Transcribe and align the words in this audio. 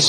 Ok. 0.00 0.08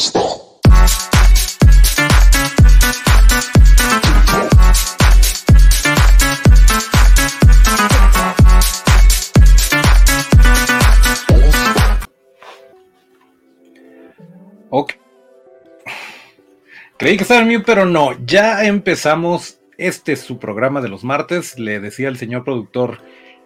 Creí 16.97 17.17
que 17.17 17.23
estaba 17.23 17.41
en 17.41 17.49
mí, 17.49 17.59
pero 17.59 17.85
no. 17.85 18.13
Ya 18.25 18.65
empezamos. 18.65 19.59
Este 19.77 20.13
es 20.13 20.21
su 20.21 20.39
programa 20.39 20.79
de 20.79 20.87
los 20.87 21.03
martes. 21.03 21.59
Le 21.59 21.81
decía 21.81 22.07
el 22.07 22.17
señor 22.17 22.45
productor 22.45 22.99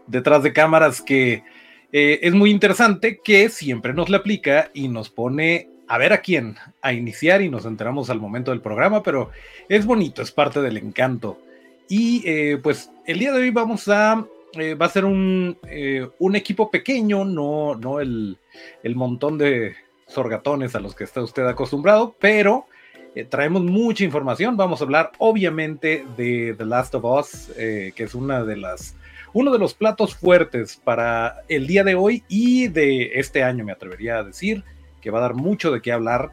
detrás 0.06 0.44
de 0.44 0.54
cámaras 0.54 1.02
que 1.02 1.44
eh, 1.92 2.20
es 2.22 2.36
muy 2.36 2.52
interesante 2.52 3.20
que 3.24 3.50
siempre 3.50 3.96
nos 3.96 4.10
le 4.10 4.18
aplica 4.18 4.70
y 4.76 4.90
nos 4.90 5.10
pone 5.10 5.70
a 5.88 5.98
ver 5.98 6.14
a 6.14 6.22
quién, 6.22 6.56
a 6.82 6.94
iniciar 6.94 7.42
y 7.42 7.50
nos 7.50 7.66
enteramos 7.66 8.10
al 8.10 8.20
momento 8.20 8.52
del 8.52 8.62
programa, 8.62 9.04
pero 9.04 9.30
es 9.70 9.86
bonito, 9.86 10.22
es 10.22 10.32
parte 10.32 10.62
del 10.62 10.78
encanto. 10.78 11.40
Y 11.88 12.24
eh, 12.26 12.58
pues 12.62 12.92
el 13.06 13.20
día 13.20 13.32
de 13.32 13.42
hoy 13.42 13.52
vamos 13.52 13.88
a, 13.88 14.26
eh, 14.54 14.74
va 14.74 14.88
a 14.88 14.90
ser 14.90 15.06
un, 15.06 15.58
un 16.20 16.36
equipo 16.36 16.72
pequeño, 16.72 17.26
no, 17.26 17.76
no 17.76 18.00
el, 18.00 18.38
el, 18.82 18.96
montón 18.96 19.38
de 19.38 19.76
sorgatones 20.08 20.76
a 20.76 20.80
los 20.80 20.96
que 20.96 21.04
está 21.04 21.22
usted 21.22 21.46
acostumbrado, 21.46 22.16
pero 22.20 22.66
traemos 23.30 23.62
mucha 23.62 24.04
información. 24.04 24.58
Vamos 24.58 24.82
a 24.82 24.84
hablar 24.84 25.12
obviamente 25.20 26.06
de 26.18 26.56
The 26.58 26.66
Last 26.66 26.96
of 26.96 27.06
Us, 27.06 27.52
que 27.56 27.94
es 27.96 28.16
una 28.16 28.44
de 28.44 28.58
las 28.58 28.96
uno 29.36 29.52
de 29.52 29.60
los 29.60 29.74
platos 29.74 30.16
fuertes 30.16 30.80
para 30.82 31.44
el 31.50 31.68
día 31.68 31.84
de 31.84 31.94
hoy 31.94 32.24
y 32.30 32.70
de 32.70 33.20
este 33.20 33.44
año, 33.44 33.66
me 33.66 33.74
atrevería 33.74 34.20
a 34.20 34.24
decir, 34.24 34.64
que 35.06 35.12
va 35.12 35.20
a 35.20 35.22
dar 35.22 35.36
mucho 35.36 35.72
de 35.72 35.84
qué 35.84 35.92
hablar. 35.92 36.32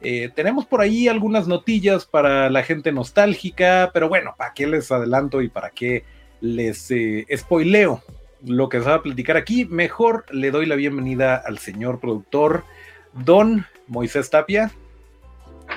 Eh, 0.00 0.30
tenemos 0.34 0.64
por 0.64 0.80
ahí 0.80 1.08
algunas 1.08 1.46
notillas 1.46 2.06
para 2.06 2.48
la 2.48 2.62
gente 2.62 2.90
nostálgica, 2.90 3.90
pero 3.92 4.08
bueno, 4.08 4.34
¿para 4.38 4.54
qué 4.54 4.66
les 4.66 4.90
adelanto 4.90 5.42
y 5.42 5.48
para 5.48 5.68
qué 5.68 6.04
les 6.40 6.90
eh, 6.90 7.26
spoileo 7.36 8.02
lo 8.46 8.70
que 8.70 8.80
se 8.80 8.88
va 8.88 8.94
a 8.94 9.02
platicar 9.02 9.36
aquí? 9.36 9.66
Mejor 9.66 10.24
le 10.30 10.50
doy 10.50 10.64
la 10.64 10.74
bienvenida 10.74 11.36
al 11.36 11.58
señor 11.58 12.00
productor, 12.00 12.64
don 13.12 13.66
Moisés 13.88 14.30
Tapia, 14.30 14.70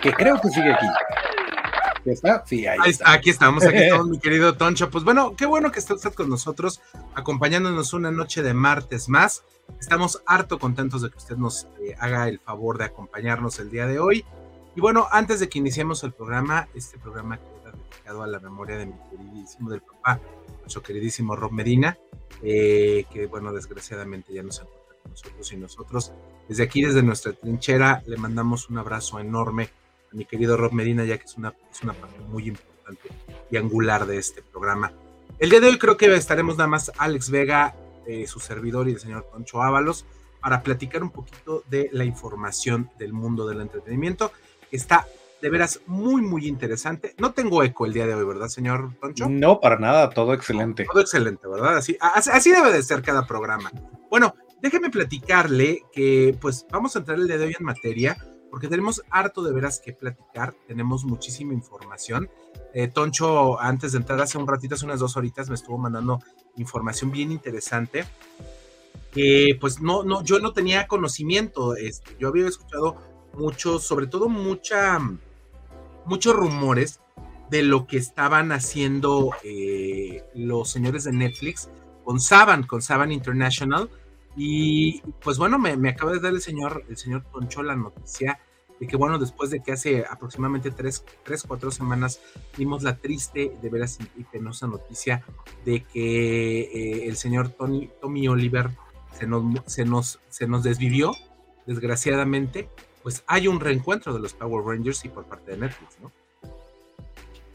que 0.01 0.13
creo 0.13 0.39
que 0.39 0.47
sigue 0.47 0.71
aquí. 0.71 0.87
¿Está? 2.11 2.43
Sí, 2.45 2.65
ahí, 2.65 2.77
está. 2.89 3.11
Aquí 3.11 3.29
estamos, 3.29 3.63
aquí 3.63 3.77
estamos, 3.83 4.07
mi 4.07 4.19
querido 4.19 4.55
Toncho. 4.55 4.89
Pues 4.89 5.03
bueno, 5.03 5.35
qué 5.35 5.45
bueno 5.45 5.71
que 5.71 5.79
está 5.79 5.93
usted 5.93 6.13
con 6.13 6.29
nosotros, 6.29 6.81
acompañándonos 7.15 7.93
una 7.93 8.11
noche 8.11 8.41
de 8.43 8.53
martes 8.53 9.09
más. 9.09 9.43
Estamos 9.79 10.21
harto 10.25 10.59
contentos 10.59 11.01
de 11.01 11.09
que 11.09 11.17
usted 11.17 11.37
nos 11.37 11.67
eh, 11.81 11.95
haga 11.99 12.27
el 12.29 12.39
favor 12.39 12.77
de 12.77 12.85
acompañarnos 12.85 13.59
el 13.59 13.69
día 13.69 13.85
de 13.85 13.99
hoy. 13.99 14.25
Y 14.75 14.81
bueno, 14.81 15.07
antes 15.11 15.39
de 15.39 15.49
que 15.49 15.59
iniciemos 15.59 16.03
el 16.03 16.13
programa, 16.13 16.67
este 16.73 16.97
programa 16.97 17.37
queda 17.37 17.71
dedicado 17.71 18.23
a 18.23 18.27
la 18.27 18.39
memoria 18.39 18.77
de 18.77 18.85
mi 18.85 18.93
queridísimo 19.09 19.69
del 19.69 19.81
papá, 19.81 20.19
nuestro 20.61 20.81
queridísimo 20.81 21.35
Rob 21.35 21.51
Medina, 21.51 21.97
eh, 22.41 23.05
que 23.11 23.25
bueno, 23.25 23.51
desgraciadamente 23.51 24.33
ya 24.33 24.43
no 24.43 24.51
se 24.51 24.61
encuentra 24.61 24.95
con 25.01 25.11
nosotros 25.11 25.51
y 25.51 25.57
nosotros 25.57 26.11
desde 26.47 26.63
aquí, 26.63 26.81
desde 26.81 27.03
nuestra 27.03 27.33
trinchera, 27.33 28.03
le 28.05 28.17
mandamos 28.17 28.69
un 28.69 28.77
abrazo 28.77 29.19
enorme 29.19 29.69
a 30.11 30.15
mi 30.15 30.25
querido 30.25 30.57
Rob 30.57 30.71
Medina, 30.71 31.05
ya 31.05 31.17
que 31.17 31.25
es 31.25 31.37
una, 31.37 31.53
es 31.71 31.81
una 31.83 31.93
parte 31.93 32.19
muy 32.21 32.47
importante 32.47 33.09
y 33.51 33.57
angular 33.57 34.05
de 34.05 34.17
este 34.17 34.41
programa. 34.41 34.91
El 35.39 35.49
día 35.49 35.59
de 35.59 35.67
hoy 35.67 35.77
creo 35.77 35.97
que 35.97 36.13
estaremos 36.15 36.57
nada 36.57 36.67
más 36.67 36.91
Alex 36.97 37.29
Vega, 37.29 37.75
eh, 38.05 38.25
su 38.27 38.39
servidor 38.39 38.87
y 38.87 38.93
el 38.93 38.99
señor 38.99 39.27
Toncho 39.31 39.61
Ábalos 39.61 40.05
para 40.41 40.63
platicar 40.63 41.03
un 41.03 41.11
poquito 41.11 41.63
de 41.69 41.89
la 41.91 42.05
información 42.05 42.89
del 42.97 43.13
mundo 43.13 43.47
del 43.47 43.61
entretenimiento. 43.61 44.31
Está 44.71 45.05
de 45.41 45.49
veras 45.49 45.81
muy, 45.85 46.21
muy 46.21 46.47
interesante. 46.47 47.13
No 47.17 47.33
tengo 47.33 47.63
eco 47.63 47.85
el 47.85 47.93
día 47.93 48.07
de 48.07 48.15
hoy, 48.15 48.25
¿verdad, 48.25 48.47
señor 48.47 48.93
Toncho? 48.99 49.29
No, 49.29 49.59
para 49.59 49.77
nada, 49.77 50.09
todo 50.09 50.33
excelente. 50.33 50.85
Todo 50.85 51.01
excelente, 51.01 51.47
¿verdad? 51.47 51.77
Así, 51.77 51.97
así 51.99 52.51
debe 52.51 52.71
de 52.71 52.81
ser 52.81 53.01
cada 53.01 53.27
programa. 53.27 53.71
Bueno, 54.09 54.33
déjeme 54.61 54.89
platicarle 54.89 55.83
que 55.91 56.35
pues 56.39 56.65
vamos 56.71 56.95
a 56.95 56.99
entrar 56.99 57.19
el 57.19 57.27
día 57.27 57.37
de 57.37 57.45
hoy 57.45 57.55
en 57.59 57.65
materia 57.65 58.17
porque 58.57 58.69
tenemos 58.69 59.03
harto 59.11 59.43
de 59.43 59.53
veras 59.53 59.79
que 59.79 59.93
platicar, 59.93 60.55
tenemos 60.65 61.05
muchísima 61.05 61.53
información. 61.53 62.27
Eh, 62.73 62.87
Toncho, 62.87 63.61
antes 63.61 63.91
de 63.91 63.99
entrar 63.99 64.19
hace 64.19 64.39
un 64.39 64.47
ratito, 64.47 64.73
hace 64.73 64.85
unas 64.85 64.99
dos 64.99 65.15
horitas, 65.15 65.47
me 65.47 65.53
estuvo 65.53 65.77
mandando 65.77 66.23
información 66.55 67.11
bien 67.11 67.31
interesante. 67.31 68.05
Que 69.11 69.55
pues 69.61 69.79
no, 69.79 70.01
no, 70.01 70.23
yo 70.23 70.39
no 70.39 70.53
tenía 70.53 70.87
conocimiento. 70.87 71.75
Este, 71.75 72.17
yo 72.19 72.29
había 72.29 72.47
escuchado 72.47 72.97
mucho, 73.35 73.77
sobre 73.77 74.07
todo 74.07 74.27
mucha, 74.27 74.97
muchos 76.05 76.35
rumores 76.35 76.99
de 77.51 77.61
lo 77.61 77.85
que 77.85 77.97
estaban 77.97 78.51
haciendo 78.51 79.35
eh, 79.43 80.23
los 80.33 80.67
señores 80.67 81.03
de 81.03 81.11
Netflix 81.11 81.69
con 82.03 82.19
Saban, 82.19 82.63
con 82.63 82.81
Saban 82.81 83.11
International, 83.11 83.87
y 84.37 85.01
pues 85.19 85.39
bueno, 85.39 85.57
me, 85.57 85.89
acaba 85.89 86.11
de 86.11 86.19
dar 86.19 86.31
el 86.31 86.41
señor, 86.41 86.83
el 86.87 86.95
señor 86.95 87.23
Toncho 87.31 87.63
la 87.63 87.75
noticia 87.75 88.39
de 88.79 88.87
que 88.87 88.97
bueno, 88.97 89.17
después 89.17 89.49
de 89.49 89.61
que 89.61 89.71
hace 89.71 90.05
aproximadamente 90.09 90.71
tres, 90.71 91.03
tres 91.23 91.43
cuatro 91.47 91.71
semanas 91.71 92.19
vimos 92.57 92.83
la 92.83 92.97
triste, 92.97 93.51
de 93.61 93.69
veras 93.69 93.99
y 94.15 94.23
penosa 94.23 94.67
noticia 94.67 95.23
de 95.65 95.83
que 95.83 96.61
eh, 96.61 97.07
el 97.07 97.17
señor 97.17 97.49
Tony, 97.49 97.89
Tommy 98.01 98.27
Oliver 98.27 98.69
se 99.17 99.27
nos, 99.27 99.43
se, 99.65 99.85
nos, 99.85 100.19
se 100.29 100.47
nos 100.47 100.63
desvivió, 100.63 101.13
desgraciadamente, 101.65 102.69
pues 103.03 103.23
hay 103.27 103.47
un 103.47 103.59
reencuentro 103.59 104.13
de 104.13 104.19
los 104.19 104.33
Power 104.33 104.65
Rangers 104.65 105.05
y 105.05 105.09
por 105.09 105.25
parte 105.25 105.51
de 105.51 105.57
Netflix, 105.57 105.97
¿no? 106.01 106.11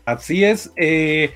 Así 0.04 0.44
es. 0.44 0.72
Eh, 0.76 1.32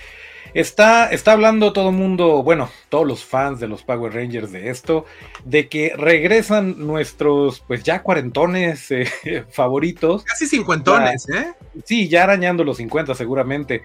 Está, 0.56 1.10
está 1.10 1.32
hablando 1.32 1.74
todo 1.74 1.90
el 1.90 1.96
mundo, 1.96 2.42
bueno, 2.42 2.70
todos 2.88 3.06
los 3.06 3.26
fans 3.26 3.60
de 3.60 3.68
los 3.68 3.82
Power 3.82 4.14
Rangers 4.14 4.52
de 4.52 4.70
esto, 4.70 5.04
de 5.44 5.68
que 5.68 5.92
regresan 5.94 6.86
nuestros, 6.86 7.60
pues 7.60 7.82
ya 7.82 8.02
cuarentones 8.02 8.90
eh, 8.90 9.04
favoritos. 9.50 10.24
Casi 10.24 10.46
cincuentones, 10.46 11.28
¿eh? 11.28 11.52
Sí, 11.84 12.08
ya 12.08 12.22
arañando 12.22 12.64
los 12.64 12.78
50 12.78 13.14
seguramente. 13.14 13.82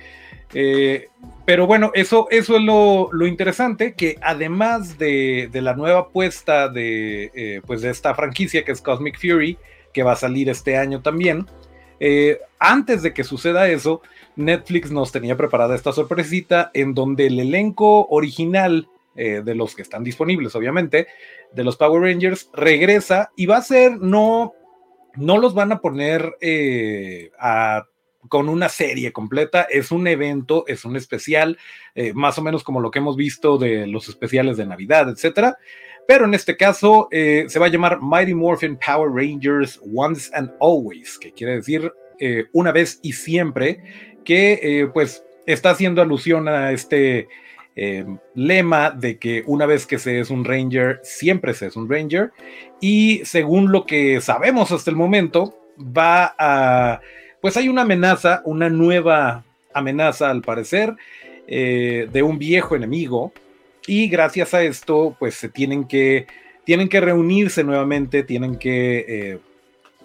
Eh, 0.53 1.09
pero 1.43 1.67
bueno, 1.67 1.91
eso, 1.93 2.27
eso 2.31 2.55
es 2.55 2.61
lo, 2.61 3.09
interesante, 3.27 3.93
que 3.93 4.17
además 4.21 4.97
de, 4.97 5.49
la 5.51 5.73
nueva 5.73 5.99
apuesta 5.99 6.69
de, 6.69 7.31
eh, 7.35 7.61
pues 7.67 7.81
de 7.81 7.89
esta 7.89 8.15
franquicia 8.15 8.63
que 8.63 8.71
es 8.71 8.79
Cosmic 8.79 9.19
Fury, 9.19 9.57
que 9.91 10.03
va 10.03 10.13
a 10.13 10.15
salir 10.15 10.47
este 10.47 10.77
año 10.77 11.01
también, 11.01 11.47
antes 12.59 13.03
de 13.03 13.13
que 13.13 13.23
suceda 13.23 13.69
eso, 13.69 14.01
Netflix 14.35 14.91
nos 14.91 15.11
tenía 15.11 15.37
preparada 15.37 15.75
esta 15.75 15.91
sorpresita 15.91 16.71
en 16.73 16.93
donde 16.93 17.27
el 17.27 17.39
elenco 17.39 18.07
original 18.07 18.87
eh, 19.15 19.41
de 19.43 19.55
los 19.55 19.75
que 19.75 19.81
están 19.81 20.03
disponibles, 20.03 20.55
obviamente, 20.55 21.07
de 21.51 21.63
los 21.65 21.75
Power 21.75 22.01
Rangers, 22.01 22.49
regresa 22.53 23.31
y 23.35 23.45
va 23.45 23.57
a 23.57 23.61
ser, 23.61 23.97
no, 23.97 24.53
no 25.15 25.37
los 25.37 25.53
van 25.53 25.73
a 25.73 25.79
poner 25.79 26.37
eh, 26.39 27.29
con 28.29 28.47
una 28.47 28.69
serie 28.69 29.11
completa, 29.11 29.63
es 29.63 29.91
un 29.91 30.07
evento, 30.07 30.63
es 30.65 30.85
un 30.85 30.95
especial, 30.95 31.57
eh, 31.93 32.13
más 32.13 32.37
o 32.37 32.41
menos 32.41 32.63
como 32.63 32.79
lo 32.79 32.89
que 32.89 32.99
hemos 32.99 33.17
visto 33.17 33.57
de 33.57 33.85
los 33.85 34.07
especiales 34.07 34.55
de 34.55 34.65
Navidad, 34.65 35.09
etcétera. 35.09 35.57
Pero 36.07 36.25
en 36.25 36.33
este 36.33 36.57
caso 36.57 37.07
se 37.11 37.59
va 37.59 37.67
a 37.67 37.69
llamar 37.69 37.99
Mighty 38.01 38.33
Morphin 38.33 38.77
Power 38.77 39.09
Rangers 39.11 39.79
Once 39.93 40.29
and 40.33 40.51
Always, 40.59 41.17
que 41.17 41.31
quiere 41.31 41.55
decir 41.55 41.91
una 42.53 42.71
vez 42.71 42.99
y 43.01 43.13
siempre 43.13 43.81
que 44.23 44.59
eh, 44.61 44.87
pues 44.87 45.23
está 45.45 45.71
haciendo 45.71 46.01
alusión 46.01 46.47
a 46.47 46.71
este 46.71 47.27
eh, 47.75 48.05
lema 48.35 48.91
de 48.91 49.17
que 49.17 49.43
una 49.47 49.65
vez 49.65 49.85
que 49.85 49.99
se 49.99 50.19
es 50.19 50.29
un 50.29 50.45
ranger, 50.45 50.99
siempre 51.03 51.53
se 51.53 51.67
es 51.67 51.75
un 51.75 51.89
ranger. 51.89 52.31
Y 52.79 53.21
según 53.25 53.71
lo 53.71 53.85
que 53.85 54.21
sabemos 54.21 54.71
hasta 54.71 54.89
el 54.89 54.97
momento, 54.97 55.57
va 55.79 56.35
a, 56.37 57.01
pues 57.41 57.57
hay 57.57 57.69
una 57.69 57.83
amenaza, 57.83 58.41
una 58.45 58.69
nueva 58.69 59.43
amenaza 59.73 60.29
al 60.29 60.41
parecer, 60.41 60.95
eh, 61.47 62.07
de 62.11 62.23
un 62.23 62.37
viejo 62.37 62.75
enemigo. 62.75 63.33
Y 63.87 64.07
gracias 64.07 64.53
a 64.53 64.63
esto, 64.63 65.15
pues 65.19 65.35
se 65.35 65.49
tienen 65.49 65.85
que, 65.85 66.27
tienen 66.65 66.89
que 66.89 67.01
reunirse 67.01 67.63
nuevamente, 67.63 68.23
tienen 68.23 68.57
que 68.57 69.39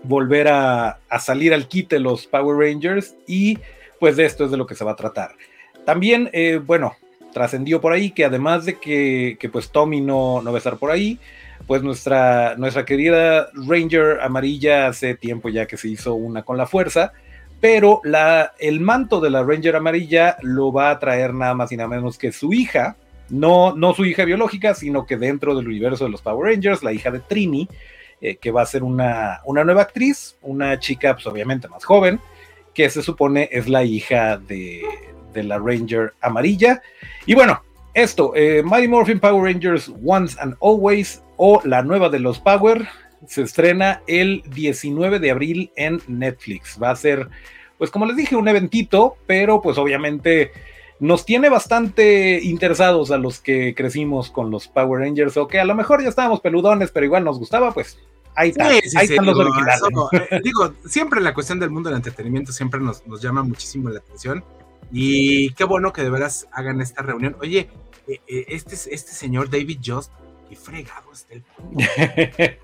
volver 0.03 0.49
a, 0.49 0.99
a, 1.09 1.19
salir 1.19 1.53
al 1.53 1.69
quite 1.69 1.99
los 1.99 2.27
Power 2.27 2.57
Rangers 2.57 3.15
y 3.27 3.59
pues 3.99 4.17
de 4.17 4.25
esto 4.25 4.45
es 4.45 4.51
de 4.51 4.57
lo 4.57 4.67
que 4.67 4.75
se 4.75 4.85
va 4.85 4.93
a 4.93 4.97
tratar. 4.97 5.33
También, 5.85 6.31
eh, 6.33 6.61
bueno, 6.65 6.97
trascendió 7.33 7.81
por 7.81 7.93
ahí 7.93 8.11
que 8.11 8.25
además 8.25 8.65
de 8.65 8.79
que, 8.79 9.39
pues 9.53 9.71
Tommy 9.71 10.01
no, 10.01 10.43
no 10.43 10.51
va 10.51 10.57
a 10.57 10.59
estar 10.59 10.79
por 10.79 10.91
ahí, 10.91 11.19
pues 11.67 11.83
nuestra, 11.83 12.57
nuestra 12.57 12.85
querida 12.85 13.49
Ranger 13.55 14.21
amarilla 14.21 14.89
hace 14.89 15.15
tiempo 15.15 15.49
ya 15.49 15.67
que 15.67 15.77
se 15.77 15.89
hizo 15.89 16.15
una 16.15 16.43
con 16.43 16.57
la 16.57 16.67
fuerza, 16.67 17.13
pero 17.61 18.01
la, 18.05 18.53
el 18.59 18.81
manto 18.81 19.21
de 19.21 19.31
la 19.31 19.43
Ranger 19.43 19.77
amarilla 19.77 20.37
lo 20.43 20.73
va 20.73 20.91
a 20.91 20.99
traer 20.99 21.35
nada 21.35 21.55
más 21.55 21.73
y 21.73 21.77
nada 21.77 21.89
menos 21.89 22.19
que 22.19 22.33
su 22.33 22.53
hija, 22.53 22.97
no, 23.29 23.75
no 23.75 23.95
su 23.95 24.05
hija 24.05 24.25
biológica, 24.25 24.75
sino 24.75 25.07
que 25.07 25.17
dentro 25.17 25.55
del 25.55 25.69
universo 25.69 26.05
de 26.05 26.11
los 26.11 26.23
Power 26.23 26.53
Rangers, 26.53 26.83
la 26.83 26.93
hija 26.93 27.11
de 27.11 27.21
Trini, 27.21 27.69
eh, 28.21 28.37
que 28.37 28.51
va 28.51 28.63
a 28.63 28.67
ser 28.67 28.83
una, 28.83 29.41
una 29.45 29.65
nueva 29.65 29.83
actriz, 29.83 30.37
una 30.43 30.79
chica 30.79 31.15
pues 31.15 31.27
obviamente 31.27 31.69
más 31.69 31.85
joven, 31.85 32.21
que 32.75 32.89
se 32.91 33.03
supone 33.03 33.49
es 33.53 33.69
la 33.69 33.85
hija 33.85 34.39
de, 34.39 34.83
de 35.33 35.43
la 35.43 35.59
Ranger 35.59 36.15
amarilla. 36.21 36.83
Y 37.27 37.35
bueno, 37.35 37.63
esto, 37.95 38.33
eh, 38.35 38.63
Mighty 38.63 38.89
Morphin 38.89 39.21
Power 39.21 39.53
Rangers 39.53 39.91
Once 40.05 40.37
and 40.41 40.55
Always 40.61 41.23
o 41.37 41.61
la 41.65 41.83
nueva 41.83 42.09
de 42.09 42.19
los 42.19 42.39
Power 42.39 42.87
se 43.27 43.43
estrena 43.43 44.03
el 44.07 44.43
19 44.55 45.19
de 45.19 45.31
abril 45.31 45.71
en 45.77 46.01
Netflix. 46.07 46.79
Va 46.83 46.91
a 46.91 46.97
ser, 46.97 47.29
pues 47.79 47.91
como 47.91 48.07
les 48.07 48.17
dije, 48.17 48.37
un 48.37 48.49
eventito, 48.49 49.17
pero 49.27 49.61
pues 49.61 49.79
obviamente 49.79 50.53
nos 50.99 51.27
tiene 51.27 51.49
bastante 51.49 52.41
interesados 52.43 53.11
a 53.11 53.19
los 53.19 53.41
que 53.41 53.75
crecimos 53.75 54.31
con 54.31 54.51
los 54.51 54.69
Power 54.69 55.01
Rangers 55.01 55.37
o 55.37 55.47
que 55.47 55.61
a 55.61 55.65
lo 55.65 55.75
mejor 55.75 56.03
ya 56.03 56.09
estábamos 56.09 56.41
peludones, 56.41 56.91
pero 56.91 57.05
igual 57.05 57.25
nos 57.25 57.39
gustaba, 57.39 57.73
pues 57.73 57.99
ahí, 58.35 58.51
está, 58.51 58.69
ahí 58.69 58.81
están 58.83 59.27
los 59.27 59.39
originales. 59.39 59.83
Eh, 60.13 60.41
digo, 60.43 60.73
siempre 60.87 61.21
la 61.21 61.35
cuestión 61.35 61.59
del 61.59 61.71
mundo 61.71 61.91
del 61.91 61.99
entretenimiento 61.99 62.53
siempre 62.53 62.81
nos, 62.81 63.07
nos, 63.07 63.21
llama 63.21 63.43
muchísimo 63.43 63.91
la 63.91 63.99
atención 63.99 64.43
y 64.91 65.53
qué 65.55 65.65
bueno 65.65 65.93
que 65.93 66.03
de 66.03 66.11
veras 66.11 66.47
hagan 66.53 66.81
esta 66.81 67.03
reunión. 67.03 67.37
Oye, 67.41 67.69
eh, 68.07 68.21
eh, 68.27 68.47
este, 68.49 68.75
este 68.75 69.13
señor 69.13 69.51
David 69.51 69.81
Just, 69.85 70.13
qué 70.49 70.57
fregado 70.57 71.13
está 71.13 71.35
el... 71.35 71.45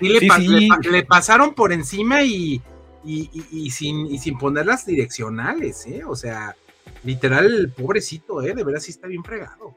y 0.00 0.08
le, 0.08 0.90
le, 0.90 1.02
pasaron 1.04 1.54
por 1.54 1.72
encima 1.72 2.22
y, 2.22 2.60
y, 3.04 3.30
y, 3.52 3.70
sin, 3.70 4.06
y 4.06 4.18
sin 4.18 4.36
poner 4.36 4.66
las 4.66 4.84
direccionales, 4.84 5.86
¿eh? 5.86 6.02
O 6.04 6.16
sea, 6.16 6.56
literal, 7.02 7.72
pobrecito, 7.76 8.42
¿eh? 8.42 8.54
De 8.54 8.64
veras 8.64 8.84
sí 8.84 8.90
está 8.90 9.06
bien 9.06 9.24
fregado. 9.24 9.76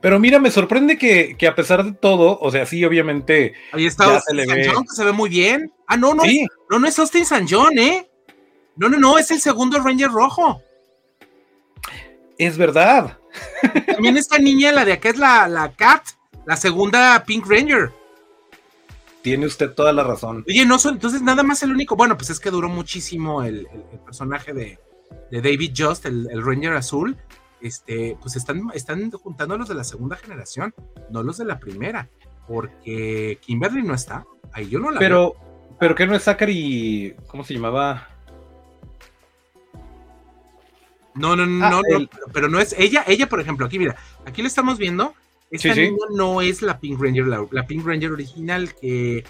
Pero 0.00 0.18
mira, 0.18 0.38
me 0.38 0.50
sorprende 0.50 0.98
que, 0.98 1.36
que, 1.36 1.46
a 1.46 1.54
pesar 1.54 1.84
de 1.84 1.92
todo, 1.92 2.38
o 2.40 2.50
sea, 2.50 2.66
sí, 2.66 2.84
obviamente. 2.84 3.54
Ahí 3.72 3.86
está 3.86 4.04
Austin 4.04 4.46
San 4.46 4.58
John, 4.64 4.84
que 4.84 4.94
se 4.94 5.04
ve 5.04 5.12
muy 5.12 5.30
bien. 5.30 5.72
Ah, 5.86 5.96
no, 5.96 6.12
no, 6.14 6.22
no, 6.70 6.78
no 6.78 6.86
es 6.86 6.98
Austin 6.98 7.24
San 7.24 7.46
John, 7.48 7.78
¿eh? 7.78 8.06
No, 8.76 8.88
no, 8.88 8.98
no, 8.98 9.18
es 9.18 9.30
el 9.30 9.40
segundo 9.40 9.80
Ranger 9.80 10.10
rojo. 10.10 10.62
Es 12.36 12.58
verdad. 12.58 13.18
También 13.86 14.16
esta 14.16 14.38
niña, 14.38 14.72
la 14.72 14.84
de 14.84 14.92
acá 14.92 15.08
es 15.08 15.16
la, 15.16 15.48
la 15.48 15.72
Cat, 15.72 16.02
la 16.44 16.56
segunda 16.56 17.24
Pink 17.24 17.46
Ranger. 17.46 17.92
Tiene 19.22 19.46
usted 19.46 19.70
toda 19.70 19.92
la 19.92 20.04
razón. 20.04 20.44
Oye, 20.46 20.66
no 20.66 20.78
son, 20.78 20.96
entonces 20.96 21.22
nada 21.22 21.42
más 21.42 21.62
el 21.62 21.72
único. 21.72 21.96
Bueno, 21.96 22.16
pues 22.16 22.28
es 22.28 22.40
que 22.40 22.50
duró 22.50 22.68
muchísimo 22.68 23.42
el, 23.42 23.66
personaje 24.04 24.52
de, 24.52 24.78
David 25.40 25.72
Just, 25.76 26.06
el, 26.06 26.42
Ranger 26.44 26.74
azul. 26.74 27.16
Este, 27.60 28.16
pues 28.20 28.36
están, 28.36 28.70
están 28.74 29.10
juntando 29.10 29.56
los 29.56 29.68
de 29.68 29.74
la 29.74 29.84
segunda 29.84 30.16
generación, 30.16 30.74
no 31.10 31.22
los 31.22 31.38
de 31.38 31.46
la 31.46 31.58
primera. 31.58 32.08
Porque 32.46 33.38
Kimberly 33.40 33.82
no 33.82 33.94
está. 33.94 34.26
Ahí 34.52 34.68
yo 34.68 34.78
no 34.78 34.90
la 34.90 34.98
pero, 34.98 35.32
veo. 35.32 35.76
Pero 35.80 35.94
que 35.94 36.06
no 36.06 36.14
es 36.14 36.22
Zachary. 36.22 37.16
¿Cómo 37.26 37.42
se 37.42 37.54
llamaba? 37.54 38.08
No, 41.14 41.36
no, 41.36 41.46
no, 41.46 41.64
ah, 41.64 41.70
no, 41.70 42.08
pero 42.32 42.48
no 42.48 42.58
es 42.58 42.74
ella, 42.76 43.04
ella, 43.06 43.28
por 43.28 43.40
ejemplo, 43.40 43.66
aquí 43.66 43.78
mira, 43.78 43.94
aquí 44.26 44.42
lo 44.42 44.48
estamos 44.48 44.78
viendo. 44.78 45.14
Esta 45.50 45.74
niña 45.74 45.96
no 46.16 46.40
es 46.40 46.62
la 46.62 46.80
Pink 46.80 47.00
Ranger, 47.00 47.26
la, 47.26 47.66
Pink 47.66 47.86
Ranger 47.86 48.10
original 48.10 48.74
que. 48.74 49.24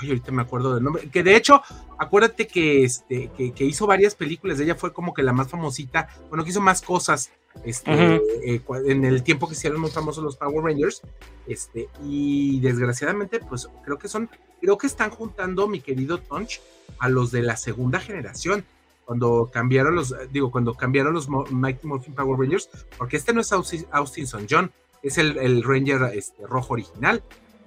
Ay, 0.00 0.08
ahorita 0.08 0.32
me 0.32 0.42
acuerdo 0.42 0.74
del 0.74 0.82
nombre. 0.82 1.08
Que 1.10 1.22
de 1.22 1.36
hecho, 1.36 1.62
acuérdate 1.98 2.46
que, 2.46 2.84
este, 2.84 3.30
que, 3.36 3.64
hizo 3.64 3.86
varias 3.86 4.14
películas. 4.14 4.58
Ella 4.60 4.74
fue 4.74 4.92
como 4.92 5.12
que 5.12 5.22
la 5.22 5.32
más 5.32 5.48
famosita. 5.48 6.08
Bueno, 6.28 6.42
que 6.42 6.50
hizo 6.50 6.60
más 6.60 6.80
cosas 6.80 7.30
este, 7.64 8.16
eh, 8.44 8.62
en 8.86 9.04
el 9.04 9.22
tiempo 9.22 9.46
que 9.46 9.54
hicieron 9.54 9.80
muy 9.80 9.90
famosos 9.90 10.24
los 10.24 10.36
Power 10.36 10.64
Rangers. 10.64 11.02
Este, 11.46 11.88
y 12.02 12.60
desgraciadamente, 12.60 13.40
pues 13.40 13.68
creo 13.84 13.98
que 13.98 14.08
son. 14.08 14.30
Creo 14.60 14.78
que 14.78 14.86
están 14.86 15.10
juntando, 15.10 15.68
mi 15.68 15.80
querido 15.80 16.18
Tonch, 16.18 16.60
a 16.98 17.08
los 17.08 17.30
de 17.30 17.42
la 17.42 17.56
segunda 17.56 18.00
generación 18.00 18.64
cuando 19.10 19.50
cambiaron 19.52 19.96
los, 19.96 20.14
digo, 20.30 20.52
cuando 20.52 20.74
cambiaron 20.74 21.12
los 21.12 21.28
Mighty 21.28 21.84
Morphin 21.84 22.14
Power 22.14 22.38
Rangers, 22.38 22.70
porque 22.96 23.16
este 23.16 23.32
no 23.32 23.40
es 23.40 23.50
Austin 23.50 24.26
Son 24.28 24.46
John, 24.48 24.70
es 25.02 25.18
el, 25.18 25.64
Ranger 25.64 26.12
este, 26.14 26.46
rojo 26.46 26.74
original. 26.74 27.20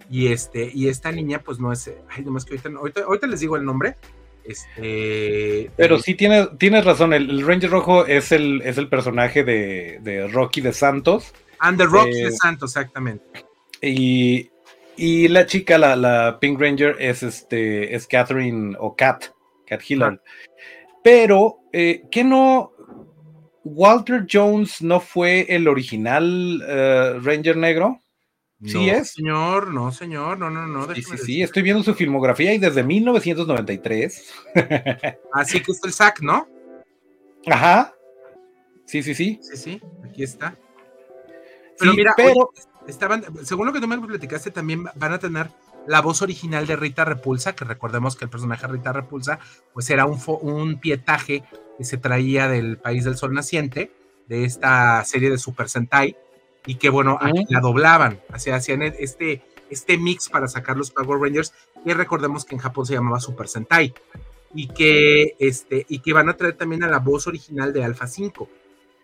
Y 0.09 0.27
este, 0.27 0.69
y 0.73 0.88
esta 0.88 1.11
niña, 1.11 1.39
pues 1.39 1.59
no 1.59 1.71
es, 1.71 1.91
ay, 2.09 2.23
nomás 2.23 2.45
que 2.45 2.55
ahorita, 2.55 3.01
ahorita, 3.03 3.27
les 3.27 3.39
digo 3.39 3.55
el 3.55 3.65
nombre. 3.65 3.95
Este. 4.44 5.71
Pero 5.77 6.00
sí 6.00 6.15
tienes, 6.15 6.50
tienes 6.57 6.83
razón, 6.83 7.13
el, 7.13 7.45
Ranger 7.45 7.69
rojo 7.69 8.05
es 8.05 8.31
el, 8.31 8.61
es 8.63 8.77
el 8.77 8.89
personaje 8.89 9.44
de, 9.44 10.29
Rocky 10.31 10.61
de 10.61 10.73
Santos. 10.73 11.33
And 11.59 11.77
the 11.77 11.85
Rocky 11.85 12.21
de 12.21 12.27
eh, 12.27 12.31
Santos, 12.31 12.71
exactamente. 12.75 13.45
Y, 13.81 14.50
y 14.97 15.27
la 15.29 15.45
chica, 15.45 15.77
la, 15.77 15.95
la, 15.95 16.39
Pink 16.39 16.59
Ranger, 16.59 16.97
es 17.00 17.23
este, 17.23 17.95
es 17.95 18.05
Catherine 18.05 18.75
o 18.79 18.95
Cat, 18.95 19.25
Cat 19.65 19.81
Hillard. 19.88 20.19
Pero, 21.03 21.59
eh, 21.71 22.03
¿qué 22.11 22.23
no? 22.23 22.71
¿Walter 23.63 24.25
Jones 24.29 24.81
no 24.81 25.00
fue 25.00 25.45
el 25.50 25.67
original 25.67 26.63
eh, 26.67 27.19
Ranger 27.21 27.55
Negro? 27.55 28.02
¿Sí 28.65 28.89
es? 28.89 29.12
Señor, 29.12 29.74
no, 29.74 29.92
señor, 29.92 30.38
no, 30.38 30.50
no, 30.50 30.65
no. 30.65 30.94
Sí, 30.94 31.04
sí, 31.04 31.18
sí, 31.18 31.42
estoy 31.42 31.63
viendo 31.63 31.83
su 31.83 31.94
filmografía 31.94 32.54
y 32.54 32.60
desde 32.60 32.83
1993. 32.83 34.33
Así 35.33 35.62
que 35.62 35.71
es 35.71 35.83
el 35.83 35.92
SAC, 35.92 36.21
¿no? 36.21 36.48
Ajá. 37.45 37.94
Sí, 38.86 39.04
sí, 39.04 39.13
sí. 39.13 39.39
Sí, 39.42 39.57
sí, 39.57 39.81
aquí 40.06 40.24
está. 40.24 40.56
Pero 41.77 41.94
mira, 41.94 42.13
pero... 42.15 42.51
estaban, 42.88 43.25
según 43.44 43.68
lo 43.68 43.74
que 43.74 43.81
tú 43.81 43.88
me 43.88 44.00
platicaste, 44.00 44.51
también 44.51 44.86
van 44.95 45.13
a 45.13 45.19
tener 45.19 45.50
la 45.88 46.01
voz 46.01 46.21
original 46.21 46.65
de 46.65 46.75
Rita 46.75 47.04
Repulsa, 47.04 47.56
que 47.56 47.65
recordemos 47.65 48.15
que 48.15 48.25
el 48.25 48.31
personaje 48.31 48.68
Rita 48.68 48.94
Repulsa, 48.94 49.39
pues 49.74 49.89
era 49.89 50.06
un, 50.06 50.19
un 50.42 50.80
pietaje 50.80 51.44
que 51.77 51.83
se 51.83 51.98
traía 51.98 52.48
del 52.48 52.77
país 52.77 53.04
del 53.04 53.18
sol 53.18 53.33
naciente, 53.33 53.92
de 54.27 54.45
esta 54.45 55.04
serie 55.04 55.30
de 55.30 55.38
Super 55.38 55.68
Sentai, 55.68 56.15
y 56.65 56.75
que 56.75 56.89
bueno, 56.89 57.18
aquí 57.21 57.45
la 57.50 57.60
doblaban, 57.60 58.19
hacían 58.31 58.81
este, 58.81 59.42
este 59.69 59.98
mix 59.98 60.30
para 60.30 60.48
sacar 60.48 60.77
los 60.77 60.92
Power 60.92 61.19
Rangers, 61.19 61.54
que 61.86 61.94
recordemos 61.94 62.45
que 62.45 62.56
en 62.56 62.62
Japón 62.62 62.86
se 62.86 62.94
llamaba 62.94 63.19
Super 63.19 63.48
Sentai, 63.48 63.93
y 64.53 64.67
que, 64.67 65.36
este, 65.39 65.86
y 65.89 66.00
que 66.00 66.13
van 66.13 66.29
a 66.29 66.38
traer 66.38 66.55
también 66.55 66.84
a 66.84 66.88
la 66.88 67.00
voz 67.00 67.27
original 67.27 67.74
de 67.74 67.84
Alpha 67.84 68.08
5. 68.08 68.48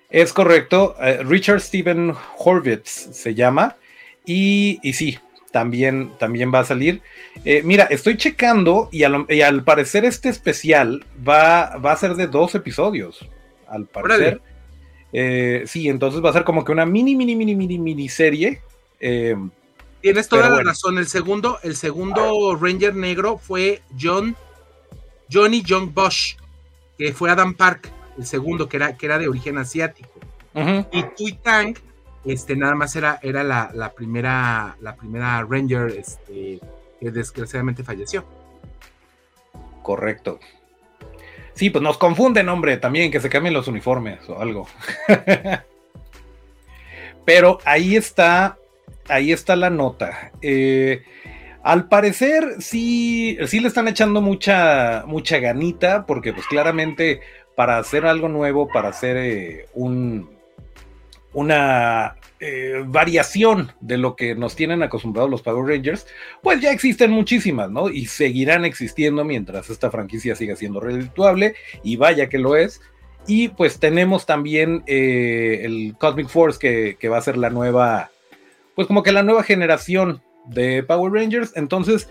Es 0.10 0.34
correcto, 0.34 0.96
eh, 1.00 1.24
Richard 1.24 1.62
Steven 1.62 2.14
Horvitz 2.38 2.90
se 2.90 3.36
llama, 3.36 3.78
y, 4.26 4.80
y 4.84 4.94
sí, 4.94 5.18
también, 5.52 6.12
también 6.18 6.54
va 6.54 6.60
a 6.60 6.66
salir. 6.66 7.02
Eh, 7.46 7.62
mira, 7.64 7.86
estoy 7.86 8.18
checando 8.18 8.90
y, 8.92 9.04
al 9.04 9.64
parecer 9.64 10.06
este 10.06 10.30
especial 10.30 11.06
va, 11.28 11.78
va, 11.78 11.92
a 11.92 11.98
ser 11.98 12.16
de 12.16 12.28
dos 12.28 12.56
episodios. 12.56 13.28
Al 13.68 13.86
parecer. 13.86 14.42
Eh, 15.12 15.64
sí, 15.66 15.90
entonces 15.90 16.24
va 16.24 16.30
a 16.30 16.34
ser 16.34 16.44
como 16.44 16.64
que 16.64 16.72
una 16.72 16.86
mini, 16.86 17.16
mini, 17.16 17.36
mini, 17.36 17.56
mini, 17.56 17.80
miniserie. 17.80 18.62
Eh, 19.00 19.36
Tienes 20.02 20.30
toda 20.30 20.50
la 20.50 20.64
razón. 20.64 20.98
El 20.98 21.08
segundo, 21.08 21.60
el 21.64 21.76
segundo 21.76 22.56
Ranger 22.56 22.96
negro 22.96 23.38
fue 23.38 23.82
John, 24.00 24.36
Johnny 25.32 25.64
John 25.68 25.94
Bosch, 25.94 26.38
que 26.98 27.14
fue 27.14 27.30
Adam 27.30 27.54
Park, 27.54 27.92
el 28.18 28.26
segundo, 28.26 28.70
que 28.70 28.78
era, 28.78 28.96
que 28.96 29.06
era 29.06 29.20
de 29.20 29.28
origen 29.28 29.58
asiático. 29.58 30.10
Y 30.92 31.04
Tui 31.16 31.34
Tang 31.42 31.76
este, 32.26 32.56
nada 32.56 32.76
más 32.76 32.96
era, 32.96 33.20
era 33.22 33.44
la, 33.44 33.94
primera, 33.96 34.76
la 34.82 34.96
primera 34.96 35.46
Ranger 35.50 35.92
este, 35.92 36.60
que 37.00 37.12
desgraciadamente 37.12 37.84
falleció. 37.84 38.26
Correcto. 39.82 40.40
Sí, 41.60 41.70
pues 41.70 41.84
nos 41.84 41.98
confunden, 41.98 42.48
hombre, 42.48 42.78
también 42.78 43.12
que 43.12 43.20
se 43.20 43.28
cambien 43.28 43.54
los 43.54 43.68
uniformes 43.68 44.30
o 44.30 44.40
algo. 44.40 44.66
Pero 47.26 47.60
ahí 47.66 47.98
está, 47.98 48.58
ahí 49.10 49.34
está 49.34 49.58
la 49.58 49.70
nota. 49.70 50.32
Eh, 50.42 51.04
al 51.62 51.90
parecer 51.90 52.62
sí, 52.62 53.38
sí 53.46 53.60
le 53.60 53.68
están 53.68 53.90
echando 53.90 54.22
mucha, 54.22 55.04
mucha 55.06 55.40
ganita, 55.40 56.06
porque 56.06 56.32
pues 56.32 56.48
claramente 56.48 57.20
para 57.58 57.78
hacer 57.78 58.06
algo 58.06 58.30
nuevo, 58.30 58.70
para 58.70 58.88
hacer 58.88 59.18
eh, 59.18 59.66
un, 59.74 60.30
una 61.34 62.16
eh, 62.40 62.84
variación 62.86 63.72
de 63.82 63.98
lo 63.98 64.16
que 64.16 64.36
nos 64.36 64.56
tienen 64.56 64.82
acostumbrados 64.84 65.30
los 65.30 65.42
Power 65.42 65.68
Rangers, 65.68 66.08
pues 66.42 66.62
ya 66.62 66.72
existen 66.72 67.12
muchísimas, 67.12 67.70
¿no? 67.70 67.90
Y 67.90 68.06
seguirán 68.06 68.66
existiendo 68.66 69.26
mientras 69.26 69.70
esta 69.70 69.92
franquicia 69.92 70.36
siga 70.36 70.56
siendo 70.56 70.80
redituable, 70.80 71.56
y 71.84 71.98
vaya 71.98 72.30
que 72.30 72.40
lo 72.40 72.56
es. 72.56 72.82
Y 73.28 73.50
pues 73.50 73.80
tenemos 73.80 74.26
también 74.26 74.84
eh, 74.88 75.62
el 75.64 75.96
Cosmic 76.00 76.30
Force, 76.30 76.58
que, 76.60 76.98
que 77.00 77.10
va 77.10 77.18
a 77.18 77.22
ser 77.22 77.38
la 77.38 77.50
nueva, 77.50 78.12
pues 78.76 78.88
como 78.88 79.04
que 79.04 79.12
la 79.12 79.24
nueva 79.24 79.44
generación 79.44 80.22
de 80.48 80.84
Power 80.84 81.12
Rangers. 81.12 81.52
Entonces, 81.56 82.10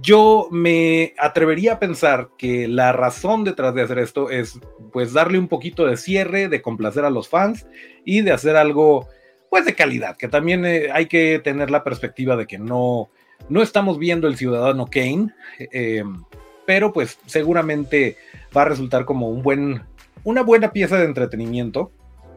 yo 0.00 0.48
me 0.50 1.14
atrevería 1.18 1.74
a 1.74 1.78
pensar 1.78 2.28
que 2.38 2.68
la 2.68 2.92
razón 2.92 3.44
detrás 3.44 3.74
de 3.74 3.82
hacer 3.82 3.98
esto 3.98 4.30
es 4.30 4.58
pues 4.92 5.12
darle 5.12 5.38
un 5.38 5.48
poquito 5.48 5.86
de 5.86 5.96
cierre, 5.96 6.48
de 6.48 6.62
complacer 6.62 7.04
a 7.04 7.10
los 7.10 7.28
fans 7.28 7.66
y 8.04 8.20
de 8.22 8.32
hacer 8.32 8.56
algo 8.56 9.08
pues 9.50 9.64
de 9.64 9.74
calidad, 9.74 10.16
que 10.16 10.28
también 10.28 10.64
eh, 10.66 10.90
hay 10.92 11.06
que 11.06 11.38
tener 11.38 11.70
la 11.70 11.82
perspectiva 11.82 12.36
de 12.36 12.46
que 12.46 12.58
no 12.58 13.08
No 13.48 13.62
estamos 13.62 13.98
viendo 13.98 14.28
el 14.28 14.36
ciudadano 14.36 14.86
Kane, 14.86 15.32
eh, 15.58 16.04
pero 16.66 16.92
pues 16.92 17.18
seguramente 17.26 18.16
va 18.54 18.62
a 18.62 18.66
resultar 18.66 19.04
como 19.04 19.30
un 19.30 19.42
buen, 19.42 19.82
una 20.24 20.42
buena 20.42 20.72
pieza 20.72 20.98
de 20.98 21.06
entretenimiento 21.06 21.90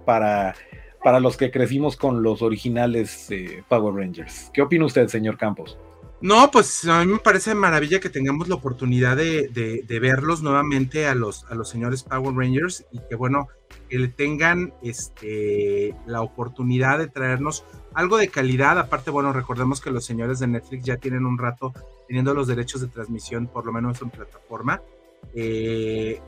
para, 0.05 0.55
para 1.03 1.19
los 1.19 1.35
que 1.35 1.51
crecimos 1.51 1.97
con 1.97 2.23
los 2.23 2.41
originales 2.41 3.29
eh, 3.29 3.63
Power 3.67 3.93
Rangers. 3.93 4.49
¿Qué 4.53 4.61
opina 4.61 4.85
usted, 4.85 5.07
señor 5.09 5.37
Campos? 5.37 5.77
No, 6.21 6.51
pues 6.51 6.85
a 6.85 7.03
mí 7.03 7.11
me 7.11 7.17
parece 7.17 7.55
maravilla 7.55 7.99
que 7.99 8.09
tengamos 8.09 8.47
la 8.47 8.55
oportunidad 8.55 9.17
de, 9.17 9.99
verlos 9.99 10.43
nuevamente 10.43 11.07
a 11.07 11.15
los, 11.15 11.45
a 11.45 11.55
los 11.55 11.69
señores 11.69 12.03
Power 12.03 12.35
Rangers 12.35 12.85
y 12.91 12.99
que 13.09 13.15
bueno, 13.15 13.47
que 13.89 13.97
le 13.97 14.07
tengan 14.07 14.71
este, 14.83 15.95
la 16.05 16.21
oportunidad 16.21 16.99
de 16.99 17.07
traernos 17.07 17.65
algo 17.95 18.17
de 18.17 18.27
calidad. 18.27 18.77
Aparte, 18.77 19.09
bueno, 19.09 19.33
recordemos 19.33 19.81
que 19.81 19.89
los 19.89 20.05
señores 20.05 20.39
de 20.39 20.47
Netflix 20.47 20.85
ya 20.85 20.97
tienen 20.97 21.25
un 21.25 21.39
rato 21.39 21.73
teniendo 22.07 22.35
los 22.35 22.47
derechos 22.47 22.81
de 22.81 22.87
transmisión, 22.87 23.47
por 23.47 23.65
lo 23.65 23.71
menos 23.71 23.99
en 24.01 24.11
plataforma, 24.11 24.81
eh, 25.33 26.21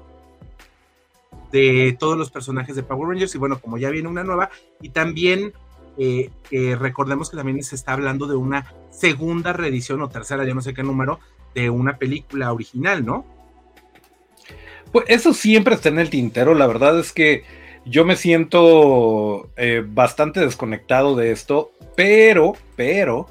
de 1.51 1.95
todos 1.99 2.17
los 2.17 2.31
personajes 2.31 2.75
de 2.75 2.81
Power 2.81 3.09
Rangers. 3.09 3.35
Y 3.35 3.37
bueno, 3.37 3.61
como 3.61 3.77
ya 3.77 3.91
viene 3.91 4.09
una 4.09 4.23
nueva, 4.23 4.49
y 4.81 4.89
también 4.89 5.53
eh, 5.97 6.29
recordemos 6.79 7.29
que 7.29 7.37
también 7.37 7.61
se 7.63 7.75
está 7.75 7.93
hablando 7.93 8.27
de 8.27 8.35
una 8.35 8.73
segunda 8.89 9.53
reedición 9.53 10.01
o 10.01 10.09
tercera, 10.09 10.45
ya 10.45 10.53
no 10.53 10.61
sé 10.61 10.73
qué 10.73 10.83
número, 10.83 11.19
de 11.53 11.69
una 11.69 11.97
película 11.97 12.51
original, 12.51 13.05
¿no? 13.05 13.25
Pues 14.91 15.05
eso 15.07 15.33
siempre 15.33 15.75
está 15.75 15.89
en 15.89 15.99
el 15.99 16.09
tintero, 16.09 16.53
la 16.53 16.67
verdad 16.67 16.99
es 16.99 17.11
que 17.11 17.43
yo 17.85 18.05
me 18.05 18.15
siento 18.15 19.49
eh, 19.57 19.83
bastante 19.85 20.39
desconectado 20.39 21.15
de 21.15 21.31
esto, 21.31 21.71
pero, 21.95 22.53
pero, 22.75 23.27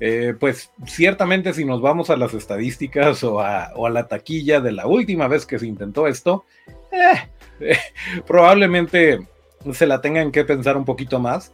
eh, 0.00 0.34
pues 0.38 0.70
ciertamente 0.86 1.52
si 1.52 1.64
nos 1.64 1.80
vamos 1.80 2.10
a 2.10 2.16
las 2.16 2.34
estadísticas 2.34 3.22
o 3.22 3.40
a, 3.40 3.72
la 3.90 4.08
taquilla 4.08 4.60
de 4.60 4.72
la 4.72 4.86
última 4.86 5.28
vez 5.28 5.46
que 5.46 5.58
se 5.58 5.66
intentó 5.66 6.06
esto, 6.06 6.44
probablemente 8.26 9.26
se 9.72 9.86
la 9.86 10.00
tengan 10.00 10.32
que 10.32 10.44
pensar 10.44 10.76
un 10.76 10.84
poquito 10.84 11.18
más. 11.20 11.52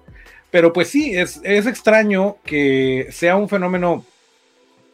Pero 0.50 0.72
pues 0.72 0.88
sí, 0.88 1.14
es, 1.14 1.40
extraño 1.44 2.36
que 2.44 3.08
sea 3.10 3.36
un 3.36 3.48
fenómeno 3.48 4.04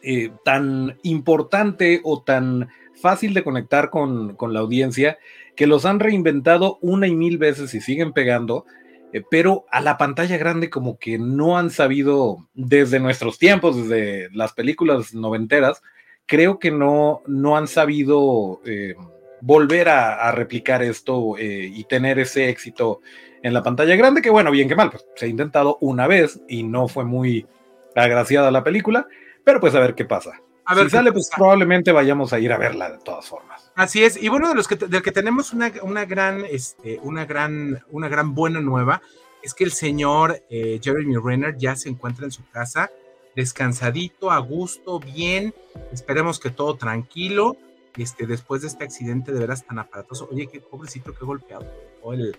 eh, 0.01 0.31
tan 0.43 0.97
importante 1.03 2.01
o 2.03 2.21
tan 2.21 2.69
fácil 2.93 3.33
de 3.33 3.43
conectar 3.43 3.89
con, 3.89 4.35
la 4.49 4.59
audiencia 4.59 5.17
que 5.55 5.67
los 5.67 5.85
han 5.85 5.99
reinventado 5.99 6.77
una 6.81 7.07
y 7.07 7.15
mil 7.15 7.37
veces 7.37 7.73
y 7.73 7.79
siguen 7.79 8.11
pegando, 8.11 8.65
eh, 9.13 9.23
pero 9.31 9.65
a 9.71 9.79
la 9.79 9.97
pantalla 9.97 10.37
grande 10.37 10.69
como 10.69 10.99
que 10.99 11.17
no 11.17 11.57
han 11.57 11.69
sabido 11.69 12.45
desde 12.53 12.99
nuestros 12.99 13.39
tiempos, 13.39 13.77
desde 13.77 14.29
las 14.33 14.51
películas 14.51 15.13
noventeras, 15.13 15.81
creo 16.25 16.59
que 16.59 16.71
no, 16.71 17.21
no 17.27 17.55
han 17.55 17.69
sabido 17.69 18.59
eh, 18.65 18.95
volver 19.39 19.87
a, 19.87 20.29
replicar 20.33 20.83
esto 20.83 21.35
y 21.39 21.83
tener 21.85 22.19
ese 22.19 22.49
éxito 22.49 22.99
en 23.45 23.53
la 23.53 23.61
pantalla 23.61 23.95
grande, 23.95 24.23
que 24.23 24.31
bueno, 24.31 24.49
bien 24.49 24.67
que 24.67 24.75
mal, 24.75 24.89
pues 24.89 25.05
se 25.15 25.27
ha 25.27 25.29
intentado 25.29 25.77
una 25.79 26.07
vez 26.07 26.41
y 26.49 26.63
no 26.63 26.87
fue 26.87 27.05
muy 27.05 27.45
agraciada 27.93 28.49
la 28.49 28.63
película, 28.63 29.07
pero 29.43 29.59
pues 29.59 29.75
a 29.75 29.79
ver 29.79 29.93
qué 29.93 30.03
pasa. 30.03 30.41
A 30.65 30.73
ver, 30.73 30.85
si 30.85 30.97
sale, 30.97 31.11
pues 31.11 31.29
probablemente 31.35 31.91
vayamos 31.91 32.33
a 32.33 32.39
ir 32.39 32.51
a 32.51 32.57
verla 32.57 32.89
de 32.89 32.97
todas 32.97 33.27
formas. 33.27 33.71
Así 33.75 34.03
es, 34.03 34.17
y 34.21 34.29
bueno, 34.29 34.49
de 34.49 34.55
los 34.55 34.67
que, 34.67 34.75
del 34.77 35.03
que 35.03 35.11
tenemos 35.11 35.53
una, 35.53 35.71
una 35.83 36.05
gran, 36.05 36.43
este, 36.49 36.99
una 37.03 37.25
gran, 37.25 37.83
una 37.91 38.07
gran 38.07 38.33
buena 38.33 38.61
nueva, 38.61 39.03
es 39.43 39.53
que 39.53 39.63
el 39.63 39.73
señor 39.73 40.41
eh, 40.49 40.79
Jeremy 40.81 41.15
Renner 41.23 41.55
ya 41.55 41.75
se 41.75 41.89
encuentra 41.89 42.25
en 42.25 42.31
su 42.31 42.49
casa, 42.49 42.89
descansadito, 43.35 44.31
a 44.31 44.39
gusto, 44.39 44.99
bien, 44.99 45.53
esperemos 45.93 46.39
que 46.39 46.49
todo 46.49 46.77
tranquilo, 46.77 47.57
este, 47.95 48.25
después 48.25 48.63
de 48.63 48.69
este 48.69 48.85
accidente 48.85 49.33
de 49.33 49.39
veras 49.39 49.63
tan 49.67 49.77
aparatoso. 49.77 50.27
Oye, 50.31 50.47
qué 50.51 50.61
pobrecito, 50.61 51.13
qué 51.13 51.23
golpeado. 51.23 51.71
el, 52.11 52.35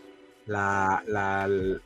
la, 0.46 1.02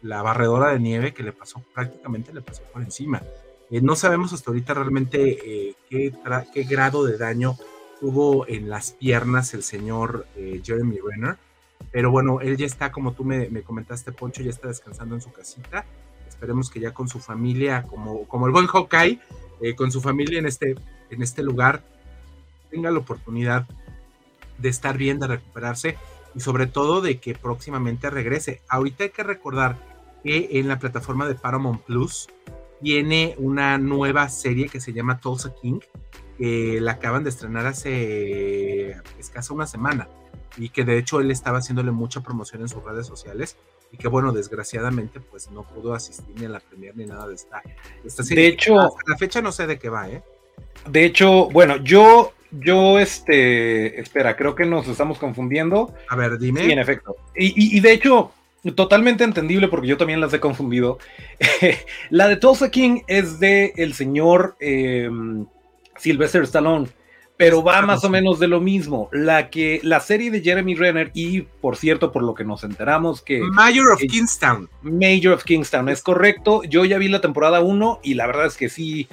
la, 0.02 0.22
barredora 0.22 0.72
de 0.72 0.78
nieve 0.78 1.14
que 1.14 1.22
le 1.22 1.32
pasó, 1.32 1.62
prácticamente 1.74 2.32
le 2.32 2.42
pasó 2.42 2.62
por 2.72 2.82
encima. 2.82 3.22
Eh, 3.70 3.80
no 3.80 3.96
sabemos 3.96 4.32
hasta 4.32 4.50
ahorita 4.50 4.74
realmente 4.74 5.68
eh, 5.68 5.74
qué, 5.88 6.12
qué, 6.52 6.62
grado 6.64 7.04
de 7.04 7.16
daño 7.16 7.56
tuvo 8.00 8.46
en 8.48 8.68
las 8.68 8.92
piernas 8.92 9.54
el 9.54 9.62
señor 9.62 10.26
eh, 10.36 10.60
Jeremy 10.62 10.98
Renner, 10.98 11.36
pero 11.90 12.10
bueno, 12.10 12.40
él 12.40 12.56
ya 12.56 12.66
está, 12.66 12.92
como 12.92 13.12
tú 13.12 13.24
me, 13.24 13.48
me, 13.48 13.62
comentaste, 13.62 14.12
Poncho, 14.12 14.42
ya 14.42 14.50
está 14.50 14.68
descansando 14.68 15.14
en 15.14 15.20
su 15.20 15.32
casita. 15.32 15.86
Esperemos 16.28 16.70
que 16.70 16.80
ya 16.80 16.92
con 16.92 17.08
su 17.08 17.18
familia, 17.20 17.84
como, 17.84 18.26
como 18.26 18.46
el 18.46 18.52
buen 18.52 18.66
Hawkeye, 18.66 19.20
con 19.76 19.92
su 19.92 20.00
familia 20.00 20.38
en 20.38 20.46
este, 20.46 20.74
en 21.10 21.22
este 21.22 21.42
lugar, 21.42 21.82
tenga 22.70 22.90
la 22.90 22.98
oportunidad 22.98 23.66
de 24.56 24.68
estar 24.68 24.96
bien, 24.96 25.18
de 25.18 25.26
recuperarse 25.26 25.98
y 26.34 26.40
sobre 26.40 26.66
todo 26.66 27.00
de 27.00 27.18
que 27.18 27.34
próximamente 27.34 28.10
regrese. 28.10 28.62
Ahorita 28.68 29.04
hay 29.04 29.10
que 29.10 29.22
recordar 29.22 29.76
que 30.22 30.48
en 30.52 30.68
la 30.68 30.78
plataforma 30.78 31.26
de 31.26 31.34
Paramount 31.34 31.82
Plus 31.82 32.28
tiene 32.82 33.34
una 33.38 33.78
nueva 33.78 34.28
serie 34.28 34.68
que 34.68 34.80
se 34.80 34.92
llama 34.92 35.20
Tulsa 35.20 35.54
King, 35.60 35.80
que 36.38 36.80
la 36.80 36.92
acaban 36.92 37.24
de 37.24 37.30
estrenar 37.30 37.66
hace 37.66 38.96
escasa 39.18 39.52
una 39.52 39.66
semana 39.66 40.08
y 40.56 40.70
que 40.70 40.84
de 40.84 40.98
hecho 40.98 41.20
él 41.20 41.30
estaba 41.30 41.58
haciéndole 41.58 41.90
mucha 41.90 42.22
promoción 42.22 42.62
en 42.62 42.68
sus 42.68 42.82
redes 42.82 43.06
sociales 43.06 43.56
y 43.92 43.96
que 43.96 44.08
bueno, 44.08 44.32
desgraciadamente 44.32 45.20
pues 45.20 45.50
no 45.50 45.64
pudo 45.64 45.94
asistir 45.94 46.34
ni 46.38 46.46
a 46.46 46.48
la 46.48 46.60
premier 46.60 46.96
ni 46.96 47.06
nada 47.06 47.26
de 47.26 47.34
esta, 47.34 47.62
serie. 48.22 48.44
De 48.44 48.48
hecho, 48.48 48.78
hasta 48.78 49.00
la 49.06 49.16
fecha 49.16 49.42
no 49.42 49.52
sé 49.52 49.66
de 49.66 49.78
qué 49.78 49.88
va, 49.88 50.08
¿eh? 50.08 50.22
De 50.88 51.04
hecho, 51.04 51.48
bueno, 51.50 51.76
yo 51.76 52.32
yo, 52.52 52.98
este, 52.98 54.00
espera, 54.00 54.36
creo 54.36 54.54
que 54.54 54.64
nos 54.64 54.88
estamos 54.88 55.18
confundiendo. 55.18 55.94
A 56.08 56.16
ver, 56.16 56.38
dime. 56.38 56.64
Sí, 56.64 56.72
en 56.72 56.78
efecto. 56.78 57.16
Y, 57.36 57.78
de 57.80 57.92
hecho, 57.92 58.32
totalmente 58.74 59.24
entendible 59.24 59.68
porque 59.68 59.86
yo 59.86 59.96
también 59.96 60.20
las 60.20 60.32
he 60.32 60.40
confundido. 60.40 60.98
la 62.10 62.28
de 62.28 62.36
Tulsa 62.36 62.70
King 62.70 63.00
es 63.06 63.38
de 63.40 63.72
el 63.76 63.94
señor 63.94 64.56
em, 64.60 65.46
Sylvester 65.96 66.42
Stallone, 66.42 66.88
pero 67.36 67.62
va 67.62 67.82
más 67.82 68.04
o 68.04 68.10
menos 68.10 68.40
de 68.40 68.48
lo 68.48 68.60
mismo. 68.60 69.08
La 69.12 69.48
que 69.48 69.80
la 69.84 70.00
serie 70.00 70.30
de 70.30 70.42
Jeremy 70.42 70.74
Renner 70.74 71.10
y 71.14 71.42
por 71.42 71.76
cierto, 71.76 72.10
por 72.10 72.22
lo 72.22 72.34
que 72.34 72.44
nos 72.44 72.64
enteramos 72.64 73.22
que 73.22 73.40
Mayor 73.40 73.92
of 73.92 74.00
Kingstown. 74.00 74.68
Mayor 74.82 75.34
of 75.34 75.44
Kingstown, 75.44 75.88
es 75.88 76.02
correcto. 76.02 76.64
Yo 76.64 76.84
ya 76.84 76.98
vi 76.98 77.08
la 77.08 77.20
temporada 77.20 77.60
1 77.60 78.00
y 78.02 78.14
la 78.14 78.26
verdad 78.26 78.46
es 78.46 78.56
que 78.56 78.68
sí 78.68 79.08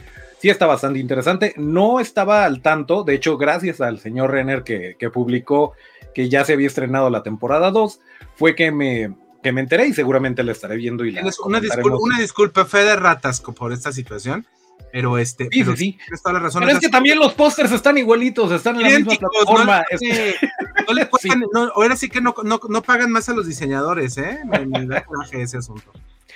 sí 0.48 0.52
está 0.52 0.66
bastante 0.66 1.00
interesante. 1.00 1.54
No 1.58 2.00
estaba 2.00 2.46
al 2.46 2.62
tanto, 2.62 3.04
de 3.04 3.16
hecho, 3.16 3.38
gracias 3.38 3.82
al 3.82 4.00
señor 4.00 4.32
Renner 4.32 4.64
que, 4.64 4.96
publicó 5.12 5.74
que 6.16 6.30
ya 6.30 6.46
se 6.46 6.54
había 6.54 6.68
estrenado 6.68 7.10
la 7.10 7.22
temporada 7.22 7.70
2, 7.70 8.00
fue 8.34 8.56
que 8.56 8.72
me, 8.72 9.14
que 9.44 9.52
me 9.52 9.60
enteré 9.60 9.88
y 9.88 9.94
seguramente 9.94 10.44
la 10.44 10.54
estaré 10.54 10.78
viendo. 10.78 11.04
y 11.04 11.10
una, 11.44 11.60
disculpa, 11.60 11.98
una 12.00 12.20
disculpa, 12.20 12.64
fe 12.64 12.86
de 12.86 12.96
ratas 12.96 13.42
por 13.42 13.74
esta 13.74 13.92
situación. 13.92 14.48
Pero 14.94 15.18
este, 15.18 15.50
sí, 15.52 15.66
sí, 15.76 15.98
Toda 16.24 16.34
la 16.36 16.40
razón. 16.40 16.62
Pero 16.62 16.78
es 16.78 16.80
que 16.80 16.88
también 16.88 17.20
los 17.20 17.34
pósters 17.34 17.74
están 17.74 17.98
igualitos, 17.98 18.50
están 18.54 18.78
en 18.78 18.84
la 18.84 19.00
misma 19.00 19.16
plataforma. 19.16 19.84
No, 20.88 20.94
le 20.94 21.06
cuestan, 21.10 21.44
ahora 21.76 21.98
sí 21.98 22.08
que 22.08 22.22
no, 22.22 22.34
no, 22.44 22.82
pagan 22.84 23.12
más 23.12 23.28
a 23.28 23.34
los 23.34 23.48
diseñadores, 23.48 24.18
¿eh? 24.18 24.40
Me, 24.46 24.86
da 24.86 25.04
coraje 25.04 25.42
ese 25.42 25.58
asunto. 25.58 25.92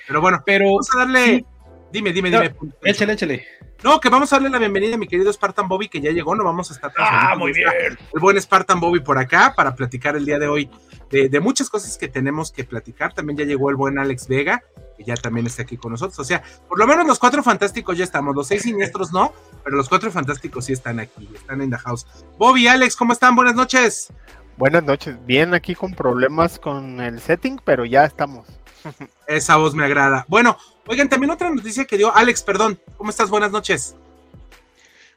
Pero 0.06 0.20
bueno, 0.20 0.44
pero 0.46 0.65
vamos 0.65 0.89
a 0.94 1.00
darle. 1.00 1.46
Dime, 1.91 2.13
dime, 2.13 2.29
dime. 2.29 2.55
échale, 2.83 3.13
échale. 3.13 3.45
No, 3.83 4.00
que 4.00 4.10
vamos 4.10 4.31
a 4.31 4.36
darle 4.36 4.50
la 4.50 4.60
bienvenida 4.60 4.95
a 4.95 4.98
mi 4.98 5.07
querido 5.07 5.33
Spartan 5.33 5.67
Bobby, 5.67 5.89
que 5.89 6.00
ya 6.00 6.12
llegó, 6.12 6.36
no 6.36 6.43
vamos 6.43 6.69
a 6.69 6.75
estar. 6.75 6.91
Ah, 6.98 7.36
muy 7.38 7.51
bien. 7.51 7.67
El 8.13 8.19
buen 8.19 8.39
Spartan 8.39 8.79
Bobby 8.79 9.00
por 9.00 9.17
acá 9.17 9.53
para 9.55 9.75
platicar 9.75 10.15
el 10.15 10.25
día 10.25 10.38
de 10.38 10.48
hoy 10.48 10.69
de, 11.10 11.39
muchas 11.39 11.69
cosas 11.69 11.98
que 11.98 12.07
tenemos 12.07 12.51
que 12.51 12.63
platicar. 12.63 13.13
También 13.13 13.38
ya 13.38 13.45
llegó 13.45 13.69
el 13.69 13.75
buen 13.75 13.98
Alex 13.98 14.27
Vega, 14.27 14.63
que 14.98 15.03
ya 15.03 15.15
también 15.15 15.48
está 15.48 15.63
aquí 15.63 15.77
con 15.77 15.91
nosotros. 15.91 16.19
O 16.19 16.24
sea, 16.24 16.43
por 16.69 16.77
lo 16.77 16.88
menos 16.88 17.05
los 17.07 17.19
cuatro 17.19 17.43
fantásticos 17.43 17.98
ya 17.98 18.03
estamos, 18.03 18.36
los 18.36 18.48
seis 18.48 18.62
siniestros 18.62 19.12
no, 19.12 19.33
pero 19.63 19.75
los 19.75 19.89
cuatro 19.89 20.12
fantásticos 20.12 20.65
sí 20.65 20.74
están 20.74 21.00
aquí, 21.00 21.27
están 21.33 21.62
en 21.62 21.71
the 21.71 21.77
house. 21.77 22.05
Bobby, 22.38 22.67
Alex, 22.67 22.95
¿cómo 22.95 23.13
están? 23.13 23.36
Buenas 23.36 23.55
noches. 23.55 24.13
Buenas 24.57 24.83
noches, 24.83 25.17
bien 25.25 25.55
aquí 25.55 25.74
con 25.74 25.93
problemas 25.95 26.60
con 26.60 27.01
el 27.01 27.19
setting, 27.19 27.60
pero 27.65 27.83
ya 27.83 28.05
estamos. 28.05 28.61
Esa 29.27 29.57
voz 29.57 29.73
me 29.73 29.85
agrada. 29.85 30.25
Bueno, 30.27 30.57
oigan, 30.88 31.09
también 31.09 31.31
otra 31.31 31.50
noticia 31.50 31.85
que 31.85 31.97
dio 31.97 32.15
Alex, 32.15 32.43
perdón. 32.43 32.79
¿Cómo 32.97 33.09
estás? 33.09 33.29
Buenas 33.29 33.51
noches. 33.51 33.95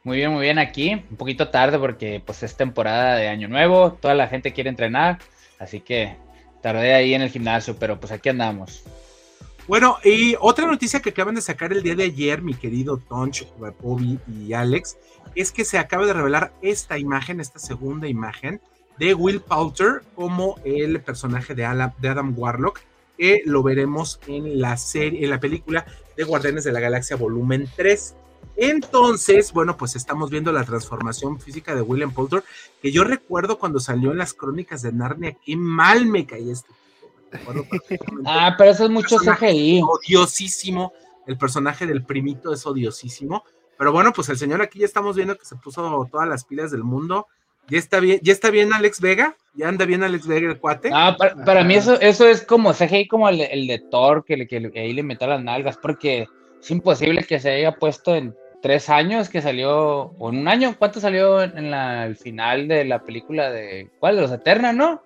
Muy 0.02 0.18
bien, 0.18 0.32
muy 0.32 0.42
bien 0.42 0.58
aquí. 0.58 1.02
Un 1.10 1.16
poquito 1.16 1.48
tarde 1.48 1.78
porque 1.78 2.22
pues 2.24 2.42
es 2.42 2.56
temporada 2.56 3.16
de 3.16 3.28
año 3.28 3.48
nuevo, 3.48 3.92
toda 3.92 4.14
la 4.14 4.28
gente 4.28 4.52
quiere 4.52 4.68
entrenar, 4.68 5.18
así 5.58 5.80
que 5.80 6.16
tardé 6.60 6.94
ahí 6.94 7.14
en 7.14 7.22
el 7.22 7.30
gimnasio, 7.30 7.76
pero 7.78 7.98
pues 7.98 8.12
aquí 8.12 8.28
andamos. 8.28 8.84
Bueno, 9.66 9.96
y 10.04 10.36
otra 10.40 10.66
noticia 10.66 11.00
que 11.00 11.08
acaban 11.08 11.34
de 11.34 11.40
sacar 11.40 11.72
el 11.72 11.82
día 11.82 11.94
de 11.94 12.04
ayer, 12.04 12.42
mi 12.42 12.52
querido 12.52 12.98
Tonch, 12.98 13.46
Bobby 13.80 14.18
y 14.28 14.52
Alex, 14.52 14.98
es 15.34 15.50
que 15.50 15.64
se 15.64 15.78
acaba 15.78 16.04
de 16.04 16.12
revelar 16.12 16.52
esta 16.60 16.98
imagen, 16.98 17.40
esta 17.40 17.58
segunda 17.58 18.06
imagen 18.06 18.60
de 18.98 19.14
Will 19.14 19.40
Poulter 19.40 20.02
como 20.14 20.58
el 20.64 21.00
personaje 21.00 21.54
de, 21.54 21.62
de 21.98 22.08
Adam 22.08 22.34
Warlock 22.36 22.80
que 23.16 23.42
lo 23.44 23.62
veremos 23.62 24.20
en 24.26 24.60
la 24.60 24.76
serie, 24.76 25.24
en 25.24 25.30
la 25.30 25.40
película 25.40 25.86
de 26.16 26.24
Guardianes 26.24 26.64
de 26.64 26.72
la 26.72 26.80
Galaxia 26.80 27.16
Volumen 27.16 27.68
3. 27.76 28.14
Entonces, 28.56 29.52
bueno, 29.52 29.76
pues 29.76 29.96
estamos 29.96 30.30
viendo 30.30 30.52
la 30.52 30.64
transformación 30.64 31.40
física 31.40 31.74
de 31.74 31.82
William 31.82 32.12
Poulter, 32.12 32.44
que 32.80 32.92
yo 32.92 33.04
recuerdo 33.04 33.58
cuando 33.58 33.80
salió 33.80 34.12
en 34.12 34.18
las 34.18 34.34
crónicas 34.34 34.82
de 34.82 34.92
Narnia, 34.92 35.36
qué 35.44 35.56
mal 35.56 36.06
me 36.06 36.26
caí 36.26 36.50
este. 36.50 36.70
ah, 38.26 38.54
pero 38.56 38.70
eso 38.70 38.84
es 38.84 38.90
mucho 38.90 39.16
CGI. 39.18 39.82
Odiosísimo. 39.82 40.92
El 41.26 41.36
personaje 41.36 41.86
del 41.86 42.04
primito 42.04 42.52
es 42.52 42.64
odiosísimo. 42.66 43.44
Pero 43.76 43.92
bueno, 43.92 44.12
pues 44.12 44.28
el 44.28 44.38
señor 44.38 44.62
aquí 44.62 44.78
ya 44.78 44.86
estamos 44.86 45.16
viendo 45.16 45.36
que 45.36 45.44
se 45.44 45.56
puso 45.56 46.08
todas 46.10 46.28
las 46.28 46.44
pilas 46.44 46.70
del 46.70 46.84
mundo. 46.84 47.26
Ya 47.68 47.78
está 47.78 48.00
bien, 48.00 48.20
ya 48.22 48.32
está 48.32 48.50
bien 48.50 48.72
Alex 48.72 49.00
Vega, 49.00 49.36
ya 49.54 49.68
anda 49.68 49.86
bien 49.86 50.02
Alex 50.02 50.26
Vega 50.26 50.50
el 50.50 50.58
cuate. 50.58 50.90
Ah, 50.92 51.16
para, 51.18 51.64
mí 51.64 51.74
eso, 51.74 51.98
eso 52.00 52.28
es 52.28 52.42
como 52.42 52.74
CGI 52.74 53.08
como 53.08 53.28
el, 53.28 53.66
de 53.66 53.82
Thor, 53.90 54.24
que, 54.24 54.46
que, 54.46 54.70
ahí 54.76 54.92
le 54.92 55.02
metió 55.02 55.26
las 55.26 55.42
nalgas, 55.42 55.78
porque 55.78 56.26
es 56.60 56.70
imposible 56.70 57.24
que 57.24 57.40
se 57.40 57.50
haya 57.50 57.72
puesto 57.72 58.14
en 58.14 58.34
tres 58.60 58.90
años 58.90 59.28
que 59.28 59.40
salió, 59.40 60.12
o 60.18 60.30
en 60.30 60.38
un 60.40 60.48
año, 60.48 60.74
¿cuánto 60.78 61.00
salió 61.00 61.42
en 61.42 61.70
la, 61.70 62.06
el 62.06 62.16
final 62.16 62.68
de 62.68 62.84
la 62.84 63.02
película 63.02 63.50
de, 63.50 63.90
¿cuál? 63.98 64.16
De 64.16 64.22
los 64.22 64.32
Eternals, 64.32 64.76
¿no? 64.76 65.02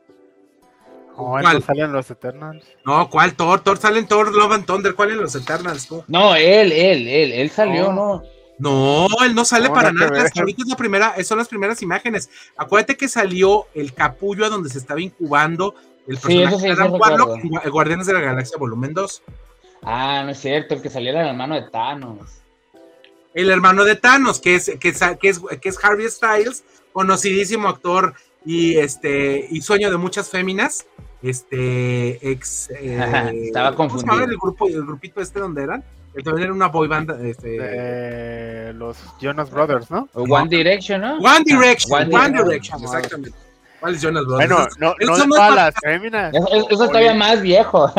¿Cuál? 1.14 1.62
salen 1.62 1.92
los 1.92 2.08
Eternals? 2.10 2.64
No, 2.84 3.10
¿cuál 3.10 3.34
Thor? 3.34 3.60
Thor 3.60 3.76
salen 3.76 4.06
Thor, 4.06 4.32
Love 4.32 4.52
and 4.52 4.66
Thunder, 4.66 4.94
¿cuál 4.94 5.10
en 5.10 5.18
los 5.18 5.34
Eternals? 5.34 5.88
No, 6.06 6.36
él, 6.36 6.70
él, 6.70 7.08
él, 7.08 7.32
él 7.32 7.50
salió, 7.50 7.92
¿no? 7.92 8.22
No, 8.58 9.06
él 9.24 9.34
no 9.34 9.44
sale 9.44 9.70
para 9.70 9.92
nada. 9.92 10.24
Ahorita 10.36 10.62
es 10.62 10.68
la 10.68 10.76
primera, 10.76 11.14
son 11.24 11.38
las 11.38 11.48
primeras 11.48 11.80
imágenes. 11.82 12.28
Acuérdate 12.56 12.96
que 12.96 13.08
salió 13.08 13.66
el 13.74 13.94
capullo 13.94 14.44
a 14.44 14.48
donde 14.48 14.68
se 14.68 14.78
estaba 14.78 15.00
incubando 15.00 15.74
el 16.06 16.18
personaje 16.18 16.66
de 16.66 16.72
Adam 16.72 16.92
Warlock, 16.92 17.40
Guardianes 17.70 18.06
de 18.06 18.14
la 18.14 18.20
Galaxia 18.20 18.58
Volumen 18.58 18.94
2. 18.94 19.22
Ah, 19.82 20.22
no 20.24 20.30
es 20.30 20.40
cierto, 20.40 20.74
el 20.74 20.82
que 20.82 20.90
saliera 20.90 21.22
el 21.22 21.28
hermano 21.28 21.54
de 21.54 21.62
Thanos 21.70 22.38
el 23.34 23.50
hermano 23.50 23.84
de 23.84 23.94
Thanos, 23.94 24.40
que 24.40 24.56
es, 24.56 24.72
que 24.80 24.88
es, 24.88 25.00
que 25.60 25.68
es, 25.68 25.84
Harvey 25.84 26.08
Styles, 26.08 26.64
conocidísimo 26.92 27.68
actor 27.68 28.14
y 28.44 28.76
este 28.78 29.46
y 29.50 29.60
sueño 29.60 29.90
de 29.90 29.96
muchas 29.96 30.28
féminas. 30.28 30.86
Este 31.22 32.30
ex 32.30 32.70
eh, 32.80 33.00
estaba 33.44 33.74
confundido. 33.74 34.24
el 34.24 34.36
grupo, 34.36 34.66
el 34.68 34.84
grupito 34.84 35.20
este 35.20 35.38
donde 35.40 35.62
eran? 35.62 35.84
El 36.18 36.24
también 36.24 36.46
era 36.46 36.52
una 36.52 36.66
boy 36.66 36.88
band 36.88 37.10
este, 37.24 38.72
los 38.72 38.96
Jonas 39.20 39.50
Brothers, 39.50 39.88
¿no? 39.88 40.08
One 40.14 40.48
Direction, 40.48 41.00
¿no? 41.00 41.18
One 41.18 41.44
Direction, 41.44 42.12
One, 42.12 42.30
Direction, 42.30 42.82
exactamente. 42.82 43.38
¿Cuál 43.78 43.94
es 43.94 44.02
Jonas 44.02 44.24
Brothers? 44.26 44.48
Bueno, 44.48 44.68
no, 44.78 44.94
no, 45.06 45.16
no 45.16 45.28
todas 45.28 45.54
las 45.54 45.74
féminas. 45.80 46.34
Eso, 46.34 46.70
eso 46.70 46.84
es 46.84 46.90
todavía 46.90 47.14
más 47.14 47.40
viejo. 47.40 47.92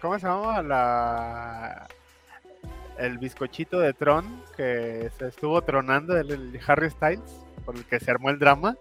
¿Cómo 0.00 0.18
se 0.18 0.26
llama? 0.26 0.62
La 0.62 1.86
el 2.98 3.18
bizcochito 3.18 3.78
de 3.80 3.92
Tron 3.92 4.42
que 4.56 5.10
se 5.18 5.28
estuvo 5.28 5.60
tronando 5.62 6.16
el, 6.16 6.58
Harry 6.66 6.90
Styles 6.90 7.20
por 7.64 7.76
el 7.76 7.84
que 7.84 8.00
se 8.00 8.10
armó 8.10 8.30
el 8.30 8.38
drama. 8.38 8.74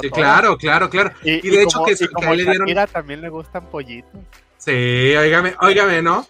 sí, 0.00 0.10
claro, 0.10 0.56
claro, 0.56 0.88
claro. 0.88 1.12
Y, 1.22 1.48
de 1.50 1.62
hecho 1.62 1.84
que, 1.84 2.08
como 2.08 2.34
le 2.34 2.44
dieron... 2.44 2.68
también 2.90 3.20
le 3.20 3.28
gustan 3.28 3.66
pollitos. 3.66 4.20
Sí, 4.56 5.14
óigame, 5.16 5.54
óigame, 5.60 6.00
¿no? 6.00 6.26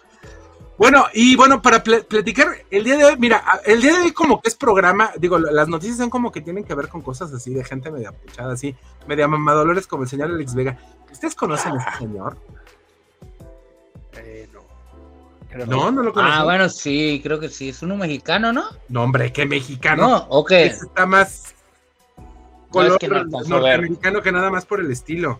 Bueno, 0.77 1.05
y 1.13 1.35
bueno, 1.35 1.61
para 1.61 1.83
platicar, 1.83 2.47
el 2.71 2.83
día 2.83 2.97
de 2.97 3.05
hoy, 3.05 3.15
mira, 3.17 3.43
el 3.65 3.81
día 3.81 3.93
de 3.93 3.99
hoy 4.05 4.11
como 4.11 4.41
que 4.41 4.49
es 4.49 4.55
programa, 4.55 5.11
digo, 5.17 5.37
las 5.37 5.67
noticias 5.67 5.97
son 5.97 6.09
como 6.09 6.31
que 6.31 6.41
tienen 6.41 6.63
que 6.63 6.73
ver 6.73 6.87
con 6.87 7.01
cosas 7.01 7.31
así, 7.31 7.53
de 7.53 7.63
gente 7.63 7.91
media 7.91 8.11
puchada, 8.11 8.53
así, 8.53 8.75
media 9.07 9.27
mamadolores 9.27 9.85
como 9.85 10.03
el 10.03 10.09
señor 10.09 10.31
Alex 10.31 10.55
Vega. 10.55 10.77
¿Ustedes 11.11 11.35
conocen 11.35 11.73
a 11.73 11.83
este 11.83 11.97
señor? 11.99 12.37
no, 15.67 15.91
no 15.91 16.01
lo 16.01 16.13
conozco. 16.13 16.35
Ah, 16.35 16.43
bueno, 16.43 16.67
sí, 16.69 17.19
creo 17.23 17.39
que 17.39 17.49
sí. 17.49 17.69
Es 17.69 17.83
uno 17.83 17.95
mexicano, 17.95 18.51
¿no? 18.51 18.63
No, 18.89 19.03
hombre, 19.03 19.31
¿qué 19.31 19.45
mexicano? 19.45 20.09
No, 20.09 20.17
ok. 20.29 20.51
está 20.51 21.05
más 21.05 21.53
color 22.69 22.99
norteamericano 23.47 24.21
que 24.21 24.31
nada 24.31 24.49
más 24.49 24.65
por 24.65 24.79
el 24.79 24.91
estilo. 24.91 25.39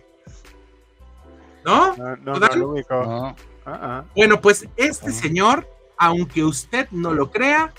¿No? 1.64 1.96
No, 1.96 2.16
no, 2.16 2.38
no, 2.38 3.36
Ah, 3.66 3.78
ah. 3.82 4.04
Bueno, 4.14 4.40
pues 4.40 4.68
este 4.76 5.12
señor, 5.12 5.68
aunque 5.96 6.44
usted 6.44 6.88
no 6.90 7.12
lo 7.12 7.30
crea, 7.30 7.72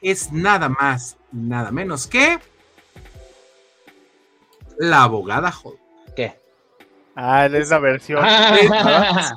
es 0.00 0.32
nada 0.32 0.68
más 0.68 1.16
y 1.32 1.38
nada 1.38 1.70
menos 1.70 2.06
que 2.06 2.38
la 4.78 5.02
abogada 5.04 5.52
Hulk. 5.62 5.78
¿Qué? 6.14 6.38
Ah, 7.14 7.46
es 7.46 7.70
la 7.70 7.78
versión. 7.78 8.24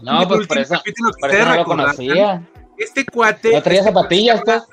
no, 0.04 0.28
pues 0.28 0.48
por 0.48 0.58
eso, 0.58 0.76
por 1.20 1.32
eso 1.32 1.46
no 1.46 1.56
lo 1.56 1.66
conocía. 1.66 2.48
Este 2.78 3.06
cuate. 3.06 3.54
No 3.54 3.62
traía 3.62 3.84
zapatillas, 3.84 4.42
pues. 4.44 4.64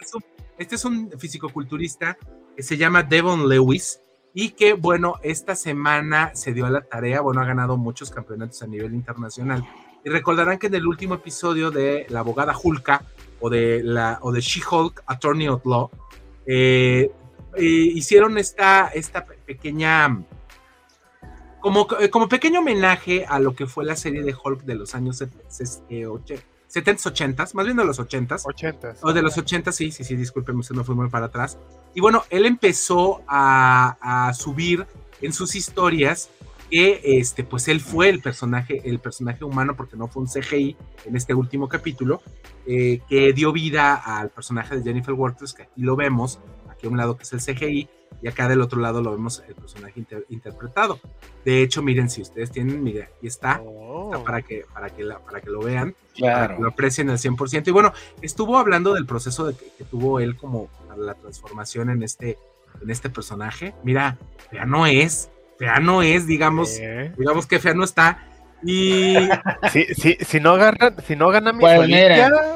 Este 0.58 0.76
es 0.76 0.84
un 0.84 1.10
fisicoculturista 1.18 2.16
que 2.56 2.62
se 2.62 2.76
llama 2.76 3.02
Devon 3.02 3.48
Lewis 3.48 4.00
y 4.32 4.50
que, 4.50 4.72
bueno, 4.72 5.14
esta 5.22 5.54
semana 5.54 6.30
se 6.34 6.52
dio 6.52 6.66
a 6.66 6.70
la 6.70 6.82
tarea, 6.82 7.20
bueno, 7.20 7.40
ha 7.40 7.44
ganado 7.44 7.76
muchos 7.76 8.10
campeonatos 8.10 8.62
a 8.62 8.66
nivel 8.66 8.94
internacional. 8.94 9.66
Y 10.06 10.08
recordarán 10.08 10.58
que 10.58 10.68
en 10.68 10.74
el 10.76 10.86
último 10.86 11.14
episodio 11.14 11.72
de 11.72 12.06
La 12.10 12.20
abogada 12.20 12.56
Hulka 12.56 13.02
o 13.40 13.50
de, 13.50 13.82
la, 13.82 14.20
o 14.22 14.30
de 14.30 14.40
She-Hulk, 14.40 15.02
Attorney 15.04 15.48
of 15.48 15.66
Law, 15.66 15.90
eh, 16.46 17.10
eh, 17.56 17.62
hicieron 17.64 18.38
esta, 18.38 18.86
esta 18.94 19.26
pequeña 19.26 20.24
como, 21.58 21.88
eh, 21.98 22.08
como 22.08 22.28
pequeño 22.28 22.60
homenaje 22.60 23.26
a 23.28 23.40
lo 23.40 23.56
que 23.56 23.66
fue 23.66 23.84
la 23.84 23.96
serie 23.96 24.22
de 24.22 24.32
Hulk 24.32 24.62
de 24.62 24.76
los 24.76 24.94
años 24.94 25.16
70, 25.16 27.08
80, 27.08 27.42
eh, 27.42 27.46
más 27.54 27.64
bien 27.64 27.76
de 27.76 27.84
los 27.84 27.98
80. 27.98 28.36
80. 28.44 28.94
O 29.02 29.12
de 29.12 29.22
los 29.22 29.36
80, 29.36 29.72
sí, 29.72 29.90
sí, 29.90 30.04
sí, 30.04 30.14
discúlpeme, 30.14 30.60
usted 30.60 30.76
no 30.76 30.84
fue 30.84 30.94
muy 30.94 31.08
para 31.08 31.26
atrás. 31.26 31.58
Y 31.94 32.00
bueno, 32.00 32.22
él 32.30 32.46
empezó 32.46 33.22
a, 33.26 34.32
subir 34.38 34.86
en 35.20 35.32
sus 35.32 35.56
historias 35.56 36.30
que 36.70 37.00
este, 37.02 37.44
pues 37.44 37.68
él 37.68 37.80
fue 37.80 38.08
el 38.08 38.20
personaje, 38.20 38.82
el 38.84 38.98
personaje 38.98 39.44
humano, 39.44 39.76
porque 39.76 39.96
no 39.96 40.08
fue 40.08 40.22
un 40.22 40.28
CGI 40.28 40.76
en 41.04 41.16
este 41.16 41.34
último 41.34 41.68
capítulo, 41.68 42.22
eh, 42.66 43.00
que 43.08 43.32
dio 43.32 43.52
vida 43.52 43.94
al 43.94 44.30
personaje 44.30 44.76
de 44.76 44.82
Jennifer 44.82 45.14
Walters, 45.14 45.54
que 45.54 45.62
aquí 45.62 45.82
lo 45.82 45.96
vemos, 45.96 46.40
aquí 46.68 46.86
a 46.86 46.90
un 46.90 46.96
lado 46.96 47.16
que 47.16 47.22
es 47.22 47.32
el 47.32 47.40
CGI, 47.40 47.88
y 48.22 48.28
acá 48.28 48.48
del 48.48 48.60
otro 48.60 48.80
lado 48.80 49.02
lo 49.02 49.10
vemos 49.10 49.42
el 49.46 49.54
personaje 49.54 50.04
interpretado. 50.28 51.00
De 51.44 51.62
hecho, 51.62 51.82
miren, 51.82 52.08
si 52.08 52.22
ustedes 52.22 52.50
tienen, 52.50 52.82
mire, 52.82 53.04
aquí 53.04 53.26
está, 53.26 53.60
oh. 53.64 54.22
para, 54.24 54.42
que, 54.42 54.64
para, 54.72 54.90
que 54.90 55.04
para 55.24 55.40
que 55.40 55.50
lo 55.50 55.60
vean, 55.60 55.94
para 56.18 56.56
que 56.56 56.62
lo 56.62 56.68
aprecien 56.68 57.10
al 57.10 57.18
100%. 57.18 57.68
Y 57.68 57.70
bueno, 57.70 57.92
estuvo 58.22 58.58
hablando 58.58 58.94
del 58.94 59.06
proceso 59.06 59.46
de 59.46 59.54
que, 59.54 59.84
tuvo 59.84 60.20
él 60.20 60.36
como 60.36 60.68
la 60.96 61.14
transformación 61.14 61.90
en 61.90 62.02
este, 62.02 62.38
en 62.80 62.90
este 62.90 63.10
personaje. 63.10 63.74
Mira, 63.84 64.18
fea 64.50 64.64
no 64.64 64.86
es, 64.86 65.30
fea 65.58 65.80
no 65.80 66.02
es, 66.02 66.26
digamos, 66.26 66.78
digamos 67.16 67.46
que 67.46 67.58
fea 67.58 67.74
no 67.74 67.84
está, 67.84 68.26
y 68.62 69.14
si, 69.72 69.84
si, 69.94 70.16
si, 70.20 70.40
no 70.40 70.56
gana, 70.56 70.94
si 71.06 71.14
no 71.14 71.28
gana 71.28 71.52
mi 71.52 71.60
pues 71.60 71.88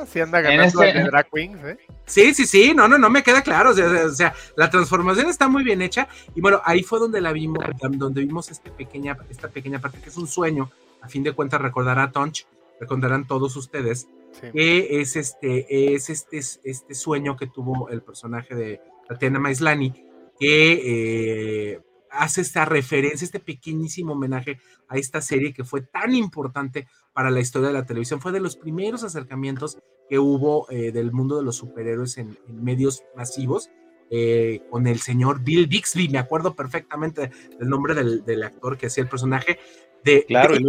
si 0.09 0.21
anda 0.21 0.41
ganando 0.41 0.83
este... 0.83 1.05
Drag 1.05 1.31
Queens, 1.31 1.65
¿eh? 1.65 1.79
Sí, 2.07 2.35
sí, 2.35 2.47
sí, 2.47 2.73
no, 2.75 2.89
no, 2.89 2.99
no 2.99 3.11
me 3.11 3.23
queda 3.23 3.43
claro. 3.43 3.71
O 3.71 4.11
sea, 4.11 4.35
la 4.57 4.71
transformación 4.71 5.29
está 5.29 5.49
muy 5.49 5.63
bien 5.63 5.83
hecha. 5.83 6.09
Y 6.35 6.41
bueno, 6.41 6.61
ahí 6.65 6.83
fue 6.83 6.99
donde 6.99 7.21
la 7.21 7.33
vimos, 7.33 7.65
donde 7.93 8.23
vimos 8.23 8.51
este 8.51 8.71
pequeña, 8.71 9.17
esta 9.29 9.49
pequeña 9.49 9.81
parte 9.81 10.01
que 10.01 10.09
es 10.09 10.17
un 10.17 10.27
sueño. 10.27 10.71
A 11.03 11.09
fin 11.09 11.23
de 11.23 11.33
cuentas, 11.33 11.61
recordará 11.61 12.05
a 12.05 12.13
Tonch, 12.13 12.47
recordarán 12.81 13.27
todos 13.27 13.57
ustedes, 13.57 14.09
que 14.53 15.01
es 15.01 15.17
este, 15.17 15.95
es 15.95 16.11
este, 16.11 16.39
este 16.39 16.95
sueño 16.95 17.37
que 17.37 17.47
tuvo 17.47 17.89
el 17.91 18.03
personaje 18.03 18.55
de 18.55 18.81
Tatiana 19.09 19.39
Maislani, 19.39 19.93
que 20.39 20.73
eh, 21.73 21.81
hace 22.11 22.41
esta 22.41 22.65
referencia, 22.65 23.25
este 23.25 23.41
pequeñísimo 23.41 24.13
homenaje 24.13 24.59
a 24.89 24.97
esta 24.97 25.21
serie 25.21 25.53
que 25.53 25.65
fue 25.65 25.83
tan 25.83 26.15
importante 26.15 26.87
para 27.13 27.31
la 27.31 27.41
historia 27.41 27.69
de 27.69 27.75
la 27.75 27.87
televisión. 27.87 28.21
Fue 28.21 28.33
de 28.33 28.41
los 28.41 28.57
primeros 28.57 29.05
acercamientos 29.05 29.79
que 30.09 30.19
hubo 30.19 30.71
eh, 30.71 30.93
del 30.93 31.13
mundo 31.13 31.37
de 31.37 31.45
los 31.45 31.57
superhéroes 31.57 32.19
en, 32.19 32.39
medios 32.49 33.05
masivos. 33.17 33.71
Eh, 34.13 34.63
con 34.71 34.89
el 34.89 34.99
señor 34.99 35.41
Bill 35.45 35.69
Bixby, 35.69 36.09
me 36.09 36.19
acuerdo 36.19 36.57
perfectamente 36.57 37.31
del 37.61 37.69
nombre 37.69 37.95
del, 37.95 38.43
actor 38.43 38.77
que 38.77 38.87
hacía 38.87 39.05
el 39.05 39.09
personaje 39.09 39.61
de, 40.03 40.25
claro, 40.27 40.57
de 40.57 40.65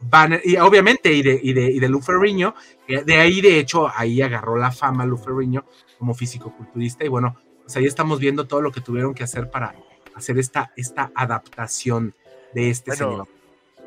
Banner, 0.00 0.40
y 0.42 0.56
obviamente, 0.56 1.12
y 1.12 1.22
de, 1.22 1.38
y 1.42 1.52
de, 1.52 1.70
y 1.70 1.78
de 1.78 1.88
Lou 1.90 2.00
Ferrigno, 2.00 2.54
de 2.88 3.16
ahí 3.16 3.42
de 3.42 3.58
hecho, 3.58 3.88
ahí 3.94 4.22
agarró 4.22 4.56
la 4.56 4.72
fama 4.72 5.04
Lou 5.04 5.18
Ferrigno 5.18 5.66
como 5.98 6.14
físico-culturista, 6.14 7.04
y 7.04 7.08
bueno, 7.08 7.36
pues 7.62 7.76
ahí 7.76 7.84
estamos 7.84 8.18
viendo 8.18 8.46
todo 8.46 8.62
lo 8.62 8.72
que 8.72 8.80
tuvieron 8.80 9.12
que 9.12 9.24
hacer 9.24 9.50
para 9.50 9.74
hacer 10.14 10.38
esta, 10.38 10.72
esta 10.76 11.10
adaptación 11.14 12.14
de 12.52 12.70
este 12.70 12.92
señor. 12.92 13.28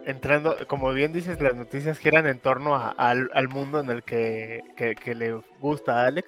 Entrando, 0.06 0.58
como 0.68 0.92
bien 0.92 1.14
dices, 1.14 1.40
las 1.40 1.56
noticias 1.56 1.98
giran 1.98 2.28
en 2.28 2.40
torno 2.40 2.76
al, 2.76 3.48
mundo 3.48 3.80
en 3.80 3.90
el 3.90 4.04
que, 4.04 4.64
le 5.16 5.34
gusta 5.60 6.02
a 6.02 6.08
Alex. 6.08 6.28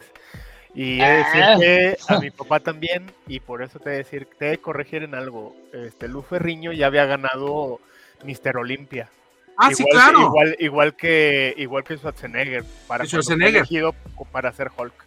Y 0.74 1.02
he 1.02 1.06
de 1.06 1.18
decir 1.18 1.44
ah. 1.44 1.56
que 1.60 1.98
a 2.08 2.20
mi 2.20 2.32
papá 2.32 2.60
también, 2.60 3.12
y 3.28 3.40
por 3.40 3.62
eso 3.64 3.80
te 3.80 3.90
he 3.90 3.92
de 3.94 3.98
decir, 4.00 4.28
te 4.38 4.48
he 4.48 4.50
de 4.52 4.58
corregir 4.60 5.04
en 5.04 5.16
algo. 5.16 5.56
Este, 5.74 6.08
Lu 6.08 6.22
Ferriño 6.22 6.72
ya 6.74 6.88
había 6.88 7.06
ganado 7.06 7.80
Mister 8.24 8.58
Olimpia. 8.58 9.10
Ah, 9.58 9.72
sí, 9.74 9.86
claro. 9.90 10.22
Igual, 10.22 10.56
igual, 10.60 10.96
que, 10.96 11.54
igual 11.58 11.84
que 11.84 11.98
Schwarzenegger, 11.98 12.66
para 12.88 13.06
Schwarzenegger. 13.06 13.58
elegido 13.58 13.96
para 14.32 14.52
ser 14.52 14.70
Hulk. 14.76 15.06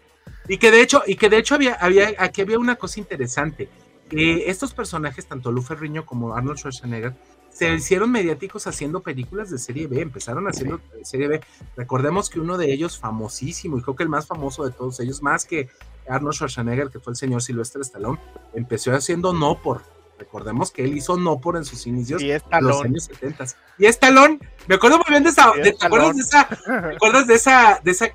Y 0.48 0.56
que 0.56 0.70
de 0.70 0.80
hecho, 0.80 1.02
y 1.06 1.16
que 1.16 1.28
de 1.28 1.38
hecho 1.38 1.54
había, 1.54 1.74
había, 1.74 2.12
aquí 2.18 2.40
había 2.40 2.58
una 2.58 2.76
cosa 2.76 3.00
interesante. 3.00 3.68
Estos 4.10 4.74
personajes, 4.74 5.26
tanto 5.26 5.52
Lu 5.52 5.62
Ferriño 5.62 6.06
como 6.06 6.34
Arnold 6.34 6.58
Schwarzenegger, 6.58 7.14
se 7.50 7.74
hicieron 7.74 8.12
mediáticos 8.12 8.66
haciendo 8.66 9.00
películas 9.00 9.50
de 9.50 9.58
serie 9.58 9.88
B, 9.88 10.00
empezaron 10.00 10.46
haciendo 10.46 10.80
serie 11.02 11.26
B. 11.26 11.40
Recordemos 11.76 12.30
que 12.30 12.38
uno 12.38 12.56
de 12.56 12.72
ellos 12.72 12.98
famosísimo, 12.98 13.78
y 13.78 13.82
creo 13.82 13.96
que 13.96 14.04
el 14.04 14.08
más 14.08 14.26
famoso 14.26 14.64
de 14.64 14.70
todos 14.70 15.00
ellos, 15.00 15.22
más 15.22 15.44
que 15.44 15.68
Arnold 16.08 16.34
Schwarzenegger, 16.34 16.90
que 16.90 17.00
fue 17.00 17.12
el 17.12 17.16
señor 17.16 17.42
Silvestre 17.42 17.82
Stallone, 17.82 18.18
empezó 18.54 18.92
haciendo 18.92 19.32
No 19.32 19.60
por. 19.60 19.82
Recordemos 20.18 20.70
que 20.70 20.84
él 20.84 20.96
hizo 20.96 21.16
No 21.16 21.40
por 21.40 21.56
en 21.56 21.64
sus 21.64 21.86
inicios 21.86 22.22
en 22.22 22.40
los 22.60 22.82
años 22.82 23.04
70. 23.04 23.44
Y 23.78 23.86
Stallone, 23.86 24.38
me 24.66 24.74
acuerdo 24.74 24.98
muy 24.98 25.06
bien 25.08 25.22
de 25.22 25.30
esa, 25.30 25.52
¿te 25.52 25.74
acuerdas 25.80 26.16
de 26.16 26.22
esa, 26.22 26.48
¿te 26.48 26.96
acuerdas 26.96 27.26
de 27.26 27.34
esa, 27.34 27.80
de 27.82 27.90
esa 27.90 28.10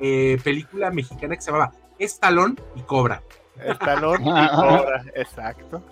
eh, 0.00 0.38
película 0.42 0.90
mexicana 0.90 1.34
que 1.36 1.42
se 1.42 1.50
llamaba 1.50 1.72
Stallone 1.98 2.56
y 2.76 2.82
Cobra? 2.82 3.22
Stallone 3.64 4.24
y 4.24 4.48
Cobra, 4.56 5.04
exacto. 5.14 5.82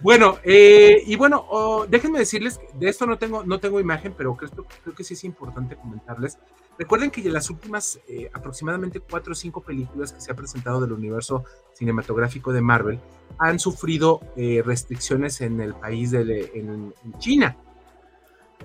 Bueno, 0.00 0.38
eh, 0.42 1.02
y 1.06 1.14
bueno, 1.16 1.46
oh, 1.48 1.86
déjenme 1.88 2.18
decirles, 2.18 2.60
de 2.74 2.88
esto 2.88 3.06
no 3.06 3.16
tengo, 3.16 3.44
no 3.44 3.60
tengo 3.60 3.78
imagen, 3.78 4.14
pero 4.16 4.36
creo, 4.36 4.50
creo 4.82 4.94
que 4.94 5.04
sí 5.04 5.14
es 5.14 5.24
importante 5.24 5.76
comentarles. 5.76 6.38
Recuerden 6.80 7.10
que 7.10 7.20
en 7.20 7.34
las 7.34 7.50
últimas 7.50 8.00
eh, 8.08 8.30
aproximadamente 8.32 9.00
cuatro 9.00 9.32
o 9.32 9.34
cinco 9.34 9.60
películas 9.60 10.12
que 10.12 10.20
se 10.22 10.32
ha 10.32 10.34
presentado 10.34 10.80
del 10.80 10.92
universo 10.92 11.44
cinematográfico 11.74 12.54
de 12.54 12.62
Marvel 12.62 12.98
han 13.38 13.58
sufrido 13.58 14.20
eh, 14.34 14.62
restricciones 14.64 15.42
en 15.42 15.60
el 15.60 15.74
país 15.74 16.10
de 16.10 16.50
en, 16.54 16.94
China 17.18 17.54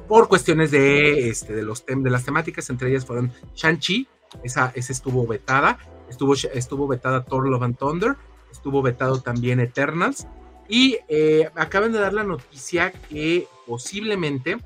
por 0.07 0.29
cuestiones 0.29 0.71
de, 0.71 1.29
este, 1.29 1.53
de, 1.53 1.63
los 1.63 1.85
de 1.85 2.09
las 2.09 2.23
temáticas, 2.23 2.69
entre 2.69 2.89
ellas 2.89 3.05
fueron 3.05 3.33
Shang-Chi, 3.53 4.07
esa, 4.43 4.71
esa 4.75 4.93
estuvo 4.93 5.27
vetada, 5.27 5.77
estuvo, 6.09 6.33
estuvo 6.33 6.87
vetada 6.87 7.23
Thor 7.23 7.47
Love 7.47 7.63
and 7.63 7.77
Thunder, 7.77 8.15
estuvo 8.51 8.81
vetado 8.81 9.21
también 9.21 9.59
Eternals, 9.59 10.27
y 10.67 10.97
eh, 11.07 11.49
acaban 11.55 11.91
de 11.91 11.99
dar 11.99 12.13
la 12.13 12.23
noticia 12.23 12.91
que 12.91 13.47
posiblemente 13.67 14.57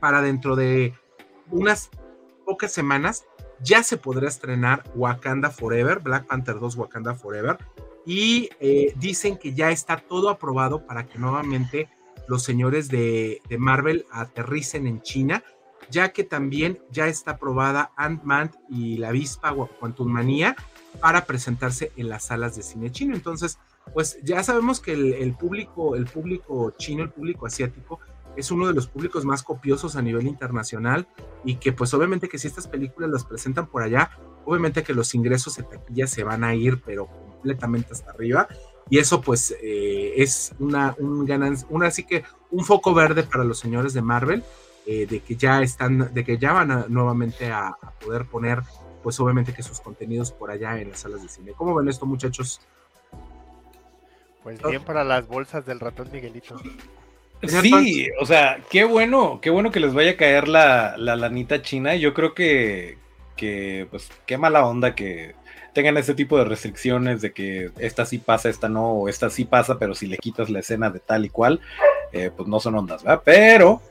para 0.00 0.20
dentro 0.20 0.56
de 0.56 0.94
unas 1.50 1.90
pocas 2.44 2.72
semanas 2.72 3.24
ya 3.60 3.82
se 3.82 3.96
podrá 3.96 4.28
estrenar 4.28 4.84
Wakanda 4.94 5.50
Forever, 5.50 6.00
Black 6.00 6.26
Panther 6.26 6.58
2 6.58 6.76
Wakanda 6.76 7.14
Forever. 7.14 7.58
Y 8.04 8.50
eh, 8.60 8.92
dicen 8.96 9.36
que 9.36 9.54
ya 9.54 9.70
está 9.70 9.96
todo 9.96 10.28
aprobado 10.28 10.86
para 10.86 11.06
que 11.06 11.18
nuevamente 11.18 11.88
los 12.28 12.42
señores 12.42 12.88
de, 12.88 13.40
de 13.48 13.58
Marvel 13.58 14.06
aterricen 14.10 14.86
en 14.86 15.00
China, 15.02 15.42
ya 15.90 16.12
que 16.12 16.24
también 16.24 16.78
ya 16.90 17.06
está 17.06 17.32
aprobada 17.32 17.92
Ant-Man 17.96 18.50
y 18.68 18.98
la 18.98 19.08
avispa 19.08 19.54
Quantum 19.80 20.08
Manía 20.08 20.56
para 21.00 21.24
presentarse 21.26 21.92
en 21.96 22.08
las 22.08 22.24
salas 22.24 22.56
de 22.56 22.62
cine 22.62 22.90
chino. 22.90 23.14
Entonces, 23.14 23.58
pues 23.92 24.18
ya 24.22 24.42
sabemos 24.42 24.80
que 24.80 24.92
el, 24.92 25.34
público, 25.34 25.96
el 25.96 26.06
público 26.06 26.72
chino, 26.76 27.02
el 27.02 27.10
público 27.10 27.46
asiático, 27.46 28.00
es 28.36 28.50
uno 28.50 28.66
de 28.66 28.74
los 28.74 28.86
públicos 28.86 29.24
más 29.24 29.42
copiosos 29.42 29.96
a 29.96 30.02
nivel 30.02 30.26
internacional 30.26 31.06
y 31.44 31.56
que 31.56 31.72
pues 31.72 31.94
obviamente 31.94 32.28
que 32.28 32.38
si 32.38 32.46
estas 32.46 32.68
películas 32.68 33.10
las 33.10 33.24
presentan 33.24 33.66
por 33.66 33.82
allá, 33.82 34.10
obviamente 34.44 34.82
que 34.82 34.92
los 34.92 35.14
ingresos 35.14 35.56
de 35.56 35.62
taquilla 35.62 36.06
se 36.06 36.22
van 36.22 36.44
a 36.44 36.54
ir 36.54 36.82
pero 36.84 37.06
completamente 37.06 37.92
hasta 37.92 38.10
arriba 38.10 38.46
y 38.90 38.98
eso 38.98 39.20
pues 39.22 39.54
eh, 39.62 40.14
es 40.16 40.54
una, 40.58 40.94
un 40.98 41.24
ganancia, 41.24 41.66
una 41.70 41.86
así 41.86 42.04
que 42.04 42.24
un 42.50 42.64
foco 42.64 42.92
verde 42.92 43.22
para 43.22 43.44
los 43.44 43.58
señores 43.58 43.94
de 43.94 44.02
Marvel 44.02 44.44
eh, 44.86 45.06
de 45.06 45.20
que 45.20 45.36
ya 45.36 45.62
están, 45.62 46.12
de 46.14 46.24
que 46.24 46.38
ya 46.38 46.52
van 46.52 46.86
nuevamente 46.88 47.50
a, 47.50 47.68
a, 47.68 47.90
poder 48.00 48.24
poner 48.26 48.60
pues 49.02 49.20
obviamente 49.20 49.52
que 49.52 49.62
sus 49.62 49.80
contenidos 49.80 50.32
por 50.32 50.50
allá 50.50 50.80
en 50.80 50.90
las 50.90 51.00
salas 51.00 51.22
de 51.22 51.28
cine. 51.28 51.52
¿Cómo 51.56 51.74
ven 51.74 51.88
esto 51.88 52.06
muchachos? 52.06 52.60
Pues 54.42 54.62
bien 54.62 54.82
para 54.82 55.04
las 55.04 55.26
bolsas 55.26 55.66
del 55.66 55.80
ratón 55.80 56.08
Miguelito. 56.12 56.56
Sí, 57.42 58.08
o 58.20 58.26
sea, 58.26 58.60
qué 58.70 58.84
bueno, 58.84 59.40
qué 59.40 59.50
bueno 59.50 59.70
que 59.70 59.80
les 59.80 59.92
vaya 59.92 60.12
a 60.12 60.16
caer 60.16 60.48
la, 60.48 60.96
la 60.96 61.16
lanita 61.16 61.62
china. 61.62 61.94
Yo 61.94 62.14
creo 62.14 62.34
que, 62.34 62.98
que, 63.36 63.86
pues, 63.90 64.08
qué 64.24 64.38
mala 64.38 64.64
onda 64.66 64.94
que 64.94 65.34
tengan 65.74 65.98
ese 65.98 66.14
tipo 66.14 66.38
de 66.38 66.44
restricciones 66.44 67.20
de 67.20 67.32
que 67.32 67.70
esta 67.78 68.06
sí 68.06 68.18
pasa, 68.18 68.48
esta 68.48 68.68
no, 68.68 68.92
o 68.92 69.08
esta 69.08 69.28
sí 69.28 69.44
pasa, 69.44 69.78
pero 69.78 69.94
si 69.94 70.06
le 70.06 70.16
quitas 70.16 70.48
la 70.48 70.60
escena 70.60 70.90
de 70.90 71.00
tal 71.00 71.26
y 71.26 71.28
cual, 71.28 71.60
eh, 72.12 72.30
pues 72.34 72.48
no 72.48 72.60
son 72.60 72.76
ondas, 72.76 73.02
¿verdad? 73.02 73.22
Pero, 73.24 73.82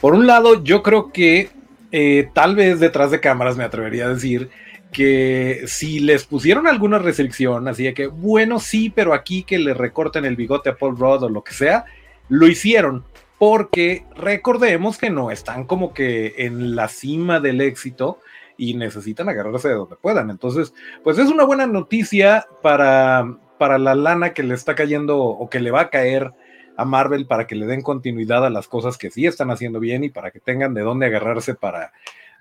por 0.00 0.14
un 0.14 0.26
lado, 0.26 0.62
yo 0.64 0.82
creo 0.82 1.12
que 1.12 1.50
eh, 1.92 2.28
tal 2.32 2.56
vez 2.56 2.80
detrás 2.80 3.10
de 3.10 3.20
cámaras 3.20 3.56
me 3.56 3.64
atrevería 3.64 4.06
a 4.06 4.14
decir 4.14 4.50
que 4.92 5.62
si 5.66 6.00
les 6.00 6.24
pusieron 6.24 6.66
alguna 6.66 6.98
restricción, 6.98 7.68
así 7.68 7.84
de 7.84 7.94
que, 7.94 8.06
bueno, 8.06 8.58
sí, 8.58 8.90
pero 8.90 9.14
aquí 9.14 9.44
que 9.44 9.58
le 9.58 9.74
recorten 9.74 10.24
el 10.24 10.36
bigote 10.36 10.70
a 10.70 10.76
Paul 10.76 10.96
Rudd 10.96 11.24
o 11.24 11.28
lo 11.28 11.44
que 11.44 11.52
sea, 11.52 11.84
lo 12.28 12.48
hicieron, 12.48 13.04
porque 13.38 14.04
recordemos 14.16 14.98
que 14.98 15.10
no 15.10 15.30
están 15.30 15.64
como 15.64 15.94
que 15.94 16.34
en 16.38 16.74
la 16.74 16.88
cima 16.88 17.40
del 17.40 17.60
éxito 17.60 18.18
y 18.56 18.74
necesitan 18.74 19.28
agarrarse 19.28 19.68
de 19.68 19.74
donde 19.74 19.96
puedan. 19.96 20.30
Entonces, 20.30 20.74
pues 21.02 21.18
es 21.18 21.28
una 21.28 21.44
buena 21.44 21.66
noticia 21.66 22.46
para, 22.62 23.36
para 23.58 23.78
la 23.78 23.94
lana 23.94 24.34
que 24.34 24.42
le 24.42 24.54
está 24.54 24.74
cayendo 24.74 25.18
o 25.18 25.48
que 25.48 25.60
le 25.60 25.70
va 25.70 25.82
a 25.82 25.90
caer 25.90 26.32
a 26.80 26.84
Marvel 26.84 27.26
para 27.26 27.46
que 27.46 27.54
le 27.54 27.66
den 27.66 27.82
continuidad 27.82 28.44
a 28.44 28.50
las 28.50 28.68
cosas 28.68 28.98
que 28.98 29.10
sí 29.10 29.26
están 29.26 29.50
haciendo 29.50 29.80
bien 29.80 30.04
y 30.04 30.08
para 30.08 30.30
que 30.30 30.40
tengan 30.40 30.74
de 30.74 30.82
dónde 30.82 31.06
agarrarse 31.06 31.54
para, 31.54 31.92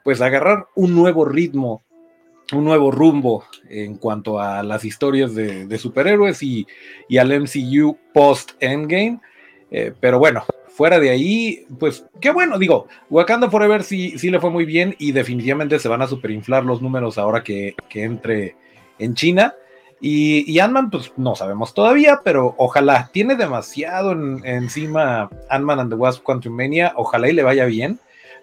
pues, 0.03 0.21
agarrar 0.21 0.67
un 0.75 0.95
nuevo 0.95 1.25
ritmo 1.25 1.83
un 2.51 2.63
nuevo 2.63 2.91
rumbo 2.91 3.43
en 3.69 3.97
cuanto 3.97 4.39
a 4.39 4.63
las 4.63 4.83
historias 4.85 5.35
de, 5.35 5.77
superhéroes 5.77 6.41
y, 6.41 6.65
al 7.17 7.29
MCU 7.41 7.97
post-Endgame. 8.13 9.19
Eh, 9.71 9.93
pero 9.99 10.17
bueno, 10.17 10.43
fuera 10.67 10.99
de 10.99 11.09
ahí, 11.09 11.65
pues 11.77 12.05
qué 12.19 12.31
bueno, 12.31 12.57
digo, 12.57 12.87
Wakanda 13.09 13.49
Forever 13.49 13.83
sí, 13.83 14.17
sí 14.17 14.29
le 14.29 14.39
fue 14.39 14.49
muy 14.49 14.65
bien 14.65 14.95
y 14.97 15.11
definitivamente 15.11 15.77
se 15.77 15.89
van 15.89 16.01
a 16.01 16.07
superinflar 16.07 16.63
los 16.65 16.81
números 16.81 17.17
ahora 17.17 17.43
que, 17.43 17.75
entre 17.93 18.55
en 18.97 19.13
China. 19.13 19.53
Y, 20.01 20.49
y 20.49 20.59
Ant-Man, 20.59 20.89
pues 20.89 21.11
no 21.17 21.35
sabemos 21.35 21.73
todavía, 21.73 22.21
pero 22.23 22.55
ojalá, 22.57 23.09
tiene 23.11 23.35
demasiado 23.35 24.13
encima 24.43 25.29
Ant-Man 25.49 25.79
and 25.79 25.89
the 25.91 25.95
Wasp 25.95 26.23
Quantum 26.23 26.53
Mania, 26.53 26.93
ojalá 26.95 27.29
y 27.29 27.33
le 27.33 27.43
vaya 27.43 27.65
bien 27.65 27.99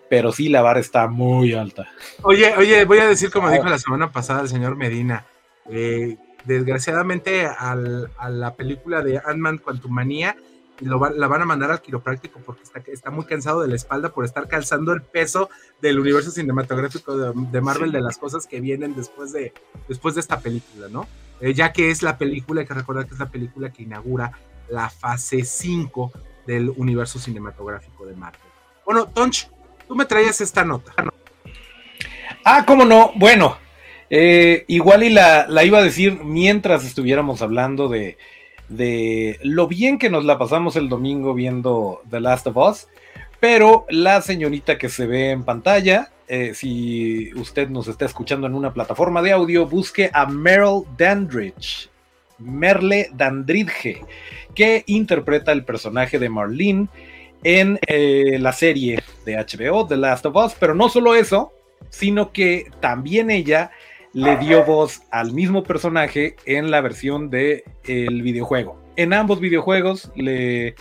pero 0.08 0.30
sí 0.30 0.48
la 0.48 0.62
vara 0.62 0.78
está 0.78 1.08
muy 1.08 1.52
alta. 1.54 1.88
Oye, 2.22 2.54
oye, 2.56 2.84
voy 2.84 2.98
a 2.98 3.08
decir 3.08 3.30
como 3.30 3.50
dijo 3.50 3.64
la 3.64 3.78
semana 3.78 4.12
pasada 4.12 4.42
el 4.42 4.48
señor 4.48 4.76
Medina, 4.76 5.26
eh, 5.68 6.16
desgraciadamente 6.44 7.46
al, 7.46 8.10
a 8.16 8.30
la 8.30 8.54
película 8.54 9.02
de 9.02 9.18
Ant-Man 9.18 9.58
Quantumania 9.58 10.36
lo 10.80 10.98
la 11.10 11.26
van 11.26 11.40
a 11.42 11.46
mandar 11.46 11.70
al 11.70 11.80
quiropráctico 11.80 12.38
porque 12.44 12.62
está, 12.62 12.82
está, 12.86 13.10
muy 13.10 13.24
cansado 13.24 13.62
de 13.62 13.68
la 13.68 13.76
espalda 13.76 14.10
por 14.10 14.26
estar 14.26 14.46
calzando 14.46 14.92
el 14.92 15.00
peso 15.02 15.48
del 15.80 15.98
universo 15.98 16.30
cinematográfico 16.30 17.16
de, 17.16 17.60
Marvel, 17.62 17.92
de 17.92 18.02
las 18.02 18.18
cosas 18.18 18.46
que 18.46 18.60
vienen 18.60 18.94
después 18.94 19.32
de, 19.32 19.54
después 19.88 20.14
de 20.14 20.20
esta 20.20 20.40
película, 20.40 20.88
¿no? 20.90 21.08
Eh, 21.40 21.54
ya 21.54 21.72
que 21.72 21.90
es 21.90 22.02
la 22.02 22.16
película, 22.18 22.62
hay 22.62 22.66
que 22.66 22.74
recordar 22.74 23.06
que 23.06 23.14
es 23.14 23.20
la 23.20 23.30
película 23.30 23.70
que 23.70 23.82
inaugura 23.82 24.32
la 24.68 24.88
fase 24.90 25.44
5 25.44 26.12
del 26.46 26.70
universo 26.70 27.18
cinematográfico 27.18 28.06
de 28.06 28.14
Marvel. 28.14 28.40
Bueno, 28.84 29.06
Tonch, 29.08 29.48
Tú 29.86 29.94
me 29.94 30.04
traías 30.04 30.40
esta 30.40 30.64
nota. 30.64 30.92
Ah, 32.44 32.64
cómo 32.66 32.84
no. 32.84 33.12
Bueno, 33.14 33.56
eh, 34.10 34.64
igual 34.68 35.04
y 35.04 35.10
la, 35.10 35.46
iba 35.64 35.78
a 35.78 35.82
decir 35.82 36.20
mientras 36.24 36.84
estuviéramos 36.84 37.42
hablando 37.42 37.88
de, 37.88 38.18
de 38.68 39.38
lo 39.42 39.68
bien 39.68 39.98
que 39.98 40.10
nos 40.10 40.24
la 40.24 40.38
pasamos 40.38 40.76
el 40.76 40.88
domingo 40.88 41.34
viendo 41.34 42.02
The 42.10 42.20
Last 42.20 42.48
of 42.48 42.56
Us. 42.56 42.88
Pero 43.38 43.86
la 43.90 44.22
señorita 44.22 44.78
que 44.78 44.88
se 44.88 45.06
ve 45.06 45.30
en 45.30 45.44
pantalla, 45.44 46.10
eh, 46.28 46.54
si 46.54 47.32
usted 47.34 47.68
nos 47.68 47.88
está 47.88 48.04
escuchando 48.04 48.46
en 48.46 48.54
una 48.54 48.72
plataforma 48.72 49.22
de 49.22 49.32
audio, 49.32 49.66
busque 49.66 50.10
a 50.12 50.26
Meryl 50.26 50.82
Dandridge, 50.96 51.88
Merle 52.38 53.10
Dandridge, 53.12 54.04
que 54.54 54.82
interpreta 54.86 55.52
el 55.52 55.64
personaje 55.64 56.18
de 56.18 56.28
Marlene 56.28 56.88
en 57.44 57.78
eh, 57.86 58.38
la 58.40 58.52
serie 58.52 59.02
de 59.24 59.36
HBO, 59.36 59.86
The 59.86 59.96
Last 59.96 60.26
of 60.26 60.36
Us, 60.36 60.56
pero 60.58 60.74
no 60.74 60.88
solo 60.88 61.14
eso, 61.14 61.52
sino 61.90 62.32
que 62.32 62.70
también 62.80 63.30
ella 63.30 63.70
le 64.12 64.36
dio 64.38 64.64
voz 64.64 65.02
al 65.10 65.32
mismo 65.32 65.62
personaje 65.62 66.36
en 66.46 66.70
la 66.70 66.80
versión 66.80 67.30
del 67.30 67.62
el 67.84 68.22
videojuego. 68.22 68.80
En 68.96 69.12
ambos 69.12 69.40
videojuegos 69.40 70.10
le, 70.16 70.74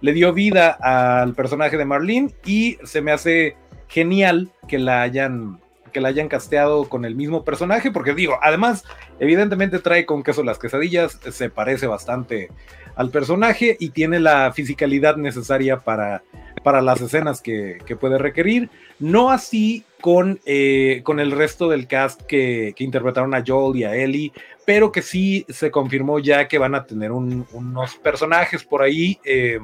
le 0.00 0.12
dio 0.12 0.32
vida 0.32 0.76
al 0.80 1.34
personaje 1.34 1.76
de 1.76 1.84
Marlene 1.84 2.32
y 2.44 2.78
se 2.82 3.00
me 3.00 3.12
hace 3.12 3.56
genial 3.90 4.50
que 4.66 4.78
la 4.78 5.02
hayan 5.02 5.60
que 5.92 6.00
la 6.00 6.08
hayan 6.08 6.28
casteado 6.28 6.88
con 6.88 7.04
el 7.04 7.16
mismo 7.16 7.44
personaje, 7.44 7.90
porque 7.90 8.14
digo, 8.14 8.38
además, 8.40 8.84
evidentemente 9.18 9.80
trae 9.80 10.06
con 10.06 10.22
queso 10.22 10.44
las 10.44 10.58
quesadillas, 10.58 11.18
se 11.30 11.50
parece 11.50 11.88
bastante 11.88 12.48
al 12.94 13.10
personaje 13.10 13.76
y 13.80 13.90
tiene 13.90 14.20
la 14.20 14.52
fisicalidad 14.52 15.16
necesaria 15.16 15.80
para, 15.80 16.22
para 16.62 16.80
las 16.80 17.00
escenas 17.00 17.40
que, 17.40 17.78
puede 17.98 18.18
requerir. 18.18 18.70
No 18.98 19.30
así 19.30 19.84
con, 20.00 20.40
eh, 20.44 21.00
con 21.04 21.20
el 21.20 21.32
resto 21.32 21.68
del 21.68 21.86
cast 21.86 22.22
que, 22.22 22.74
interpretaron 22.78 23.34
a 23.34 23.42
Joel 23.46 23.78
y 23.78 23.84
a 23.84 23.96
Ellie, 23.96 24.32
pero 24.64 24.92
que 24.92 25.02
sí 25.02 25.44
se 25.48 25.70
confirmó 25.70 26.18
ya 26.18 26.46
que 26.48 26.58
van 26.58 26.74
a 26.74 26.84
tener 26.84 27.10
unos 27.12 27.96
personajes 27.96 28.64
por 28.64 28.82
ahí 28.82 29.18
eh, 29.24 29.58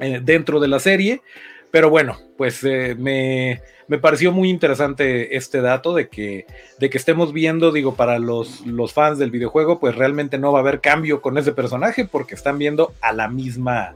eh, 0.00 0.20
dentro 0.22 0.60
de 0.60 0.68
la 0.68 0.78
serie. 0.78 1.22
Pero 1.70 1.90
bueno, 1.90 2.18
pues 2.36 2.62
me, 2.62 3.60
pareció 4.00 4.32
muy 4.32 4.48
interesante 4.50 5.36
este 5.36 5.60
dato 5.60 5.94
de 5.94 6.08
que, 6.08 6.46
de 6.78 6.90
que 6.90 6.98
estemos 6.98 7.32
viendo, 7.32 7.72
digo, 7.72 7.94
para 7.94 8.18
los, 8.18 8.64
los 8.66 8.92
fans 8.92 9.18
del 9.18 9.30
videojuego, 9.30 9.78
pues 9.78 9.94
realmente 9.94 10.38
no 10.38 10.52
va 10.52 10.60
a 10.60 10.62
haber 10.62 10.80
cambio 10.80 11.20
con 11.20 11.36
ese 11.38 11.52
personaje 11.52 12.04
porque 12.04 12.34
están 12.34 12.58
viendo 12.58 12.94
a 13.00 13.12
la 13.12 13.28
misma 13.28 13.94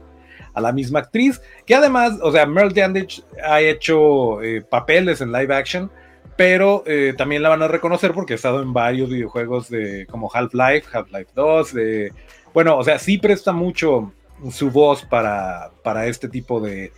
a 0.53 0.61
la 0.61 0.71
misma 0.71 0.99
actriz, 0.99 1.41
que 1.65 1.75
además, 1.75 2.19
o 2.21 2.31
sea, 2.31 2.45
Merle 2.45 2.73
Dandich 2.73 3.23
ha 3.43 3.61
hecho 3.61 4.41
eh, 4.41 4.61
papeles 4.61 5.21
en 5.21 5.31
live 5.31 5.53
action, 5.55 5.89
pero 6.35 6.83
eh, 6.85 7.13
también 7.17 7.43
la 7.43 7.49
van 7.49 7.61
a 7.61 7.67
reconocer 7.67 8.11
porque 8.13 8.33
ha 8.33 8.35
estado 8.35 8.61
en 8.61 8.73
varios 8.73 9.09
videojuegos 9.09 9.69
de 9.69 10.05
como 10.07 10.29
Half-Life, 10.33 10.87
Half-Life 10.91 11.31
2, 11.35 11.73
de, 11.73 12.13
bueno, 12.53 12.77
o 12.77 12.83
sea, 12.83 12.99
sí 12.99 13.17
presta 13.17 13.51
mucho 13.51 14.11
su 14.51 14.71
voz 14.71 15.03
para, 15.03 15.71
para 15.83 16.07
este 16.07 16.27
tipo 16.27 16.59
de, 16.59 16.91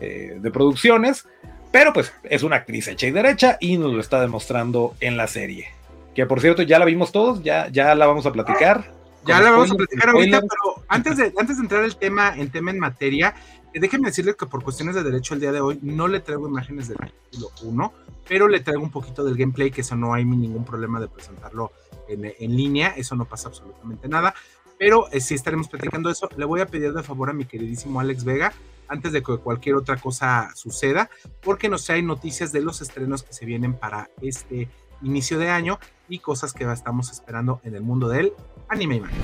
eh, 0.00 0.38
de 0.40 0.50
producciones, 0.50 1.26
pero 1.70 1.92
pues 1.92 2.12
es 2.24 2.42
una 2.42 2.56
actriz 2.56 2.88
hecha 2.88 3.06
y 3.06 3.10
derecha 3.10 3.56
y 3.60 3.76
nos 3.78 3.92
lo 3.92 4.00
está 4.00 4.20
demostrando 4.20 4.94
en 5.00 5.16
la 5.16 5.26
serie. 5.26 5.68
Que 6.14 6.26
por 6.26 6.40
cierto, 6.40 6.62
ya 6.62 6.78
la 6.78 6.84
vimos 6.84 7.12
todos, 7.12 7.42
ya, 7.42 7.68
ya 7.68 7.94
la 7.94 8.06
vamos 8.06 8.26
a 8.26 8.32
platicar. 8.32 8.92
Ya 9.26 9.40
la 9.40 9.50
vamos 9.50 9.70
a 9.70 9.74
platicar 9.74 10.08
ahorita, 10.08 10.40
pero 10.40 10.84
antes 10.88 11.16
de, 11.16 11.32
antes 11.38 11.56
de 11.56 11.62
entrar 11.62 11.84
el 11.84 11.96
tema, 11.96 12.34
en 12.36 12.50
tema 12.50 12.70
en 12.70 12.78
materia, 12.78 13.34
eh, 13.74 13.80
déjenme 13.80 14.08
decirles 14.08 14.36
que 14.36 14.46
por 14.46 14.62
cuestiones 14.62 14.94
de 14.94 15.02
derecho 15.02 15.34
el 15.34 15.40
día 15.40 15.52
de 15.52 15.60
hoy 15.60 15.78
no 15.82 16.08
le 16.08 16.20
traigo 16.20 16.48
imágenes 16.48 16.88
del 16.88 16.96
capítulo 16.96 17.50
1, 17.62 17.92
pero 18.26 18.48
le 18.48 18.60
traigo 18.60 18.82
un 18.82 18.90
poquito 18.90 19.24
del 19.24 19.36
gameplay, 19.36 19.70
que 19.70 19.82
eso 19.82 19.96
no 19.96 20.14
hay 20.14 20.24
ningún 20.24 20.64
problema 20.64 20.98
de 20.98 21.08
presentarlo 21.08 21.72
en, 22.08 22.24
en 22.24 22.56
línea, 22.56 22.94
eso 22.96 23.14
no 23.16 23.26
pasa 23.26 23.48
absolutamente 23.48 24.08
nada, 24.08 24.34
pero 24.78 25.10
eh, 25.10 25.20
si 25.20 25.34
estaremos 25.34 25.68
platicando 25.68 26.08
eso. 26.08 26.28
Le 26.36 26.44
voy 26.44 26.60
a 26.60 26.66
pedir 26.66 26.92
de 26.92 27.02
favor 27.02 27.30
a 27.30 27.32
mi 27.32 27.44
queridísimo 27.44 28.00
Alex 28.00 28.24
Vega, 28.24 28.52
antes 28.88 29.12
de 29.12 29.22
que 29.22 29.36
cualquier 29.38 29.76
otra 29.76 29.96
cosa 29.96 30.50
suceda, 30.54 31.10
porque 31.40 31.68
nos 31.68 31.84
trae 31.84 32.02
noticias 32.02 32.52
de 32.52 32.60
los 32.60 32.80
estrenos 32.80 33.22
que 33.22 33.32
se 33.32 33.44
vienen 33.46 33.74
para 33.74 34.10
este 34.20 34.68
inicio 35.02 35.38
de 35.38 35.50
año 35.50 35.78
y 36.08 36.18
cosas 36.18 36.52
que 36.52 36.70
estamos 36.70 37.10
esperando 37.10 37.60
en 37.64 37.74
el 37.74 37.82
mundo 37.82 38.08
del 38.08 38.32
anime 38.68 38.96
y 38.96 39.00
manga. 39.00 39.16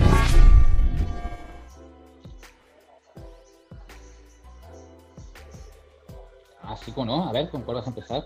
Así 6.63 6.93
como 6.93 7.07
no, 7.07 7.29
a 7.29 7.33
ver, 7.33 7.51
¿con 7.51 7.63
cuál 7.63 7.77
vas 7.79 7.87
a 7.87 7.91
empezar? 7.91 8.25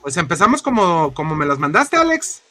Pues 0.00 0.16
empezamos 0.16 0.60
como, 0.60 1.14
como 1.14 1.34
me 1.34 1.46
las 1.46 1.58
mandaste, 1.58 1.96
Alex. 1.96 2.42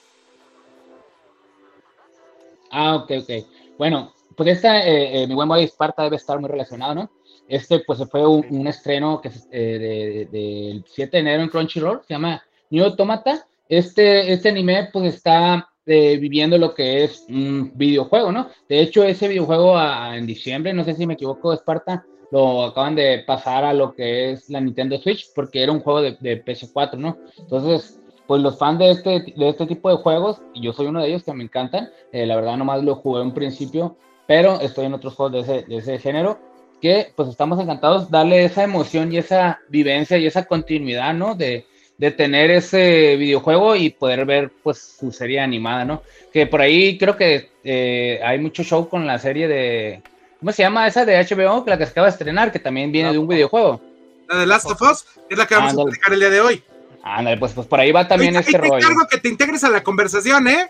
Ah, 2.71 2.95
ok, 2.95 3.11
ok. 3.21 3.29
Bueno, 3.77 4.11
pues 4.35 4.49
esta, 4.49 4.85
eh, 4.85 5.23
eh, 5.23 5.27
mi 5.27 5.35
buen 5.35 5.47
boy 5.47 5.63
Sparta 5.63 6.03
debe 6.03 6.15
estar 6.15 6.39
muy 6.39 6.49
relacionado, 6.49 6.95
¿no? 6.95 7.11
Este, 7.47 7.79
pues 7.81 7.99
fue 8.09 8.25
un, 8.25 8.67
estreno 8.67 9.21
que 9.21 9.29
eh, 9.51 10.27
del 10.31 10.85
7 10.87 11.17
de 11.17 11.21
enero 11.21 11.43
en 11.43 11.49
Crunchyroll, 11.49 12.01
se 12.07 12.13
llama 12.13 12.41
New 12.69 12.83
Automata, 12.83 13.45
este, 13.69 14.31
este 14.31 14.49
anime 14.49 14.89
pues 14.91 15.13
está 15.13 15.69
eh, 15.85 16.17
viviendo 16.17 16.57
lo 16.57 16.73
que 16.73 17.03
es 17.03 17.25
un 17.27 17.71
videojuego, 17.75 18.31
¿no? 18.31 18.49
De 18.69 18.79
hecho, 18.79 19.03
ese 19.03 19.27
videojuego 19.27 19.79
en 19.79 20.25
diciembre, 20.25 20.73
no 20.73 20.83
sé 20.83 20.93
si 20.95 21.05
me 21.05 21.15
equivoco, 21.15 21.53
Esparta, 21.53 22.05
lo 22.31 22.63
acaban 22.63 22.95
de 22.95 23.23
pasar 23.27 23.63
a 23.63 23.73
lo 23.73 23.93
que 23.93 24.31
es 24.31 24.49
la 24.49 24.61
Nintendo 24.61 24.97
Switch, 24.97 25.31
porque 25.35 25.61
era 25.61 25.71
un 25.71 25.81
juego 25.81 26.01
de, 26.01 26.17
de 26.19 26.43
PS4, 26.43 26.97
¿no? 26.97 27.17
Entonces, 27.37 27.99
pues 28.27 28.41
los 28.41 28.57
fans 28.57 28.79
de 28.79 28.91
este, 28.91 29.33
de 29.35 29.49
este 29.49 29.65
tipo 29.65 29.89
de 29.89 29.97
juegos, 29.97 30.41
y 30.53 30.61
yo 30.61 30.73
soy 30.73 30.87
uno 30.87 31.01
de 31.01 31.09
ellos 31.09 31.23
que 31.23 31.33
me 31.33 31.43
encantan, 31.43 31.89
eh, 32.11 32.25
la 32.25 32.35
verdad 32.35 32.57
nomás 32.57 32.83
lo 32.83 32.95
jugué 32.95 33.21
en 33.21 33.33
principio, 33.33 33.97
pero 34.27 34.59
estoy 34.61 34.85
en 34.85 34.93
otros 34.93 35.15
juegos 35.15 35.33
de 35.33 35.39
ese, 35.41 35.67
de 35.67 35.77
ese 35.77 35.99
género, 35.99 36.39
que 36.83 37.13
pues 37.15 37.29
estamos 37.29 37.61
encantados 37.61 38.11
darle 38.11 38.43
esa 38.43 38.61
emoción 38.61 39.13
y 39.13 39.17
esa 39.17 39.61
vivencia 39.69 40.17
y 40.17 40.27
esa 40.27 40.43
continuidad, 40.43 41.13
¿no? 41.13 41.33
De, 41.33 41.65
de 41.97 42.11
tener 42.11 42.51
ese 42.51 43.15
videojuego 43.15 43.77
y 43.77 43.89
poder 43.89 44.25
ver 44.25 44.51
pues 44.61 44.97
su 44.99 45.09
serie 45.13 45.39
animada, 45.39 45.85
¿no? 45.85 46.03
Que 46.33 46.45
por 46.45 46.59
ahí 46.59 46.97
creo 46.97 47.15
que 47.15 47.51
eh, 47.63 48.19
hay 48.21 48.37
mucho 48.37 48.63
show 48.63 48.89
con 48.89 49.07
la 49.07 49.17
serie 49.17 49.47
de, 49.47 50.01
¿cómo 50.41 50.51
se 50.51 50.63
llama 50.63 50.85
esa 50.85 51.05
de 51.05 51.23
HBO? 51.23 51.63
La 51.65 51.77
que 51.77 51.85
se 51.85 51.91
acaba 51.91 52.07
de 52.07 52.11
estrenar, 52.11 52.51
que 52.51 52.59
también 52.59 52.91
viene 52.91 53.13
de 53.13 53.17
un 53.17 53.29
videojuego. 53.29 53.79
La 54.27 54.39
de 54.39 54.45
Last 54.45 54.69
of 54.69 54.81
Us, 54.81 55.05
es 55.29 55.37
la 55.37 55.45
que 55.45 55.55
vamos 55.55 55.77
a 55.77 55.81
explicar 55.83 56.11
el 56.11 56.19
día 56.19 56.29
de 56.31 56.41
hoy. 56.41 56.63
Ándale, 57.01 57.37
pues, 57.37 57.53
pues 57.53 57.65
por 57.65 57.79
ahí 57.79 57.93
va 57.93 58.09
también 58.09 58.35
este 58.35 58.57
rollo. 58.57 58.85
Te 59.09 59.15
que 59.15 59.21
te 59.21 59.29
integres 59.29 59.63
a 59.63 59.69
la 59.69 59.81
conversación, 59.83 60.49
¿eh? 60.49 60.69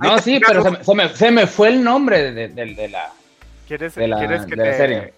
no, 0.00 0.18
sí, 0.18 0.38
pero 0.46 0.62
se 0.62 0.94
me, 0.94 1.08
se, 1.08 1.30
me, 1.30 1.46
fue 1.46 1.68
el 1.68 1.82
nombre 1.82 2.30
de, 2.32 2.48
de, 2.48 2.88
la, 2.90 3.10
¿Quieres, 3.66 3.94
¿quieres 3.94 4.44
que, 4.44 4.54
te, 4.54 5.14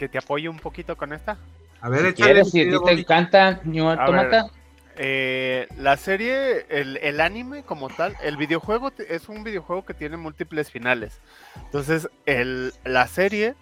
que 0.00 0.08
te 0.08 0.16
apoye 0.16 0.48
un 0.48 0.58
poquito 0.58 0.96
con 0.96 1.12
esta? 1.12 1.36
A 1.82 1.90
ver, 1.90 2.14
¿Quieres? 2.14 2.50
Si 2.50 2.62
a 2.62 2.64
ti 2.64 2.76
te 2.86 2.92
encanta 2.92 3.60
New 3.64 3.86
Automata. 3.86 4.46
Eh, 4.96 5.68
la 5.76 5.96
serie, 5.96 6.66
el, 6.68 7.20
anime 7.20 7.62
como 7.62 7.88
tal, 7.88 8.16
el 8.22 8.36
videojuego 8.36 8.92
es 9.08 9.28
un 9.28 9.44
videojuego 9.44 9.84
que 9.84 9.94
tiene 9.94 10.16
múltiples 10.16 10.70
finales. 10.70 11.20
Entonces, 11.56 12.08
el, 12.26 12.72
la 12.84 13.06
serie 13.06 13.54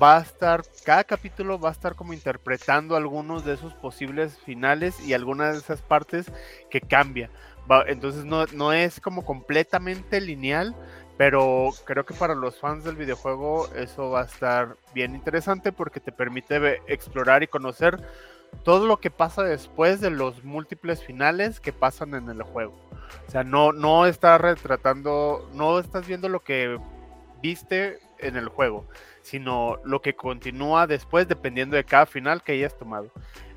va 0.00 0.18
a 0.18 0.22
estar, 0.22 0.62
cada 0.84 1.04
capítulo 1.04 1.58
va 1.58 1.68
a 1.68 1.72
estar 1.72 1.94
como 1.94 2.12
interpretando 2.12 2.96
algunos 2.96 3.44
de 3.44 3.54
esos 3.54 3.72
posibles 3.74 4.38
finales 4.44 4.98
y 5.00 5.14
algunas 5.14 5.54
de 5.54 5.58
esas 5.60 5.80
partes 5.80 6.30
que 6.70 6.80
cambia. 6.80 7.30
entonces, 7.86 8.24
no, 8.24 8.46
no 8.46 8.72
es 8.72 9.00
como 9.00 9.24
completamente 9.24 10.20
lineal, 10.20 10.74
pero 11.16 11.70
creo 11.84 12.04
que 12.04 12.14
para 12.14 12.34
los 12.34 12.58
fans 12.58 12.84
del 12.84 12.96
videojuego 12.96 13.68
eso 13.74 14.10
va 14.10 14.22
a 14.22 14.24
estar 14.24 14.76
bien 14.94 15.14
interesante 15.14 15.72
porque 15.72 16.00
te 16.00 16.12
permite 16.12 16.82
explorar 16.86 17.42
y 17.42 17.46
conocer 17.46 18.00
todo 18.62 18.86
lo 18.86 18.98
que 18.98 19.10
pasa 19.10 19.42
después 19.42 20.00
de 20.00 20.10
los 20.10 20.44
múltiples 20.44 21.02
finales 21.04 21.60
que 21.60 21.72
pasan 21.72 22.14
en 22.14 22.28
el 22.28 22.42
juego. 22.42 22.74
O 23.26 23.30
sea, 23.30 23.44
no, 23.44 23.72
no 23.72 24.06
estás 24.06 24.40
retratando, 24.40 25.48
no 25.54 25.78
estás 25.78 26.06
viendo 26.06 26.28
lo 26.28 26.40
que 26.40 26.78
viste 27.44 27.98
en 28.20 28.36
el 28.36 28.48
juego, 28.48 28.86
sino 29.20 29.76
lo 29.84 30.00
que 30.00 30.16
continúa 30.16 30.86
después 30.86 31.28
dependiendo 31.28 31.76
de 31.76 31.84
cada 31.84 32.06
final 32.06 32.42
que 32.42 32.52
hayas 32.52 32.78
tomado. 32.78 33.10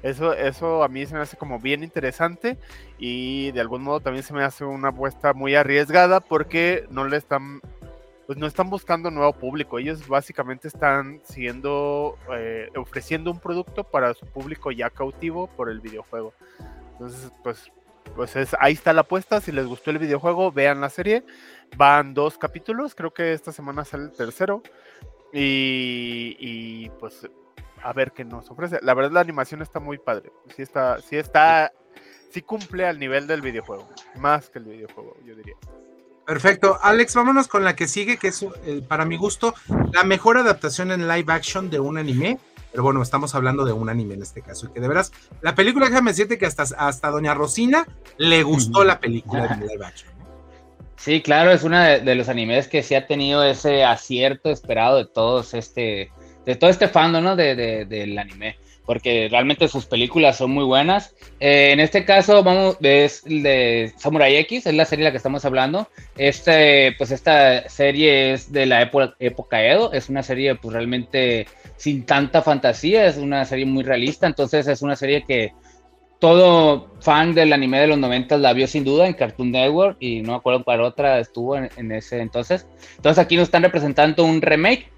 Eso, 0.04 0.34
eso 0.34 0.84
a 0.84 0.90
mí 0.90 1.06
se 1.06 1.16
me 1.16 1.22
hace 1.22 1.38
como 1.38 1.58
bien 1.58 1.84
interesante 1.84 2.58
y 2.98 3.52
de 3.52 3.62
algún 3.62 3.84
modo 3.84 4.02
también 4.02 4.24
se 4.24 4.34
me 4.34 4.44
hace 4.44 4.66
una 4.66 4.90
apuesta 4.90 5.34
muy 5.34 5.56
arriesgada 5.56 6.20
porque 6.20 6.86
no 6.90 7.06
le 7.08 7.16
están 7.16 7.62
pues 8.26 8.38
no 8.38 8.46
están 8.46 8.70
buscando 8.70 9.10
nuevo 9.10 9.32
público, 9.32 9.80
ellos 9.80 10.06
básicamente 10.06 10.68
están 10.68 11.22
siguiendo, 11.24 12.18
eh, 12.36 12.70
ofreciendo 12.76 13.32
un 13.32 13.40
producto 13.40 13.86
para 13.86 14.14
su 14.16 14.26
público 14.26 14.70
ya 14.70 14.90
cautivo 14.90 15.48
por 15.48 15.70
el 15.70 15.80
videojuego. 15.80 16.34
Entonces, 16.92 17.32
pues, 17.42 17.72
pues 18.18 18.36
es, 18.36 18.54
ahí 18.60 18.74
está 18.74 18.92
la 18.92 19.02
apuesta, 19.02 19.40
si 19.40 19.54
les 19.54 19.66
gustó 19.66 19.92
el 19.92 20.00
videojuego, 20.00 20.52
vean 20.52 20.82
la 20.82 20.90
serie, 20.90 21.24
van 21.76 22.14
dos 22.14 22.38
capítulos, 22.38 22.96
creo 22.96 23.14
que 23.14 23.34
esta 23.34 23.52
semana 23.52 23.84
sale 23.86 24.06
el 24.06 24.12
tercero, 24.12 24.64
y, 25.34 26.38
y 26.40 26.90
pues 27.00 27.28
a 27.84 27.94
ver 27.94 28.12
qué 28.12 28.24
nos 28.26 28.50
ofrece. 28.50 28.80
La 28.82 28.94
verdad 28.94 29.12
la 29.12 29.20
animación 29.22 29.62
está 29.62 29.80
muy 29.80 29.98
padre, 29.98 30.32
sí 30.56 30.62
está, 30.62 31.02
sí 31.02 31.18
está, 31.18 31.74
sí 32.32 32.42
cumple 32.42 32.86
al 32.86 33.00
nivel 33.00 33.28
del 33.28 33.42
videojuego, 33.42 33.90
más 34.16 34.50
que 34.50 34.60
el 34.60 34.66
videojuego, 34.66 35.18
yo 35.26 35.36
diría. 35.36 35.56
Perfecto. 36.26 36.78
Alex, 36.82 37.16
vámonos 37.16 37.48
con 37.48 37.64
la 37.64 37.74
que 37.74 37.88
sigue, 37.88 38.18
que 38.18 38.28
es, 38.28 38.46
eh, 38.66 38.84
para 38.86 39.06
mi 39.06 39.16
gusto, 39.16 39.54
la 39.94 40.04
mejor 40.04 40.38
adaptación 40.38 40.92
en 40.92 41.08
live 41.08 41.32
action 41.32 41.70
de 41.70 41.80
un 41.80 41.98
anime. 41.98 42.38
Pero 42.70 42.84
bueno, 42.84 43.02
estamos 43.02 43.34
hablando 43.34 43.64
de 43.64 43.72
un 43.72 43.88
anime 43.88 44.16
en 44.16 44.24
este 44.24 44.42
caso. 44.42 44.68
Y 44.68 44.70
que 44.72 44.82
de 44.82 44.90
veras, 44.90 45.14
la 45.42 45.56
película, 45.56 45.88
déjame 45.88 46.12
decirte 46.12 46.38
que 46.38 46.46
hasta, 46.46 46.64
hasta 46.64 47.10
Doña 47.12 47.34
Rosina 47.34 47.88
le 48.18 48.44
gustó 48.44 48.84
la 48.84 49.00
película 49.00 49.48
de 49.48 49.68
live 49.68 49.86
action. 49.86 50.17
Sí, 50.98 51.22
claro, 51.22 51.52
es 51.52 51.64
uno 51.64 51.80
de, 51.80 52.16
los 52.16 52.28
animes 52.28 52.68
que 52.68 52.84
sí 52.84 52.96
ha 52.96 53.08
tenido 53.08 53.44
ese 53.44 53.84
acierto 53.84 54.50
esperado 54.50 54.98
de 54.98 55.06
todos 55.06 55.54
este, 55.54 56.12
de 56.46 56.56
todo 56.56 56.70
este 56.70 56.88
fandom, 56.88 57.24
¿no? 57.24 57.36
De, 57.36 57.86
del 57.86 58.18
anime 58.18 58.58
porque 58.88 59.28
realmente 59.30 59.68
sus 59.68 59.86
películas 59.86 60.38
son 60.38 60.52
muy 60.52 60.64
buenas. 60.64 61.14
Eh, 61.42 61.72
en 61.74 61.82
este 61.82 62.06
caso, 62.06 62.42
vamos, 62.42 62.78
es 62.82 63.22
de 63.26 63.92
Samurai 63.98 64.38
X, 64.38 64.66
es 64.66 64.74
la 64.74 64.86
serie 64.86 65.04
de 65.04 65.10
la 65.10 65.12
que 65.12 65.18
estamos 65.18 65.44
hablando. 65.44 65.90
Este, 66.18 66.94
pues 66.98 67.12
esta 67.12 67.68
serie 67.68 68.32
es 68.32 68.50
de 68.50 68.66
la 68.66 68.82
época, 68.82 69.14
época 69.20 69.62
Edo, 69.62 69.92
es 69.92 70.08
una 70.08 70.24
serie 70.24 70.56
pues 70.56 70.74
realmente 70.74 71.48
sin 71.76 72.06
tanta 72.06 72.42
fantasía, 72.42 73.08
es 73.08 73.18
una 73.18 73.44
serie 73.44 73.66
muy 73.66 73.84
realista, 73.84 74.26
entonces 74.26 74.66
es 74.68 74.82
una 74.82 74.96
serie 74.96 75.26
que 75.28 75.52
todo 76.20 76.96
fan 77.02 77.34
del 77.34 77.54
anime 77.54 77.80
de 77.80 77.88
los 77.88 77.98
90 77.98 78.38
la 78.38 78.54
vio 78.54 78.68
sin 78.68 78.84
duda 78.84 79.08
en 79.08 79.14
Cartoon 79.14 79.52
Network 79.52 79.98
y 80.00 80.22
no 80.22 80.32
me 80.34 80.38
acuerdo 80.38 80.64
cuál 80.64 80.82
otra 80.82 81.20
estuvo 81.20 81.56
en, 81.56 81.70
en 81.78 81.92
ese 81.92 82.20
entonces. 82.20 82.68
Entonces 82.96 83.24
aquí 83.24 83.36
nos 83.36 83.44
están 83.44 83.64
representando 83.64 84.24
un 84.24 84.42
remake 84.42 84.90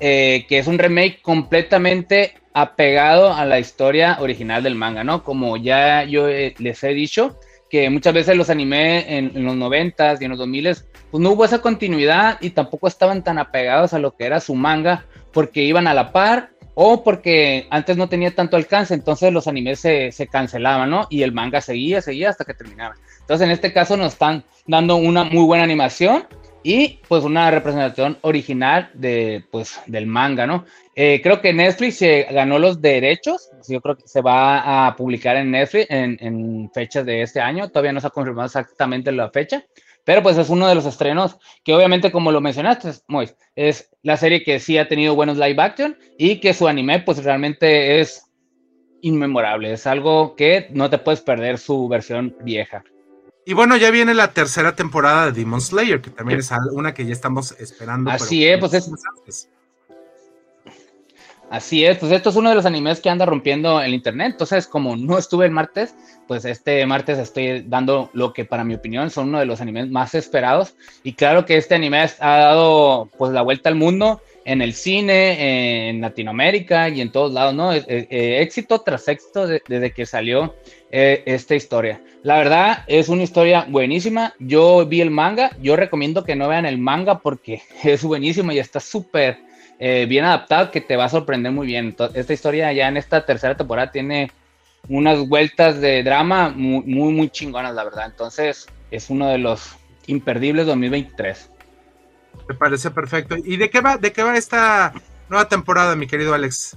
eh, 0.00 0.46
que 0.48 0.58
es 0.58 0.68
un 0.68 0.78
remake 0.78 1.20
completamente 1.22 2.34
apegado 2.54 3.34
a 3.34 3.44
la 3.44 3.58
historia 3.58 4.18
original 4.20 4.62
del 4.62 4.76
manga, 4.76 5.02
¿no? 5.02 5.24
Como 5.24 5.56
ya 5.56 6.04
yo 6.04 6.28
eh, 6.28 6.54
les 6.58 6.84
he 6.84 6.90
dicho, 6.90 7.38
que 7.68 7.90
muchas 7.90 8.14
veces 8.14 8.36
los 8.36 8.48
animé 8.48 9.18
en, 9.18 9.44
los 9.44 9.56
noventas 9.56 10.20
y 10.20 10.24
en 10.24 10.30
los 10.30 10.38
2000 10.38 10.76
pues 11.10 11.22
no 11.22 11.30
hubo 11.30 11.44
esa 11.44 11.60
continuidad 11.60 12.38
y 12.40 12.50
tampoco 12.50 12.86
estaban 12.86 13.24
tan 13.24 13.38
apegados 13.38 13.92
a 13.92 13.98
lo 13.98 14.16
que 14.16 14.24
era 14.24 14.40
su 14.40 14.54
manga, 14.54 15.04
porque 15.32 15.62
iban 15.62 15.86
a 15.86 15.94
la 15.94 16.12
par 16.12 16.50
o 16.80 17.02
porque 17.02 17.66
antes 17.70 17.96
no 17.96 18.08
tenía 18.08 18.32
tanto 18.32 18.56
alcance, 18.56 18.94
entonces 18.94 19.32
los 19.32 19.48
animes 19.48 19.80
se, 19.80 20.12
se 20.12 20.28
cancelaban, 20.28 20.88
¿no? 20.88 21.08
Y 21.10 21.24
el 21.24 21.32
manga 21.32 21.60
seguía, 21.60 22.00
seguía 22.00 22.30
hasta 22.30 22.44
que 22.44 22.54
terminaba. 22.54 22.94
Entonces 23.18 23.44
en 23.46 23.50
este 23.50 23.72
caso 23.72 23.96
nos 23.96 24.12
están 24.12 24.44
dando 24.64 24.94
una 24.94 25.24
muy 25.24 25.44
buena 25.44 25.64
animación 25.64 26.28
y 26.62 27.00
pues 27.08 27.24
una 27.24 27.50
representación 27.50 28.18
original 28.20 28.90
de, 28.94 29.44
pues, 29.50 29.80
del 29.86 30.06
manga, 30.06 30.46
¿no? 30.46 30.66
Eh, 30.94 31.20
creo 31.20 31.40
que 31.40 31.52
Netflix 31.52 31.96
se 31.96 32.28
ganó 32.30 32.60
los 32.60 32.80
derechos, 32.80 33.50
yo 33.68 33.80
creo 33.80 33.96
que 33.96 34.06
se 34.06 34.20
va 34.20 34.86
a 34.86 34.94
publicar 34.94 35.36
en 35.36 35.50
Netflix 35.50 35.86
en, 35.90 36.70
fechas 36.72 37.04
de 37.04 37.22
este 37.22 37.40
año, 37.40 37.70
todavía 37.70 37.92
no 37.92 38.00
se 38.00 38.06
ha 38.06 38.10
confirmado 38.10 38.46
exactamente 38.46 39.10
la 39.10 39.30
fecha, 39.30 39.64
pero 40.08 40.22
pues 40.22 40.38
es 40.38 40.48
uno 40.48 40.66
de 40.66 40.74
los 40.74 40.86
estrenos 40.86 41.36
que 41.62 41.74
obviamente 41.74 42.10
como 42.10 42.32
lo 42.32 42.40
mencionaste, 42.40 42.92
Mois, 43.08 43.36
es 43.54 43.90
la 44.02 44.16
serie 44.16 44.42
que 44.42 44.58
sí 44.58 44.78
ha 44.78 44.88
tenido 44.88 45.14
buenos 45.14 45.36
live 45.36 45.60
action 45.60 45.98
y 46.16 46.40
que 46.40 46.54
su 46.54 46.66
anime 46.66 47.00
pues 47.00 47.22
realmente 47.22 48.00
es 48.00 48.24
inmemorable, 49.02 49.70
es 49.70 49.86
algo 49.86 50.34
que 50.34 50.68
no 50.70 50.88
te 50.88 50.96
puedes 50.96 51.20
perder 51.20 51.58
su 51.58 51.88
versión 51.88 52.34
vieja. 52.40 52.82
Y 53.44 53.52
bueno, 53.52 53.76
ya 53.76 53.90
viene 53.90 54.14
la 54.14 54.32
tercera 54.32 54.74
temporada 54.74 55.26
de 55.26 55.32
Demon 55.32 55.60
Slayer, 55.60 56.00
que 56.00 56.08
también 56.08 56.38
es 56.38 56.50
una 56.72 56.94
que 56.94 57.04
ya 57.04 57.12
estamos 57.12 57.52
esperando. 57.60 58.10
Así 58.10 58.46
es, 58.46 58.58
pues 58.58 58.72
es. 58.72 59.50
Así 61.50 61.84
es, 61.84 61.96
pues 61.96 62.12
esto 62.12 62.28
es 62.28 62.36
uno 62.36 62.50
de 62.50 62.54
los 62.54 62.66
animes 62.66 63.00
que 63.00 63.08
anda 63.08 63.24
rompiendo 63.24 63.80
el 63.80 63.94
internet. 63.94 64.32
Entonces, 64.32 64.66
como 64.66 64.96
no 64.96 65.16
estuve 65.16 65.46
el 65.46 65.50
martes, 65.50 65.94
pues 66.26 66.44
este 66.44 66.84
martes 66.84 67.18
estoy 67.18 67.62
dando 67.62 68.10
lo 68.12 68.34
que 68.34 68.44
para 68.44 68.64
mi 68.64 68.74
opinión 68.74 69.08
son 69.08 69.28
uno 69.28 69.38
de 69.38 69.46
los 69.46 69.62
animes 69.62 69.88
más 69.88 70.14
esperados. 70.14 70.74
Y 71.02 71.14
claro 71.14 71.46
que 71.46 71.56
este 71.56 71.74
anime 71.74 72.06
ha 72.20 72.36
dado 72.38 73.08
pues 73.16 73.32
la 73.32 73.40
vuelta 73.40 73.70
al 73.70 73.76
mundo 73.76 74.20
en 74.44 74.62
el 74.62 74.74
cine, 74.74 75.88
en 75.88 76.00
Latinoamérica 76.00 76.88
y 76.90 77.00
en 77.00 77.12
todos 77.12 77.32
lados, 77.32 77.54
¿no? 77.54 77.72
Eh, 77.72 77.84
eh, 77.86 78.40
éxito 78.40 78.80
tras 78.80 79.08
éxito 79.08 79.46
desde 79.46 79.92
que 79.92 80.06
salió 80.06 80.54
eh, 80.90 81.22
esta 81.26 81.54
historia. 81.54 82.02
La 82.22 82.36
verdad 82.38 82.84
es 82.86 83.08
una 83.08 83.22
historia 83.22 83.66
buenísima. 83.68 84.34
Yo 84.38 84.86
vi 84.86 85.00
el 85.00 85.10
manga, 85.10 85.50
yo 85.62 85.76
recomiendo 85.76 86.24
que 86.24 86.36
no 86.36 86.48
vean 86.48 86.66
el 86.66 86.78
manga 86.78 87.20
porque 87.20 87.62
es 87.84 88.02
buenísimo 88.02 88.52
y 88.52 88.58
está 88.58 88.80
súper 88.80 89.47
eh, 89.78 90.06
bien 90.08 90.24
adaptado 90.24 90.70
que 90.70 90.80
te 90.80 90.96
va 90.96 91.04
a 91.04 91.08
sorprender 91.08 91.52
muy 91.52 91.66
bien. 91.66 91.96
esta 92.14 92.32
historia 92.32 92.72
ya 92.72 92.88
en 92.88 92.96
esta 92.96 93.24
tercera 93.24 93.56
temporada 93.56 93.92
tiene 93.92 94.30
unas 94.88 95.26
vueltas 95.28 95.80
de 95.80 96.02
drama 96.02 96.50
muy, 96.50 96.82
muy, 96.84 97.12
muy 97.12 97.30
chingonas, 97.30 97.74
la 97.74 97.84
verdad. 97.84 98.06
Entonces 98.06 98.66
es 98.90 99.10
uno 99.10 99.28
de 99.28 99.38
los 99.38 99.76
imperdibles 100.06 100.66
2023. 100.66 101.50
Me 102.48 102.54
parece 102.54 102.90
perfecto. 102.90 103.36
¿Y 103.36 103.56
de 103.56 103.70
qué 103.70 103.80
va, 103.80 103.96
de 103.98 104.12
qué 104.12 104.22
va 104.22 104.36
esta 104.36 104.92
nueva 105.28 105.48
temporada, 105.48 105.94
mi 105.94 106.06
querido 106.06 106.34
Alex? 106.34 106.76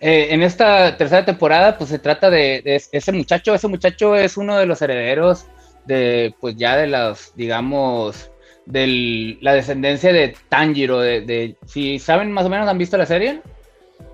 Eh, 0.00 0.34
en 0.34 0.42
esta 0.42 0.96
tercera 0.96 1.24
temporada, 1.24 1.78
pues 1.78 1.90
se 1.90 1.98
trata 2.00 2.28
de, 2.28 2.62
ese 2.64 3.12
muchacho. 3.12 3.54
Ese 3.54 3.68
muchacho 3.68 4.16
es 4.16 4.36
uno 4.36 4.56
de 4.56 4.66
los 4.66 4.82
herederos 4.82 5.46
de, 5.84 6.34
pues 6.40 6.56
ya 6.56 6.76
de 6.76 6.88
las, 6.88 7.32
digamos, 7.36 8.31
de 8.66 9.38
la 9.40 9.54
descendencia 9.54 10.12
de 10.12 10.36
Tanjiro. 10.48 11.00
De, 11.00 11.56
si 11.66 11.98
saben 11.98 12.32
más 12.32 12.46
o 12.46 12.48
menos, 12.48 12.68
¿han 12.68 12.78
visto 12.78 12.96
la 12.96 13.06
serie? 13.06 13.40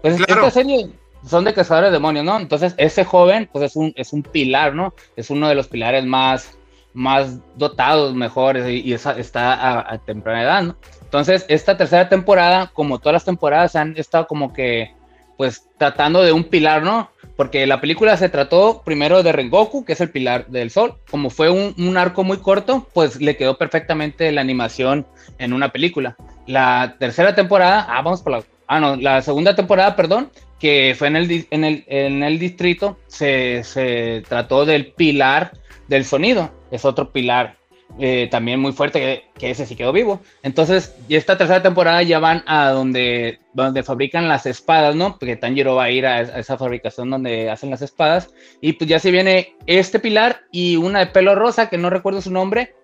Pues 0.02 0.20
esta 0.20 0.50
serie 0.50 0.90
son 1.26 1.44
de 1.44 1.54
cazadores 1.54 1.90
de 1.90 1.96
demonios, 1.96 2.24
¿no? 2.24 2.38
Entonces, 2.38 2.74
ese 2.76 3.04
joven, 3.04 3.48
pues 3.52 3.64
es 3.64 3.76
un, 3.76 3.92
es 3.96 4.12
un 4.12 4.22
pilar, 4.22 4.74
¿no? 4.74 4.94
Es 5.16 5.30
uno 5.30 5.48
de 5.48 5.54
los 5.54 5.68
pilares 5.68 6.04
más, 6.04 6.56
más 6.94 7.38
dotados, 7.56 8.14
mejores, 8.14 8.68
y, 8.68 8.92
está 8.92 9.54
a, 9.54 9.94
a 9.94 9.98
temprana 9.98 10.42
edad, 10.42 10.62
¿no? 10.62 10.76
Entonces, 11.02 11.44
esta 11.48 11.76
tercera 11.76 12.08
temporada, 12.08 12.70
como 12.72 12.98
todas 12.98 13.14
las 13.14 13.24
temporadas, 13.24 13.76
han 13.76 13.96
estado 13.96 14.26
como 14.26 14.52
que 14.52 14.92
pues 15.38 15.68
tratando 15.78 16.22
de 16.22 16.32
un 16.32 16.44
pilar, 16.44 16.82
¿no? 16.82 17.10
Porque 17.36 17.64
la 17.68 17.80
película 17.80 18.16
se 18.16 18.28
trató 18.28 18.82
primero 18.84 19.22
de 19.22 19.30
Rengoku, 19.30 19.84
que 19.84 19.92
es 19.92 20.00
el 20.00 20.10
pilar 20.10 20.48
del 20.48 20.70
sol. 20.70 20.96
Como 21.08 21.30
fue 21.30 21.48
un, 21.48 21.96
arco 21.96 22.24
muy 22.24 22.38
corto, 22.38 22.88
pues 22.92 23.20
le 23.20 23.36
quedó 23.36 23.56
perfectamente 23.56 24.32
la 24.32 24.40
animación 24.40 25.06
en 25.38 25.52
una 25.52 25.70
película. 25.70 26.16
La 26.48 26.96
tercera 26.98 27.36
temporada, 27.36 27.86
ah, 27.88 28.02
vamos 28.02 28.20
por 28.20 28.32
la, 28.32 28.42
ah, 28.66 28.80
no, 28.80 28.96
la 28.96 29.22
segunda 29.22 29.54
temporada, 29.54 29.94
perdón, 29.94 30.32
que 30.58 30.96
fue 30.98 31.06
en 31.06 31.14
el, 31.14 31.46
en 31.52 31.62
el, 31.64 31.84
en 31.86 32.24
el 32.24 32.40
distrito, 32.40 32.98
se, 33.06 33.62
se 33.62 34.24
trató 34.28 34.66
del 34.66 34.88
pilar 34.88 35.52
del 35.86 36.04
sonido. 36.04 36.50
Es 36.72 36.84
otro 36.84 37.12
pilar 37.12 37.58
eh, 38.00 38.28
también 38.30 38.60
muy 38.60 38.72
fuerte, 38.72 39.24
que, 39.36 39.50
ese 39.50 39.66
sí 39.66 39.74
quedó 39.74 39.92
vivo. 39.92 40.20
Entonces, 40.42 40.94
esta 41.08 41.36
tercera 41.36 41.62
temporada 41.62 42.02
ya 42.02 42.20
van 42.20 42.44
a 42.46 42.70
donde, 42.70 43.40
donde 43.54 43.82
fabrican 43.82 44.28
las 44.28 44.46
espadas, 44.46 44.94
¿no? 44.94 45.18
Porque 45.18 45.36
Tanjiro 45.36 45.74
va 45.74 45.84
a 45.84 45.90
ir 45.90 46.06
a, 46.06 46.20
esa 46.20 46.56
fabricación 46.56 47.10
donde 47.10 47.50
hacen 47.50 47.70
las 47.70 47.82
espadas. 47.82 48.30
Y 48.60 48.74
pues 48.74 48.88
ya 48.88 49.00
se 49.00 49.10
viene 49.10 49.56
este 49.66 49.98
pilar 49.98 50.42
y 50.52 50.76
una 50.76 51.00
de 51.00 51.06
pelo 51.06 51.34
rosa, 51.34 51.68
que 51.68 51.78
no 51.78 51.90
recuerdo 51.90 52.20
su 52.20 52.30
nombre. 52.30 52.74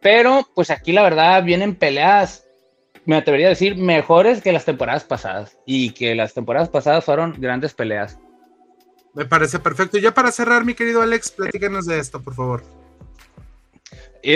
Pero 0.00 0.48
pues 0.54 0.70
aquí 0.70 0.92
la 0.92 1.02
verdad 1.02 1.42
vienen 1.44 1.76
peleas, 1.76 2.44
me 3.06 3.16
atrevería 3.16 3.46
a 3.46 3.50
decir, 3.50 3.76
mejores 3.76 4.42
que 4.42 4.52
las 4.52 4.64
temporadas 4.64 5.04
pasadas. 5.04 5.56
Y 5.66 5.90
que 5.90 6.16
las 6.16 6.34
temporadas 6.34 6.68
pasadas 6.68 7.04
fueron 7.04 7.34
grandes 7.38 7.74
peleas. 7.74 8.18
Me 9.14 9.24
parece 9.24 9.60
perfecto. 9.60 9.98
Ya 9.98 10.12
para 10.12 10.32
cerrar, 10.32 10.64
mi 10.64 10.74
querido 10.74 11.00
Alex, 11.00 11.30
platícanos 11.30 11.86
de 11.86 12.00
esto, 12.00 12.20
por 12.20 12.34
favor 12.34 12.83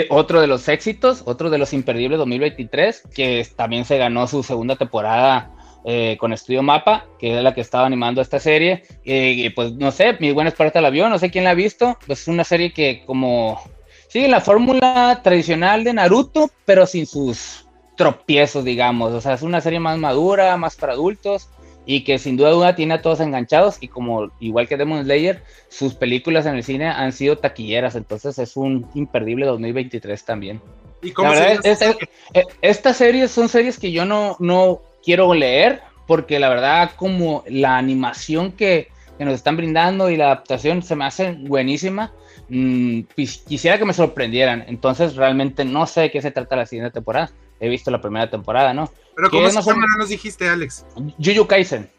otro 0.09 0.41
de 0.41 0.47
los 0.47 0.67
éxitos, 0.67 1.23
otro 1.25 1.49
de 1.49 1.57
los 1.57 1.73
imperdibles 1.73 2.19
2023, 2.19 3.03
que 3.13 3.47
también 3.55 3.85
se 3.85 3.97
ganó 3.97 4.27
su 4.27 4.43
segunda 4.43 4.75
temporada 4.75 5.51
eh, 5.85 6.17
con 6.19 6.33
Estudio 6.33 6.61
Mapa, 6.61 7.05
que 7.17 7.37
es 7.37 7.43
la 7.43 7.53
que 7.53 7.61
estaba 7.61 7.85
animando 7.85 8.21
esta 8.21 8.39
serie. 8.39 8.83
y 9.03 9.49
pues 9.51 9.73
no 9.73 9.91
sé, 9.91 10.17
mi 10.19 10.31
buena 10.31 10.49
experta 10.49 10.81
la 10.81 10.89
vio, 10.89 11.09
no 11.09 11.17
sé 11.19 11.31
quién 11.31 11.43
la 11.43 11.51
ha 11.51 11.55
visto. 11.55 11.97
Pues 12.05 12.21
es 12.21 12.27
una 12.27 12.43
serie 12.43 12.73
que 12.73 13.03
como 13.05 13.59
sigue 14.07 14.27
la 14.27 14.41
fórmula 14.41 15.21
tradicional 15.23 15.83
de 15.83 15.93
Naruto, 15.93 16.49
pero 16.65 16.85
sin 16.85 17.05
sus 17.05 17.65
tropiezos, 17.95 18.63
digamos. 18.63 19.13
O 19.13 19.21
sea, 19.21 19.33
es 19.33 19.41
una 19.41 19.61
serie 19.61 19.79
más 19.79 19.97
madura, 19.97 20.55
más 20.57 20.75
para 20.75 20.93
adultos 20.93 21.49
y 21.91 22.03
que 22.03 22.19
sin 22.19 22.37
duda 22.37 22.49
alguna 22.49 22.75
tiene 22.75 22.93
a 22.93 23.01
todos 23.01 23.19
enganchados 23.19 23.77
y 23.81 23.87
como 23.87 24.29
igual 24.39 24.67
que 24.67 24.77
Demon 24.77 25.03
Slayer, 25.03 25.41
sus 25.69 25.95
películas 25.95 26.45
en 26.45 26.53
el 26.53 26.63
cine 26.63 26.87
han 26.87 27.11
sido 27.11 27.39
taquilleras, 27.39 27.95
entonces 27.95 28.37
es 28.37 28.55
un 28.55 28.87
imperdible 28.93 29.47
2023 29.47 30.23
también. 30.23 30.61
¿Y 31.01 31.09
cómo 31.09 31.33
la 31.33 31.39
verdad, 31.39 31.97
eh, 32.35 32.43
estas 32.61 32.95
series 32.95 33.31
son 33.31 33.49
series 33.49 33.79
que 33.79 33.91
yo 33.91 34.05
no, 34.05 34.35
no 34.37 34.83
quiero 35.03 35.33
leer 35.33 35.81
porque 36.05 36.37
la 36.37 36.49
verdad 36.49 36.91
como 36.95 37.43
la 37.47 37.77
animación 37.77 38.51
que, 38.51 38.89
que 39.17 39.25
nos 39.25 39.33
están 39.33 39.57
brindando 39.57 40.11
y 40.11 40.15
la 40.17 40.25
adaptación 40.25 40.83
se 40.83 40.95
me 40.95 41.05
hace 41.05 41.31
buenísima. 41.39 42.13
Mm, 42.49 43.01
quisiera 43.15 43.79
que 43.79 43.85
me 43.85 43.93
sorprendieran, 43.93 44.63
entonces 44.67 45.15
realmente 45.15 45.65
no 45.65 45.87
sé 45.87 46.01
de 46.01 46.11
qué 46.11 46.21
se 46.21 46.29
trata 46.29 46.55
la 46.55 46.67
siguiente 46.67 46.93
temporada. 46.93 47.31
He 47.59 47.69
visto 47.69 47.91
la 47.91 48.01
primera 48.01 48.29
temporada, 48.29 48.73
¿no? 48.73 48.91
Pero 49.15 49.29
¿cómo 49.29 49.49
se 49.49 49.61
llama? 49.61 49.85
No 49.87 49.97
nos 49.99 50.09
dijiste, 50.09 50.47
Alex. 50.47 50.85
Yuyu 51.17 51.45
Kaisen. 51.45 51.89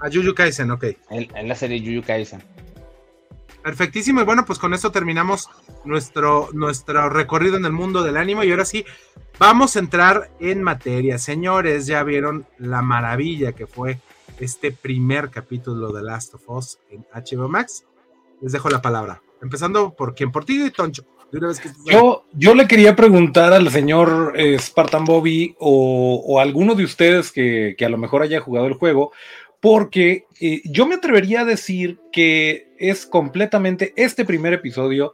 A 0.00 0.08
Yuyu 0.08 0.34
Kaisen, 0.34 0.70
ok. 0.70 0.84
En, 1.10 1.48
la 1.48 1.54
serie 1.54 1.80
Yuyu 1.80 2.02
Kaisen. 2.02 2.42
Perfectísimo, 3.62 4.20
y 4.20 4.24
bueno, 4.24 4.44
pues 4.44 4.58
con 4.58 4.72
esto 4.72 4.92
terminamos 4.92 5.50
nuestro, 5.84 6.48
nuestro 6.52 7.08
recorrido 7.08 7.56
en 7.56 7.64
el 7.64 7.72
mundo 7.72 8.02
del 8.02 8.16
ánimo 8.16 8.44
y 8.44 8.50
ahora 8.50 8.64
sí, 8.64 8.84
vamos 9.38 9.74
a 9.74 9.80
entrar 9.80 10.30
en 10.38 10.62
materia. 10.62 11.18
Señores, 11.18 11.86
ya 11.86 12.02
vieron 12.04 12.46
la 12.58 12.80
maravilla 12.82 13.52
que 13.52 13.66
fue 13.66 13.98
este 14.38 14.70
primer 14.70 15.30
capítulo 15.30 15.92
de 15.92 16.02
Last 16.02 16.34
of 16.34 16.48
Us 16.48 16.78
en 16.90 17.04
HBO 17.12 17.48
Max. 17.48 17.84
Les 18.40 18.52
dejo 18.52 18.68
la 18.68 18.80
palabra. 18.80 19.20
Empezando 19.42 19.94
por 19.94 20.14
quien, 20.14 20.30
por 20.30 20.44
ti 20.44 20.64
y 20.64 20.70
Toncho. 20.70 21.04
Yo, 21.86 22.24
yo 22.32 22.54
le 22.54 22.66
quería 22.66 22.96
preguntar 22.96 23.52
al 23.52 23.70
señor 23.70 24.32
eh, 24.36 24.58
Spartan 24.58 25.04
Bobby 25.04 25.54
o, 25.58 26.38
a 26.38 26.42
alguno 26.42 26.74
de 26.74 26.84
ustedes 26.84 27.32
que, 27.32 27.76
a 27.84 27.88
lo 27.88 27.98
mejor 27.98 28.22
haya 28.22 28.40
jugado 28.40 28.66
el 28.66 28.74
juego, 28.74 29.12
porque 29.60 30.24
eh, 30.40 30.62
yo 30.64 30.86
me 30.86 30.94
atrevería 30.94 31.42
a 31.42 31.44
decir 31.44 31.98
que 32.12 32.68
es 32.78 33.04
completamente, 33.04 33.92
este 33.96 34.24
primer 34.24 34.54
episodio 34.54 35.12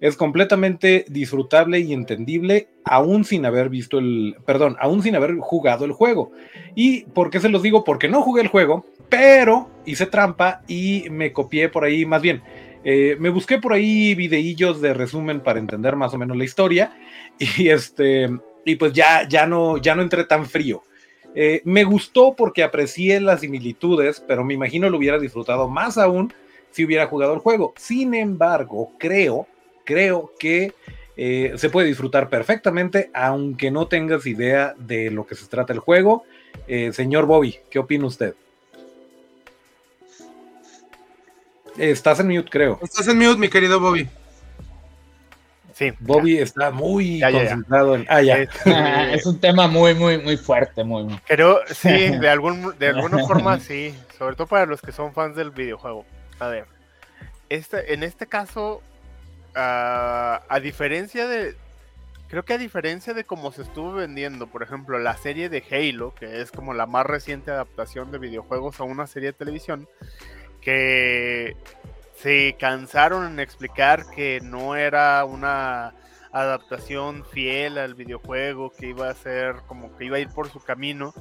es 0.00 0.16
completamente 0.16 1.04
disfrutable 1.08 1.78
y 1.78 1.92
entendible, 1.92 2.68
aún 2.84 3.24
sin 3.24 3.46
haber 3.46 3.68
visto 3.68 4.00
el, 4.00 4.34
perdón, 4.44 4.76
aún 4.80 5.00
sin 5.00 5.14
haber 5.14 5.36
jugado 5.38 5.84
el 5.84 5.92
juego. 5.92 6.32
¿Y 6.74 7.04
por 7.04 7.30
qué 7.30 7.38
se 7.38 7.48
los 7.48 7.62
digo? 7.62 7.84
Porque 7.84 8.08
no 8.08 8.20
jugué 8.20 8.42
el 8.42 8.48
juego, 8.48 8.84
pero 9.08 9.70
hice 9.86 10.06
trampa 10.06 10.62
y 10.66 11.04
me 11.08 11.32
copié 11.32 11.68
por 11.68 11.84
ahí, 11.84 12.04
más 12.04 12.20
bien, 12.20 12.42
eh, 12.84 13.16
me 13.18 13.30
busqué 13.30 13.58
por 13.58 13.72
ahí 13.72 14.14
videillos 14.14 14.80
de 14.80 14.94
resumen 14.94 15.40
para 15.40 15.58
entender 15.58 15.96
más 15.96 16.12
o 16.14 16.18
menos 16.18 16.36
la 16.36 16.44
historia 16.44 16.92
y 17.38 17.68
este 17.68 18.30
y 18.64 18.76
pues 18.76 18.92
ya, 18.92 19.26
ya 19.28 19.46
no 19.46 19.78
ya 19.78 19.94
no 19.94 20.02
entré 20.02 20.24
tan 20.24 20.46
frío. 20.46 20.82
Eh, 21.34 21.62
me 21.64 21.84
gustó 21.84 22.34
porque 22.36 22.62
aprecié 22.62 23.20
las 23.20 23.40
similitudes, 23.40 24.22
pero 24.26 24.44
me 24.44 24.54
imagino 24.54 24.90
lo 24.90 24.98
hubiera 24.98 25.18
disfrutado 25.18 25.68
más 25.68 25.96
aún 25.96 26.32
si 26.70 26.84
hubiera 26.84 27.06
jugado 27.06 27.34
el 27.34 27.40
juego. 27.40 27.72
Sin 27.76 28.14
embargo, 28.14 28.92
creo, 28.98 29.46
creo 29.84 30.32
que 30.38 30.74
eh, 31.16 31.52
se 31.56 31.70
puede 31.70 31.88
disfrutar 31.88 32.28
perfectamente, 32.28 33.10
aunque 33.14 33.70
no 33.70 33.86
tengas 33.86 34.26
idea 34.26 34.74
de 34.78 35.10
lo 35.10 35.26
que 35.26 35.34
se 35.34 35.46
trata 35.46 35.72
el 35.72 35.78
juego. 35.78 36.24
Señor 36.92 37.26
Bobby, 37.26 37.56
¿qué 37.70 37.78
opina 37.78 38.06
usted? 38.06 38.34
Estás 41.76 42.20
en 42.20 42.28
mute, 42.28 42.50
creo. 42.50 42.78
Estás 42.82 43.08
en 43.08 43.18
mute, 43.18 43.38
mi 43.38 43.48
querido 43.48 43.80
Bobby. 43.80 44.08
Sí. 45.74 45.92
Bobby 46.00 46.38
está 46.38 46.70
muy 46.70 47.18
Ya, 47.18 47.30
ya, 47.30 47.44
ya. 47.44 47.48
concentrado 47.48 47.94
en. 47.96 48.06
Ah, 48.08 48.20
ya. 48.20 48.38
Este, 48.38 49.14
es 49.14 49.26
un 49.26 49.40
tema 49.40 49.68
muy, 49.68 49.94
muy, 49.94 50.18
muy 50.18 50.36
fuerte, 50.36 50.84
muy, 50.84 51.04
muy. 51.04 51.20
Pero 51.26 51.60
sí, 51.68 51.88
de, 52.20 52.28
algún, 52.28 52.78
de 52.78 52.88
alguna 52.88 53.26
forma 53.26 53.58
sí, 53.58 53.94
sobre 54.18 54.36
todo 54.36 54.46
para 54.46 54.66
los 54.66 54.82
que 54.82 54.92
son 54.92 55.14
fans 55.14 55.34
del 55.34 55.50
videojuego. 55.50 56.04
A 56.38 56.48
ver, 56.48 56.66
este, 57.48 57.94
en 57.94 58.02
este 58.02 58.26
caso, 58.26 58.82
ah, 59.54 60.42
a 60.48 60.60
diferencia 60.60 61.26
de, 61.26 61.56
creo 62.28 62.44
que 62.44 62.54
a 62.54 62.58
diferencia 62.58 63.14
de 63.14 63.24
cómo 63.24 63.50
se 63.52 63.62
estuvo 63.62 63.92
vendiendo, 63.92 64.46
por 64.46 64.62
ejemplo, 64.62 64.98
la 64.98 65.16
serie 65.16 65.48
de 65.48 65.64
Halo, 65.70 66.14
que 66.14 66.42
es 66.42 66.50
como 66.50 66.74
la 66.74 66.86
más 66.86 67.06
reciente 67.06 67.50
adaptación 67.50 68.10
de 68.10 68.18
videojuegos 68.18 68.78
a 68.80 68.84
una 68.84 69.06
serie 69.06 69.28
de 69.28 69.38
televisión, 69.38 69.88
que 70.62 71.56
se 72.16 72.56
cansaron 72.58 73.26
en 73.26 73.40
explicar 73.40 74.04
que 74.14 74.40
no 74.42 74.76
era 74.76 75.24
una 75.24 75.92
adaptación 76.32 77.24
fiel 77.26 77.76
al 77.76 77.94
videojuego, 77.94 78.70
que 78.70 78.86
iba 78.86 79.10
a 79.10 79.14
ser 79.14 79.56
como 79.66 79.94
que 79.96 80.06
iba 80.06 80.16
a 80.16 80.20
ir 80.20 80.28
por 80.30 80.48
su 80.48 80.60
camino. 80.60 81.12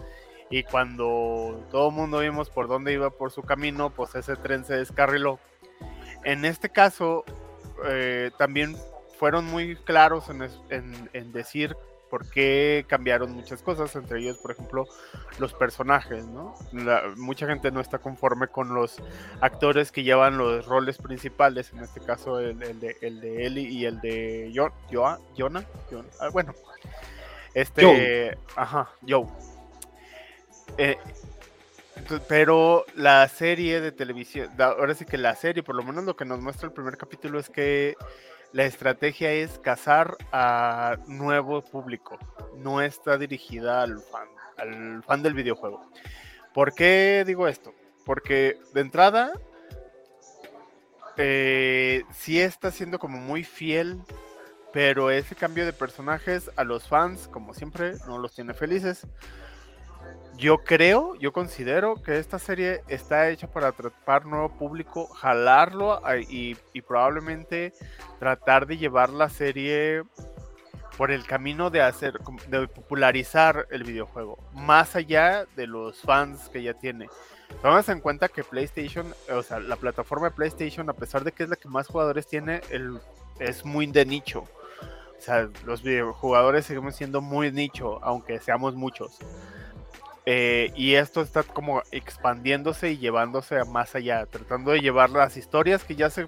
Y 0.50 0.64
cuando 0.64 1.66
todo 1.72 1.90
el 1.90 1.96
mundo 1.96 2.20
vimos 2.20 2.50
por 2.50 2.68
dónde 2.68 2.94
iba 2.94 3.10
por 3.10 3.32
su 3.32 3.42
camino, 3.42 3.90
pues 3.90 4.16
ese 4.16 4.36
tren 4.36 4.64
se 4.64 4.76
descarriló. 4.78 5.40
En 6.24 6.46
este 6.46 6.70
caso, 6.70 7.24
eh, 7.86 8.32
también 8.38 8.76
fueron 9.18 9.46
muy 9.46 9.76
claros 9.76 10.30
en, 10.30 10.44
en- 10.70 11.10
en 11.14 11.32
decir 11.32 11.76
por 12.12 12.30
qué 12.30 12.86
cambiaron 12.88 13.32
muchas 13.32 13.64
cosas, 13.64 13.96
entre 13.96 14.20
ellos, 14.20 14.38
por 14.38 14.52
ejemplo, 14.52 14.86
los 15.40 15.54
personajes, 15.54 16.26
¿no? 16.28 16.54
La- 16.74 17.04
mucha 17.16 17.48
gente 17.48 17.72
no 17.72 17.80
está 17.82 17.98
conforme 17.98 18.50
con 18.50 18.76
los 18.76 18.98
actores 19.40 19.92
que 19.92 20.04
llevan 20.04 20.38
los 20.38 20.66
roles 20.68 20.98
principales, 20.98 21.72
en 21.74 21.80
este 21.80 22.02
caso 22.02 22.40
el, 22.40 22.62
el 22.62 22.80
de, 22.82 22.98
el 23.02 23.22
de 23.22 23.46
Ellie 23.48 23.68
y 23.70 23.86
el 23.86 24.00
de 24.02 24.52
Jo- 24.54 24.74
Joa- 24.92 25.20
Jonah, 25.38 25.64
Jon- 25.90 26.06
ah, 26.20 26.30
bueno, 26.30 26.54
este, 27.54 27.82
Joe. 27.84 28.38
ajá, 28.58 28.90
Joe. 29.08 29.26
Eh, 30.78 30.98
pero 32.28 32.86
la 32.96 33.28
serie 33.30 33.80
de 33.80 33.92
televisión, 33.92 34.50
ahora 34.60 34.94
sí 34.96 35.06
que 35.06 35.18
la 35.18 35.36
serie, 35.36 35.64
por 35.64 35.76
lo 35.76 35.84
menos 35.84 36.04
lo 36.04 36.16
que 36.16 36.26
nos 36.26 36.40
muestra 36.42 36.68
el 36.68 36.74
primer 36.74 36.98
capítulo 36.98 37.40
es 37.40 37.50
que 37.50 37.96
la 38.54 38.66
estrategia 38.66 39.32
es 39.32 39.60
cazar 39.60 40.18
a 40.32 40.98
nuevo 41.08 41.62
público, 41.62 42.18
no 42.58 42.82
está 42.82 43.18
dirigida 43.18 43.82
al 43.82 44.00
fan, 44.00 44.28
al 44.58 45.04
fan 45.04 45.24
del 45.24 45.34
videojuego. 45.34 45.90
¿Por 46.54 46.74
qué 46.74 47.24
digo 47.26 47.48
esto? 47.48 47.74
Porque 48.06 48.60
de 48.74 48.82
entrada, 48.82 49.32
eh, 51.18 52.04
sí 52.14 52.42
está 52.42 52.72
siendo 52.72 53.00
como 53.00 53.18
muy 53.20 53.44
fiel, 53.44 54.02
pero 54.74 55.12
ese 55.12 55.36
cambio 55.36 55.66
de 55.66 55.74
personajes 55.74 56.50
a 56.56 56.64
los 56.64 56.88
fans, 56.88 57.28
como 57.28 57.54
siempre, 57.54 57.94
no 58.08 58.18
los 58.18 58.34
tiene 58.34 58.54
felices. 58.54 59.08
Yo 60.38 60.60
creo, 60.64 61.16
yo 61.16 61.32
considero 61.34 62.02
que 62.02 62.18
esta 62.18 62.40
serie 62.40 62.82
está 62.88 63.30
hecha 63.30 63.48
para 63.48 63.68
atrapar 63.68 64.26
nuevo 64.26 64.50
público, 64.50 65.08
jalarlo 65.08 66.02
y, 66.30 66.56
probablemente 66.88 67.74
tratar 68.20 68.66
de 68.66 68.78
llevar 68.78 69.10
la 69.10 69.30
serie 69.30 70.04
por 70.98 71.12
el 71.12 71.26
camino 71.26 71.70
de 71.70 71.82
hacer, 71.82 72.20
de 72.48 72.68
popularizar 72.68 73.68
el 73.70 73.84
videojuego, 73.84 74.40
más 74.54 74.96
allá 74.96 75.46
de 75.56 75.68
los 75.68 76.02
fans 76.02 76.50
que 76.50 76.64
ya 76.64 76.74
tiene. 76.74 77.08
Tomamos 77.62 77.88
en 77.90 78.00
cuenta 78.00 78.28
que 78.28 78.44
PlayStation, 78.44 79.14
o 79.32 79.44
sea, 79.44 79.60
la 79.60 79.76
plataforma 79.76 80.30
de 80.30 80.36
PlayStation, 80.36 80.90
a 80.90 80.94
pesar 80.94 81.24
de 81.24 81.32
que 81.32 81.44
es 81.44 81.50
la 81.50 81.56
que 81.56 81.68
más 81.68 81.88
jugadores 81.88 82.26
tiene, 82.26 82.62
es 83.40 83.64
muy 83.64 83.86
de 83.88 84.06
nicho. 84.06 84.46
O 85.22 85.24
sea, 85.24 85.48
los 85.66 85.84
videojugadores 85.84 86.66
seguimos 86.66 86.96
siendo 86.96 87.22
muy 87.22 87.52
nicho, 87.52 88.00
aunque 88.04 88.40
seamos 88.40 88.74
muchos. 88.76 89.20
Eh, 90.28 90.72
y 90.76 90.94
esto 90.96 91.22
está 91.22 91.42
como 91.42 91.82
expandiéndose 91.92 92.92
y 92.92 92.98
llevándose 93.00 93.60
a 93.60 93.66
más 93.66 93.96
allá, 93.96 94.26
tratando 94.28 94.72
de 94.72 94.80
llevar 94.80 95.10
las 95.10 95.36
historias 95.36 95.84
que 95.84 95.96
ya 95.96 96.12
se 96.12 96.28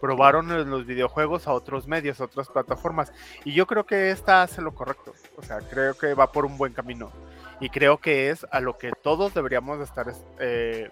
probaron 0.00 0.50
en 0.50 0.70
los 0.70 0.86
videojuegos 0.86 1.46
a 1.46 1.52
otros 1.52 1.86
medios, 1.86 2.20
a 2.20 2.24
otras 2.24 2.48
plataformas. 2.48 3.12
Y 3.44 3.52
yo 3.52 3.66
creo 3.66 3.84
que 3.84 4.10
esta 4.10 4.42
hace 4.42 4.62
lo 4.62 4.74
correcto. 4.74 5.12
O 5.36 5.42
sea, 5.42 5.58
creo 5.58 5.92
que 5.96 6.14
va 6.14 6.32
por 6.32 6.46
un 6.46 6.56
buen 6.56 6.72
camino. 6.72 7.12
Y 7.60 7.68
creo 7.68 7.98
que 7.98 8.30
es 8.30 8.46
a 8.50 8.60
lo 8.60 8.78
que 8.78 8.92
todos 9.02 9.34
deberíamos 9.34 9.78
de 9.78 9.84
estar 9.84 10.06
eh, 10.40 10.88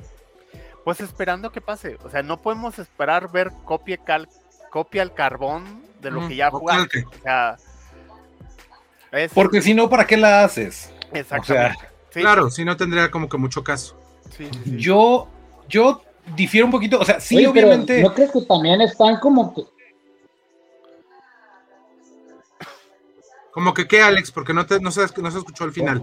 pues 0.84 1.00
esperando 1.00 1.50
que 1.52 1.60
pase. 1.62 1.96
O 2.04 2.10
sea, 2.10 2.22
no 2.22 2.36
podemos 2.42 2.78
esperar 2.78 3.32
ver 3.32 3.50
copia, 3.64 3.96
cal 3.96 4.28
copia 4.70 5.02
al 5.02 5.14
carbón 5.14 5.82
de 6.02 6.10
lo 6.10 6.28
que 6.28 6.36
ya 6.36 6.48
O 6.48 6.58
jugamos. 6.58 6.88
calque. 6.88 7.04
O 7.18 7.22
sea, 7.22 7.56
es- 9.12 9.32
Porque 9.32 9.62
si 9.62 9.74
no, 9.74 9.88
¿para 9.88 10.06
qué 10.06 10.16
la 10.16 10.44
haces? 10.44 10.92
Exactamente. 11.12 11.91
Sí, 12.12 12.20
Claro, 12.20 12.50
si 12.50 12.64
no 12.64 12.76
tendría 12.76 13.10
como 13.10 13.28
que 13.28 13.38
mucho 13.38 13.64
caso. 13.64 13.96
sí, 14.36 14.46
sí, 14.52 14.60
sí. 14.64 14.76
Yo, 14.78 15.28
yo 15.68 16.02
difiero 16.36 16.66
un 16.66 16.72
poquito, 16.72 16.98
o 17.00 17.04
sea, 17.04 17.20
sí, 17.20 17.36
Oye, 17.36 17.50
pero 17.52 17.68
obviamente. 17.68 18.02
¿No 18.02 18.14
crees 18.14 18.30
que 18.30 18.42
también 18.42 18.80
están 18.80 19.18
como 19.18 19.54
que... 19.54 19.62
Como 23.52 23.74
que 23.74 23.86
qué, 23.86 24.00
Alex, 24.00 24.32
porque 24.32 24.54
no, 24.54 24.64
te, 24.64 24.80
no, 24.80 24.90
se, 24.90 25.02
no 25.20 25.30
se 25.30 25.38
escuchó 25.38 25.64
al 25.64 25.72
final. 25.72 26.00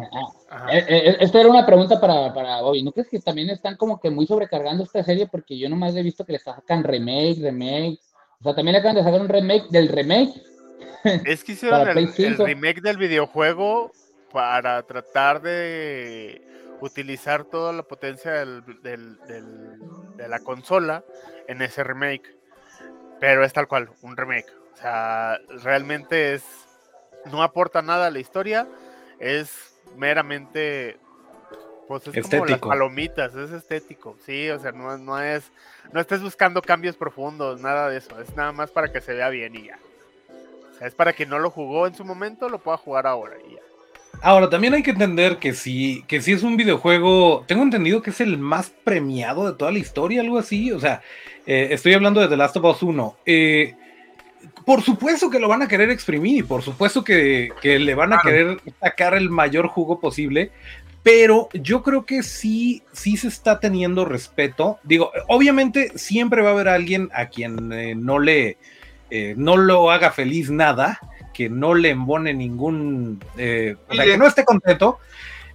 Ah, 0.51 0.68
eh, 0.72 0.86
eh, 0.88 1.18
Esto 1.20 1.39
era 1.39 1.49
una 1.49 1.66
pregunta 1.66 1.99
para, 1.99 2.32
para 2.32 2.62
Bobby. 2.62 2.84
¿No 2.84 2.91
crees 2.91 3.10
que 3.10 3.20
también 3.20 3.49
están 3.49 3.76
como 3.76 3.99
que 3.99 4.12
muy 4.12 4.28
sobrecargando 4.28 4.84
esta 4.84 5.03
serie? 5.03 5.26
Porque 5.26 5.57
yo 5.57 5.68
nomás 5.68 5.95
he 5.95 6.03
visto 6.03 6.24
que 6.24 6.34
le 6.34 6.39
sacan 6.39 6.84
remake, 6.84 7.39
remake. 7.41 7.99
O 8.39 8.43
sea, 8.43 8.53
también 8.53 8.74
le 8.74 8.80
acaban 8.80 8.97
de 8.97 9.03
sacar 9.03 9.20
un 9.20 9.30
remake 9.30 9.68
del 9.70 9.88
remake. 9.88 10.32
Es 11.26 11.43
que 11.43 11.53
hicieron 11.53 11.82
el, 11.88 11.93
Play 11.93 12.05
el 12.05 12.36
5. 12.36 12.45
remake 12.45 12.82
del 12.82 12.97
videojuego 12.97 13.93
para 14.32 14.82
tratar 14.84 15.42
de 15.42 16.42
utilizar 16.82 17.44
toda 17.46 17.74
la 17.74 17.84
potencia 17.84 18.32
del- 18.32 18.64
del- 18.82 19.18
del- 19.26 19.80
de 20.16 20.28
la 20.28 20.40
consola 20.40 21.04
en 21.48 21.62
ese 21.62 21.84
remake. 21.84 22.36
Pero 23.20 23.44
es 23.44 23.52
tal 23.54 23.68
cual, 23.68 23.90
un 24.02 24.16
remake. 24.16 24.52
O 24.74 24.78
sea, 24.78 25.38
realmente 25.64 26.34
es. 26.36 26.44
No 27.26 27.44
aporta 27.44 27.82
nada 27.82 28.08
a 28.08 28.12
la 28.12 28.20
historia. 28.20 28.66
Es 29.20 29.76
meramente. 29.98 30.98
Pues 31.88 32.04
es 32.08 32.14
como 32.24 32.46
las 32.46 32.52
Estético. 32.52 32.70
palomitas, 32.70 33.36
es 33.36 33.52
estético. 33.52 34.16
Sí, 34.24 34.50
o 34.52 34.60
sea, 34.60 34.72
no, 34.72 34.96
no 34.98 35.20
es. 35.20 35.52
No 35.92 36.00
estés 36.00 36.22
buscando 36.22 36.62
cambios 36.62 36.96
profundos, 36.96 37.60
nada 37.62 37.90
de 37.90 37.98
eso. 37.98 38.22
Es 38.22 38.36
nada 38.36 38.52
más 38.52 38.70
para 38.72 38.92
que 38.92 39.02
se 39.02 39.14
vea 39.16 39.30
bien 39.30 39.56
y 39.56 39.66
ya. 39.68 39.80
O 40.70 40.74
sea, 40.78 40.88
es 40.88 40.94
para 40.96 41.12
quien 41.14 41.30
no 41.30 41.40
lo 41.40 41.50
jugó 41.50 41.88
en 41.88 41.96
su 41.96 42.06
momento, 42.06 42.48
lo 42.48 42.60
pueda 42.60 42.78
jugar 42.78 43.08
ahora 43.08 43.36
y 43.46 43.56
ya. 43.56 43.62
Ahora, 44.22 44.49
también 44.49 44.74
hay 44.74 44.84
que 44.84 44.91
entender 44.91 45.38
que 45.38 45.53
si, 45.53 46.03
que 46.07 46.22
si 46.22 46.34
es 46.34 46.43
un 46.43 46.57
videojuego, 46.57 47.45
tengo 47.47 47.63
entendido 47.63 48.01
que 48.01 48.09
es 48.09 48.20
el 48.20 48.38
más 48.38 48.70
premiado 48.84 49.49
de 49.49 49.57
toda 49.57 49.72
la 49.72 49.80
historia, 49.80 50.22
algo 50.22 50.38
así. 50.38 50.72
O 50.72 50.80
sea, 50.80 51.01
eh, 51.45 51.70
estoy 51.72 51.93
hablando 51.93 52.20
de 52.20 52.28
The 52.28 52.38
Last 52.38 52.57
of 52.57 52.65
Us 52.65 52.84
1. 52.84 53.17
Eh, 53.26 53.76
por 54.65 54.82
supuesto 54.82 55.30
que 55.30 55.39
lo 55.39 55.47
van 55.47 55.61
a 55.61 55.67
querer 55.67 55.89
exprimir 55.89 56.38
y 56.38 56.43
por 56.43 56.61
supuesto 56.61 57.03
que, 57.03 57.51
que 57.61 57.80
le 57.80 57.95
van 57.95 58.13
a 58.13 58.20
Claro. 58.20 58.38
querer 58.38 58.74
sacar 58.82 59.13
el 59.13 59.30
mayor 59.30 59.67
jugo 59.67 59.99
posible. 59.99 60.51
Pero 61.01 61.47
yo 61.53 61.82
creo 61.82 62.05
que 62.05 62.24
sí, 62.24 62.84
sí 62.91 63.15
se 63.15 63.30
está 63.30 63.61
teniendo 63.61 64.03
respeto. 64.03 64.80
Digo, 64.84 65.11
obviamente 65.30 65.97
siempre 65.97 66.41
va 66.41 66.49
a 66.49 66.53
haber 66.53 66.67
alguien 66.67 67.09
a 67.13 67.28
quien 67.28 67.72
eh, 67.72 67.95
no 67.95 68.20
le 68.20 68.57
eh, 69.11 69.34
no 69.38 69.57
lo 69.57 69.89
haga 69.89 70.11
feliz 70.11 70.51
nada, 70.51 70.99
que 71.40 71.50
no 71.50 71.74
le 71.74 71.92
embone 71.92 72.34
ningún, 72.34 73.24
eh, 73.38 73.78
o 73.88 73.96
sea, 73.96 74.04
que 74.04 74.18
no 74.18 74.28
esté 74.28 74.44
contento. 74.44 75.00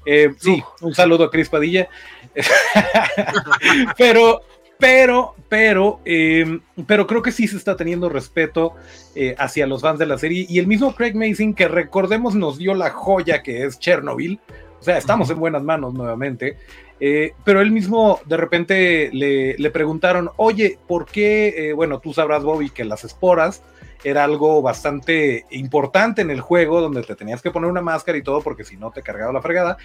Eh, 0.07 0.32
sí, 0.39 0.62
un 0.80 0.95
saludo 0.95 1.24
a 1.24 1.30
Cris 1.30 1.51
Padilla. 1.51 1.91
pero, 3.99 4.41
pero, 4.78 5.35
pero, 5.51 6.01
eh, 6.07 6.59
pero 6.87 7.07
creo 7.07 7.20
que 7.20 7.32
sí 7.32 7.47
se 7.47 7.59
está 7.59 7.76
teniendo 7.76 8.09
respeto 8.09 8.72
eh, 9.14 9.35
hacia 9.37 9.66
los 9.66 9.82
fans 9.82 9.99
de 9.99 10.07
la 10.07 10.16
serie. 10.16 10.47
Y 10.49 10.59
el 10.59 10.66
mismo 10.66 10.95
Craig 10.95 11.12
Mason, 11.14 11.53
que 11.53 11.68
recordemos 11.68 12.35
nos 12.35 12.57
dio 12.57 12.72
la 12.72 12.89
joya 12.89 13.43
que 13.43 13.66
es 13.66 13.78
Chernobyl. 13.78 14.41
O 14.80 14.82
sea, 14.82 14.97
estamos 14.97 15.28
en 15.28 15.39
buenas 15.39 15.62
manos 15.62 15.93
nuevamente. 15.93 16.57
Eh, 16.99 17.35
pero 17.45 17.61
él 17.61 17.72
mismo 17.72 18.20
de 18.24 18.39
repente 18.39 19.11
le, 19.12 19.59
le 19.59 19.70
preguntaron, 19.70 20.30
oye, 20.39 20.78
¿por 20.89 21.05
qué? 21.05 21.74
bueno, 21.76 21.99
tú 21.99 22.14
sabrás, 22.14 22.43
Bobby, 22.43 22.70
que 22.70 22.85
las 22.85 23.05
esporas 23.05 23.62
era 24.05 24.22
algo 24.24 24.62
bastante 24.62 25.46
importante 25.50 26.22
en 26.22 26.30
el 26.30 26.40
juego, 26.40 26.80
donde 26.80 27.02
te 27.02 27.16
tenías 27.16 27.42
que 27.42 27.50
poner 27.50 27.70
una 27.70 27.80
máscara 27.80 28.18
y 28.18 28.22
todo, 28.22 28.42
porque 28.42 28.64
si 28.64 28.76
no 28.76 28.90
te 28.90 29.02
cargaba 29.02 29.32
la 29.32 29.42
fregada. 29.42 29.76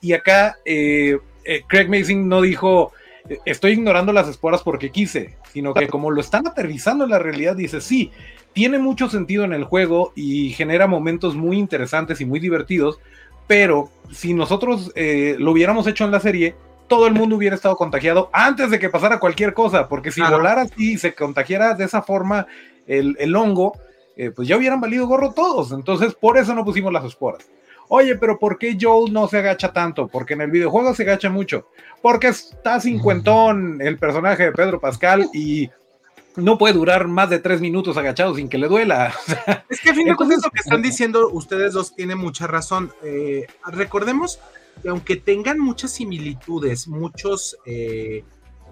Y 0.00 0.12
acá 0.12 0.58
eh, 0.64 1.18
eh, 1.44 1.62
Craig 1.66 1.88
Mason 1.88 2.28
no 2.28 2.42
dijo, 2.42 2.92
estoy 3.44 3.72
ignorando 3.72 4.12
las 4.12 4.28
esporas 4.28 4.62
porque 4.62 4.90
quise, 4.90 5.36
sino 5.52 5.74
que 5.74 5.88
como 5.88 6.10
lo 6.10 6.20
están 6.20 6.46
aterrizando 6.46 7.04
en 7.04 7.10
la 7.10 7.18
realidad, 7.18 7.56
dice, 7.56 7.80
sí, 7.80 8.10
tiene 8.52 8.78
mucho 8.78 9.08
sentido 9.08 9.44
en 9.44 9.52
el 9.52 9.64
juego 9.64 10.12
y 10.14 10.50
genera 10.50 10.86
momentos 10.86 11.36
muy 11.36 11.58
interesantes 11.58 12.20
y 12.20 12.24
muy 12.24 12.40
divertidos, 12.40 12.98
pero 13.46 13.90
si 14.10 14.34
nosotros 14.34 14.92
eh, 14.94 15.36
lo 15.38 15.52
hubiéramos 15.52 15.86
hecho 15.86 16.04
en 16.04 16.10
la 16.10 16.20
serie, 16.20 16.54
todo 16.88 17.06
el 17.06 17.14
mundo 17.14 17.36
hubiera 17.36 17.54
estado 17.54 17.76
contagiado 17.76 18.30
antes 18.32 18.70
de 18.70 18.78
que 18.78 18.88
pasara 18.88 19.20
cualquier 19.20 19.54
cosa, 19.54 19.88
porque 19.88 20.10
si 20.10 20.20
volara 20.20 20.62
así 20.62 20.94
y 20.94 20.98
se 20.98 21.14
contagiara 21.14 21.74
de 21.74 21.84
esa 21.84 22.02
forma 22.02 22.46
el, 22.86 23.36
hongo, 23.36 23.78
eh, 24.16 24.30
pues 24.30 24.48
ya 24.48 24.56
hubieran 24.56 24.80
valido 24.80 25.06
gorro 25.06 25.32
todos. 25.32 25.72
Entonces, 25.72 26.14
por 26.14 26.38
eso 26.38 26.54
no 26.54 26.64
pusimos 26.64 26.92
las 26.92 27.04
esporas. 27.04 27.46
Oye, 27.88 28.16
pero 28.16 28.38
¿por 28.38 28.58
qué 28.58 28.76
Joel 28.80 29.12
no 29.12 29.28
se 29.28 29.38
agacha 29.38 29.72
tanto? 29.72 30.08
Porque 30.08 30.34
en 30.34 30.42
el 30.42 30.50
videojuego 30.50 30.94
se 30.94 31.04
agacha 31.04 31.30
mucho. 31.30 31.68
Porque 32.02 32.28
está 32.28 32.80
cincuentón 32.80 33.80
el 33.80 33.98
personaje 33.98 34.44
de 34.44 34.52
Pedro 34.52 34.78
Pascal 34.78 35.28
y 35.32 35.70
no 36.36 36.58
puede 36.58 36.74
durar 36.74 37.08
más 37.08 37.30
de 37.30 37.38
tres 37.38 37.60
minutos 37.60 37.96
agachado 37.96 38.34
sin 38.34 38.48
que 38.48 38.58
le 38.58 38.68
duela. 38.68 39.12
es 39.68 39.80
que 39.80 39.90
a 39.90 39.94
fin 39.94 40.06
de 40.06 40.16
cuentas 40.16 40.40
lo 40.44 40.50
que 40.50 40.60
están 40.60 40.82
diciendo 40.82 41.30
ustedes 41.30 41.72
dos 41.72 41.94
tiene 41.94 42.14
mucha 42.14 42.46
razón. 42.46 42.92
Eh, 43.02 43.46
recordemos 43.66 44.38
que 44.82 44.88
aunque 44.88 45.16
tengan 45.16 45.58
muchas 45.58 45.92
similitudes, 45.92 46.88
muchos 46.88 47.56
eh, 47.66 48.24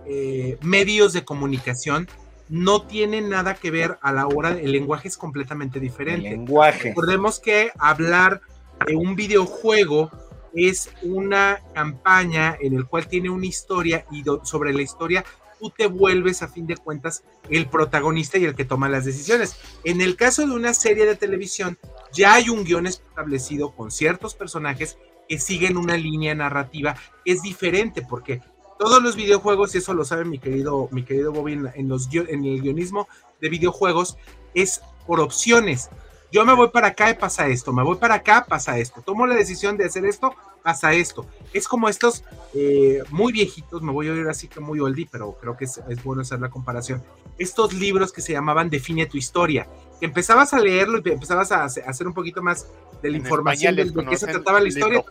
eh, 0.07 0.59
medios 0.63 1.13
de 1.13 1.25
comunicación, 1.25 2.09
no 2.49 2.83
tienen 2.83 3.29
nada 3.29 3.55
que 3.55 3.71
ver 3.71 3.99
a 4.03 4.13
la 4.13 4.27
hora, 4.27 4.51
el 4.51 4.73
lenguaje 4.73 5.09
es 5.09 5.17
completamente 5.17 5.81
diferente. 5.81 6.31
lenguaje. 6.31 6.91
Recordemos 6.91 7.41
que 7.41 7.73
hablar 7.79 8.41
de 8.87 8.97
un 8.97 9.17
videojuego 9.17 10.11
es 10.55 10.91
una 11.03 11.61
campaña 11.75 12.57
en 12.61 12.75
el 12.75 12.87
cual 12.87 13.09
tiene 13.09 13.31
una 13.31 13.47
historia 13.47 14.07
y 14.11 14.25
sobre 14.45 14.73
la 14.73 14.83
historia 14.83 15.25
tú 15.59 15.71
te 15.71 15.87
vuelves 15.87 16.43
a 16.43 16.49
fin 16.49 16.67
de 16.67 16.77
cuentas 16.77 17.23
el 17.49 17.67
protagonista 17.67 18.39
y 18.39 18.45
el 18.45 18.55
que 18.55 18.65
toma 18.65 18.89
las 18.89 19.05
decisiones. 19.05 19.57
En 19.85 20.01
el 20.01 20.17
caso 20.17 20.47
de 20.47 20.53
una 20.53 20.75
serie 20.75 21.07
de 21.07 21.17
televisión, 21.17 21.79
ya 22.13 22.35
hay 22.35 22.49
un 22.49 22.65
guion 22.65 22.87
establecido 22.87 23.75
con 23.75 23.91
ciertos 23.91 24.35
personajes 24.35 24.99
que 25.29 25.39
siguen 25.39 25.77
una 25.77 25.97
línea 25.97 26.35
narrativa 26.35 26.97
es 27.25 27.43
diferente 27.43 28.03
porque 28.03 28.41
todos 28.79 29.03
los 29.03 29.17
videojuegos, 29.17 29.75
y 29.75 29.79
eso 29.79 29.95
lo 29.95 30.05
sabe 30.05 30.25
mi 30.25 30.39
querido, 30.39 30.89
mi 30.91 31.03
querido 31.03 31.33
Bobby, 31.33 31.55
en, 31.75 31.89
los, 31.89 32.09
en 32.13 32.45
el 32.45 32.61
guionismo 32.61 33.09
de 33.41 33.49
videojuegos, 33.49 34.17
es 34.55 34.81
por 35.07 35.21
opciones. 35.21 35.91
Yo 36.33 36.45
me 36.45 36.55
voy 36.55 36.69
para 36.69 36.89
acá 36.89 37.11
y 37.11 37.15
pasa 37.15 37.47
esto, 37.47 37.73
me 37.73 37.83
voy 37.83 37.97
para 37.97 38.17
acá, 38.17 38.45
pasa 38.49 38.79
esto. 38.79 39.01
Tomo 39.01 39.27
la 39.27 39.37
decisión 39.37 39.77
de 39.77 39.85
hacer 39.85 40.05
esto, 40.05 40.35
pasa 40.63 40.93
esto. 40.93 41.25
Es 41.53 41.69
como 41.69 41.89
estos 41.89 42.25
eh, 42.53 43.03
muy 43.11 43.33
viejitos, 43.33 43.81
me 43.81 43.93
voy 43.93 44.09
a 44.09 44.13
oír 44.13 44.29
así 44.29 44.49
que 44.49 44.61
muy 44.61 44.81
oldie, 44.81 45.09
pero 45.11 45.37
creo 45.41 45.57
que 45.57 45.65
es, 45.65 45.81
bueno 46.05 46.23
hacer 46.23 46.41
la 46.41 46.51
comparación. 46.51 47.03
Estos 47.39 47.73
libros 47.73 48.13
que 48.13 48.21
se 48.21 48.33
llamaban 48.33 48.69
Define 48.69 49.07
tu 49.07 49.17
historia, 49.17 49.69
que 49.99 50.07
empezabas 50.07 50.53
a 50.55 50.59
leerlo 50.59 51.01
y 51.05 51.11
empezabas 51.11 51.53
a 51.53 51.65
hacer 51.65 52.07
un 52.07 52.15
poquito 52.15 52.43
más 52.43 52.67
de 53.03 53.11
la 53.11 53.17
información 53.17 53.77
de, 53.77 53.93
qué 54.09 54.17
se 54.17 54.27
trataba 54.27 54.61
la 54.61 54.69
historia. 54.69 55.05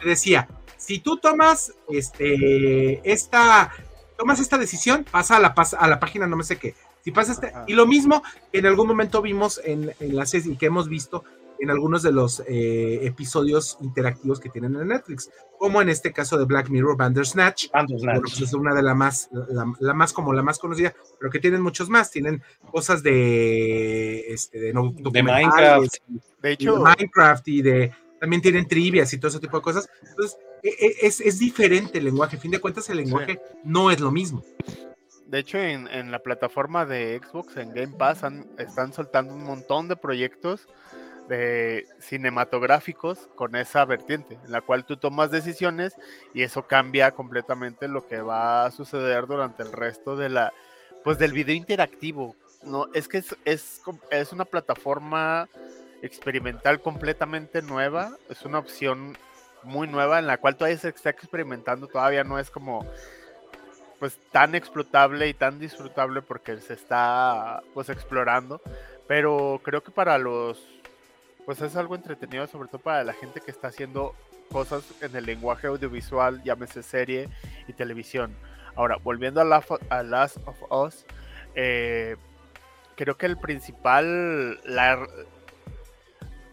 te 0.00 0.08
decía, 0.08 0.48
si 0.76 0.98
tú 0.98 1.16
tomas 1.16 1.72
este, 1.88 3.00
esta, 3.10 3.72
tomas 4.16 4.40
esta 4.40 4.58
decisión, 4.58 5.04
pasa 5.10 5.36
a 5.36 5.40
la, 5.40 5.54
a 5.78 5.88
la 5.88 6.00
página 6.00 6.26
no 6.26 6.36
me 6.36 6.44
sé 6.44 6.56
qué 6.56 6.74
si 7.04 7.10
pasa 7.10 7.32
este, 7.32 7.52
y 7.66 7.74
lo 7.74 7.86
mismo 7.86 8.22
que 8.52 8.58
en 8.60 8.66
algún 8.66 8.86
momento 8.86 9.22
vimos 9.22 9.60
en, 9.64 9.92
en 9.98 10.16
la 10.16 10.24
serie 10.24 10.52
y 10.52 10.56
que 10.56 10.66
hemos 10.66 10.88
visto 10.88 11.24
en 11.62 11.70
algunos 11.70 12.02
de 12.02 12.10
los 12.10 12.42
eh, 12.48 13.06
episodios 13.06 13.78
interactivos 13.80 14.40
que 14.40 14.48
tienen 14.48 14.74
en 14.74 14.88
Netflix, 14.88 15.30
como 15.56 15.80
en 15.80 15.88
este 15.88 16.12
caso 16.12 16.36
de 16.36 16.44
Black 16.44 16.68
Mirror, 16.70 16.96
Bandersnatch, 16.96 17.70
Bandersnatch. 17.70 18.20
Pues 18.20 18.40
es 18.40 18.52
una 18.52 18.74
de 18.74 18.82
las 18.82 18.96
más, 18.96 19.30
la, 19.78 19.94
más 19.94 20.12
como 20.12 20.32
la 20.32 20.42
más 20.42 20.58
conocida, 20.58 20.92
pero 21.20 21.30
que 21.30 21.38
tienen 21.38 21.62
muchos 21.62 21.88
más, 21.88 22.10
tienen 22.10 22.42
cosas 22.72 23.04
de, 23.04 24.32
este, 24.32 24.58
de, 24.58 24.72
Minecraft, 24.74 25.94
de 26.42 26.52
hecho, 26.52 26.80
Minecraft 26.80 27.48
y 27.48 27.62
de 27.62 27.92
también 28.18 28.42
tienen 28.42 28.66
trivias 28.66 29.12
y 29.12 29.18
todo 29.18 29.28
ese 29.28 29.40
tipo 29.40 29.56
de 29.56 29.62
cosas. 29.62 29.88
Entonces, 30.08 30.38
e, 30.64 30.68
e, 30.68 30.96
es, 31.02 31.20
es 31.20 31.38
diferente 31.38 31.98
el 31.98 32.04
lenguaje. 32.04 32.36
A 32.36 32.40
fin 32.40 32.52
de 32.52 32.60
cuentas, 32.60 32.88
el 32.88 32.98
lenguaje 32.98 33.40
no 33.64 33.90
es 33.90 34.00
lo 34.00 34.10
mismo. 34.12 34.44
De 35.26 35.38
hecho, 35.38 35.58
en, 35.58 36.10
la 36.10 36.18
plataforma 36.18 36.86
de 36.86 37.20
Xbox, 37.20 37.56
en 37.56 37.72
Game 37.72 37.96
Pass, 37.96 38.22
están 38.58 38.92
soltando 38.92 39.34
un 39.34 39.44
montón 39.44 39.88
de 39.88 39.96
proyectos 39.96 40.68
cinematográficos 41.98 43.28
con 43.34 43.56
esa 43.56 43.84
vertiente, 43.84 44.38
en 44.44 44.52
la 44.52 44.60
cual 44.60 44.84
tú 44.84 44.96
tomas 44.96 45.30
decisiones 45.30 45.96
y 46.34 46.42
eso 46.42 46.66
cambia 46.66 47.12
completamente 47.12 47.88
lo 47.88 48.06
que 48.06 48.20
va 48.20 48.66
a 48.66 48.70
suceder 48.70 49.26
durante 49.26 49.62
el 49.62 49.72
resto 49.72 50.16
de 50.16 50.28
la, 50.28 50.52
pues 51.04 51.18
del 51.18 51.32
video 51.32 51.54
interactivo. 51.54 52.36
No, 52.62 52.86
es 52.92 53.08
que 53.08 53.18
es, 53.18 53.36
es, 53.44 53.82
es 54.10 54.32
una 54.32 54.44
plataforma 54.44 55.48
experimental 56.02 56.80
completamente 56.80 57.62
nueva, 57.62 58.16
es 58.28 58.44
una 58.44 58.58
opción 58.58 59.16
muy 59.62 59.86
nueva 59.88 60.18
en 60.18 60.26
la 60.26 60.38
cual 60.38 60.56
todavía 60.56 60.78
se 60.78 60.88
está 60.88 61.10
experimentando, 61.10 61.86
todavía 61.86 62.24
no 62.24 62.38
es 62.38 62.50
como 62.50 62.84
pues 63.98 64.18
tan 64.32 64.56
explotable 64.56 65.28
y 65.28 65.34
tan 65.34 65.60
disfrutable 65.60 66.22
porque 66.22 66.60
se 66.60 66.74
está 66.74 67.62
pues 67.72 67.88
explorando, 67.88 68.60
pero 69.06 69.60
creo 69.62 69.82
que 69.84 69.92
para 69.92 70.18
los 70.18 70.60
pues 71.46 71.60
es 71.60 71.76
algo 71.76 71.94
entretenido 71.94 72.46
sobre 72.46 72.68
todo 72.68 72.80
para 72.80 73.04
la 73.04 73.12
gente 73.12 73.40
que 73.40 73.50
está 73.50 73.68
haciendo 73.68 74.14
cosas 74.50 74.84
en 75.00 75.16
el 75.16 75.24
lenguaje 75.24 75.66
audiovisual, 75.66 76.42
llámese 76.44 76.82
serie 76.82 77.28
y 77.66 77.72
televisión. 77.72 78.36
Ahora, 78.76 78.96
volviendo 78.96 79.40
a, 79.40 80.02
Last 80.02 80.36
of 80.46 80.62
Us, 80.70 81.04
eh, 81.54 82.16
creo 82.96 83.16
que 83.16 83.26
el 83.26 83.38
principal 83.38 84.60
la, 84.64 85.06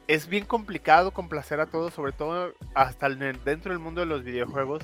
es 0.09 0.27
bien 0.27 0.45
complicado 0.45 1.11
complacer 1.11 1.59
a 1.59 1.67
todos, 1.67 1.93
sobre 1.93 2.13
todo 2.13 2.53
hasta 2.73 3.07
dentro 3.09 3.71
del 3.71 3.79
mundo 3.79 4.01
de 4.01 4.07
los 4.07 4.23
videojuegos, 4.23 4.83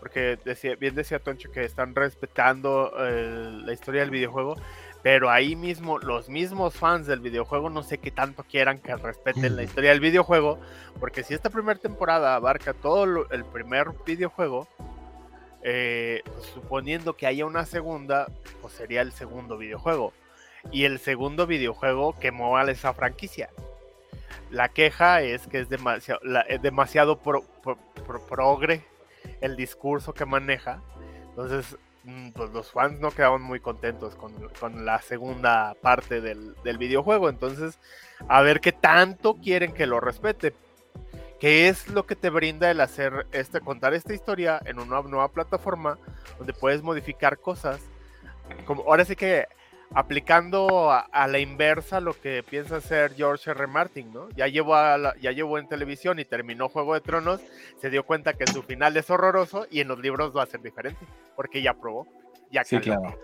porque 0.00 0.38
decía, 0.44 0.76
bien 0.76 0.94
decía 0.94 1.18
Toncho 1.18 1.52
que 1.52 1.64
están 1.64 1.94
respetando 1.94 2.90
la 2.96 3.72
historia 3.72 4.00
del 4.00 4.10
videojuego, 4.10 4.56
pero 5.02 5.30
ahí 5.30 5.56
mismo 5.56 5.98
los 5.98 6.28
mismos 6.28 6.74
fans 6.74 7.06
del 7.06 7.20
videojuego 7.20 7.70
no 7.70 7.82
sé 7.82 7.98
qué 7.98 8.10
tanto 8.10 8.44
quieran 8.44 8.78
que 8.78 8.94
respeten 8.94 9.56
la 9.56 9.64
historia 9.64 9.90
del 9.90 10.00
videojuego, 10.00 10.58
porque 11.00 11.24
si 11.24 11.34
esta 11.34 11.50
primera 11.50 11.78
temporada 11.78 12.34
abarca 12.34 12.72
todo 12.72 13.04
el 13.30 13.44
primer 13.46 13.88
videojuego, 14.06 14.68
eh, 15.64 16.22
pues, 16.24 16.46
suponiendo 16.46 17.16
que 17.16 17.26
haya 17.26 17.46
una 17.46 17.64
segunda, 17.64 18.26
pues 18.60 18.74
sería 18.74 19.00
el 19.00 19.12
segundo 19.12 19.56
videojuego. 19.56 20.12
Y 20.70 20.84
el 20.84 20.98
segundo 20.98 21.46
videojuego 21.46 22.18
que 22.18 22.30
mueva 22.30 22.70
esa 22.70 22.94
franquicia. 22.94 23.50
La 24.50 24.68
queja 24.68 25.22
es 25.22 25.46
que 25.46 25.60
es 25.60 25.68
demasiado, 25.68 26.20
demasiado 26.60 27.20
progre 28.28 28.84
el 29.40 29.56
discurso 29.56 30.14
que 30.14 30.24
maneja. 30.24 30.80
Entonces, 31.30 31.76
pues 32.34 32.50
los 32.50 32.70
fans 32.72 32.98
no 33.00 33.10
quedaban 33.10 33.42
muy 33.42 33.60
contentos 33.60 34.16
con, 34.16 34.84
la 34.84 35.00
segunda 35.00 35.74
parte 35.80 36.20
del, 36.20 36.54
videojuego. 36.78 37.28
Entonces, 37.28 37.78
a 38.28 38.42
ver 38.42 38.60
qué 38.60 38.72
tanto 38.72 39.34
quieren 39.34 39.72
que 39.72 39.86
lo 39.86 40.00
respete. 40.00 40.54
¿Qué 41.38 41.68
es 41.68 41.88
lo 41.88 42.06
que 42.06 42.14
te 42.14 42.30
brinda 42.30 42.70
el 42.70 42.80
hacer 42.80 43.26
este, 43.32 43.60
contar 43.60 43.94
esta 43.94 44.14
historia 44.14 44.60
en 44.64 44.78
una 44.78 45.02
nueva 45.02 45.28
plataforma 45.28 45.98
donde 46.38 46.52
puedes 46.52 46.82
modificar 46.82 47.38
cosas? 47.38 47.80
Como, 48.64 48.82
ahora 48.82 49.04
sí 49.04 49.16
que 49.16 49.46
aplicando 49.94 50.90
a, 50.90 51.26
la 51.26 51.38
inversa 51.38 52.00
lo 52.00 52.18
que 52.18 52.42
piensa 52.42 52.76
hacer 52.76 53.14
George 53.14 53.50
R. 53.50 53.66
Martin, 53.66 54.12
¿no? 54.12 54.28
Ya 54.30 54.46
llevó, 54.46 54.74
ya 55.20 55.32
llevó 55.32 55.58
en 55.58 55.68
televisión 55.68 56.18
y 56.18 56.24
terminó 56.24 56.68
Juego 56.68 56.94
de 56.94 57.00
Tronos, 57.00 57.40
se 57.80 57.90
dio 57.90 58.04
cuenta 58.04 58.34
que 58.34 58.46
su 58.46 58.62
final 58.62 58.96
es 58.96 59.10
horroroso 59.10 59.66
y 59.70 59.80
en 59.80 59.88
los 59.88 59.98
libros 59.98 60.36
va 60.36 60.42
a 60.42 60.46
ser 60.46 60.62
diferente, 60.62 61.04
porque 61.36 61.62
ya 61.62 61.74
probó, 61.74 62.06
ya 62.50 62.64
sí, 62.64 62.78
claro. 62.78 63.18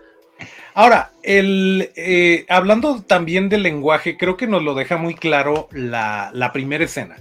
Ahora, 0.73 1.11
el, 1.21 1.91
eh, 1.95 2.45
hablando 2.47 3.03
también 3.03 3.49
del 3.49 3.63
lenguaje, 3.63 4.17
creo 4.17 4.37
que 4.37 4.47
nos 4.47 4.63
lo 4.63 4.73
deja 4.73 4.95
muy 4.95 5.13
claro 5.15 5.67
la, 5.71 6.31
la 6.33 6.53
primera 6.53 6.85
escena 6.85 7.17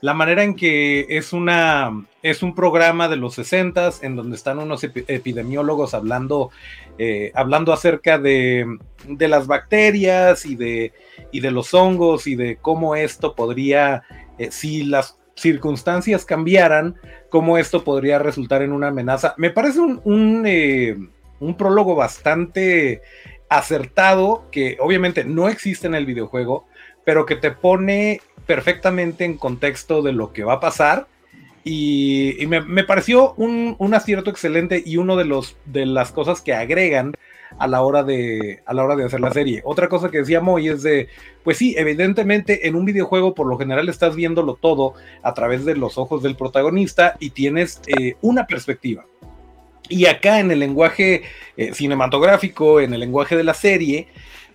la 0.00 0.14
manera 0.14 0.42
en 0.42 0.54
que 0.54 1.06
es 1.08 1.32
una 1.32 2.06
es 2.22 2.42
un 2.42 2.54
programa 2.54 3.08
de 3.08 3.16
los 3.16 3.34
60 3.34 3.90
en 4.02 4.16
donde 4.16 4.36
están 4.36 4.58
unos 4.58 4.82
epidemiólogos 4.84 5.94
hablando 5.94 6.50
eh, 7.02 7.32
hablando 7.34 7.72
acerca 7.72 8.18
de, 8.18 8.78
las 9.18 9.46
bacterias 9.46 10.44
y 10.44 10.54
de, 10.54 10.92
y 11.32 11.40
de 11.40 11.50
los 11.50 11.72
hongos 11.72 12.26
y 12.26 12.34
de 12.34 12.56
cómo 12.56 12.94
esto 12.94 13.34
podría, 13.34 14.02
eh, 14.36 14.50
si 14.50 14.82
las 14.82 15.18
circunstancias 15.34 16.26
cambiaran, 16.26 16.96
cómo 17.30 17.56
esto 17.56 17.84
podría 17.84 18.18
resultar 18.18 18.60
en 18.60 18.72
una 18.72 18.88
amenaza. 18.88 19.32
Me 19.38 19.48
parece 19.48 19.80
un, 19.80 20.02
un, 20.04 20.44
eh, 20.46 20.98
prólogo 21.56 21.94
bastante 21.94 23.00
acertado 23.48 24.44
que 24.52 24.76
obviamente 24.78 25.24
no 25.24 25.48
existe 25.48 25.86
en 25.86 25.94
el 25.94 26.04
videojuego, 26.04 26.66
pero 27.06 27.24
que 27.24 27.36
te 27.36 27.50
pone 27.50 28.20
perfectamente 28.50 29.24
en 29.24 29.36
contexto 29.36 30.02
de 30.02 30.10
lo 30.10 30.32
que 30.32 30.42
va 30.42 30.54
a 30.54 30.60
pasar. 30.60 31.06
Y, 31.62 32.36
me, 32.48 32.82
pareció 32.82 33.32
un, 33.34 33.76
un, 33.78 33.94
acierto 33.94 34.28
excelente 34.28 34.82
y 34.84 34.96
uno 34.96 35.16
de 35.16 35.24
los 35.24 35.56
de 35.66 35.86
las 35.86 36.10
cosas 36.10 36.40
que 36.40 36.52
agregan 36.52 37.14
a 37.60 37.68
la 37.68 37.82
hora 37.82 38.02
de 38.02 38.60
a 38.66 38.74
la 38.74 38.82
hora 38.82 38.96
de 38.96 39.04
hacer 39.04 39.20
la 39.20 39.32
serie. 39.32 39.60
Otra 39.64 39.88
cosa 39.88 40.10
que 40.10 40.18
decía 40.18 40.40
Moy 40.40 40.66
es 40.66 40.82
de, 40.82 41.06
pues 41.44 41.58
sí, 41.58 41.76
evidentemente 41.78 42.66
en 42.66 42.74
un 42.74 42.86
videojuego 42.86 43.36
por 43.36 43.46
lo 43.46 43.56
general 43.56 43.88
estás 43.88 44.16
viéndolo 44.16 44.54
todo 44.60 44.94
a 45.22 45.32
través 45.32 45.64
de 45.64 45.76
los 45.76 45.96
ojos 45.96 46.20
del 46.20 46.34
protagonista 46.34 47.14
y 47.20 47.30
tienes 47.30 47.80
eh, 47.86 48.16
una 48.20 48.48
perspectiva. 48.48 49.04
Y 49.88 50.06
acá 50.06 50.40
en 50.40 50.50
el 50.50 50.58
lenguaje 50.58 51.22
eh, 51.56 51.72
cinematográfico, 51.72 52.80
en 52.80 52.94
el 52.94 53.00
lenguaje 53.00 53.36
de 53.36 53.44
la 53.44 53.54
serie, 53.54 54.08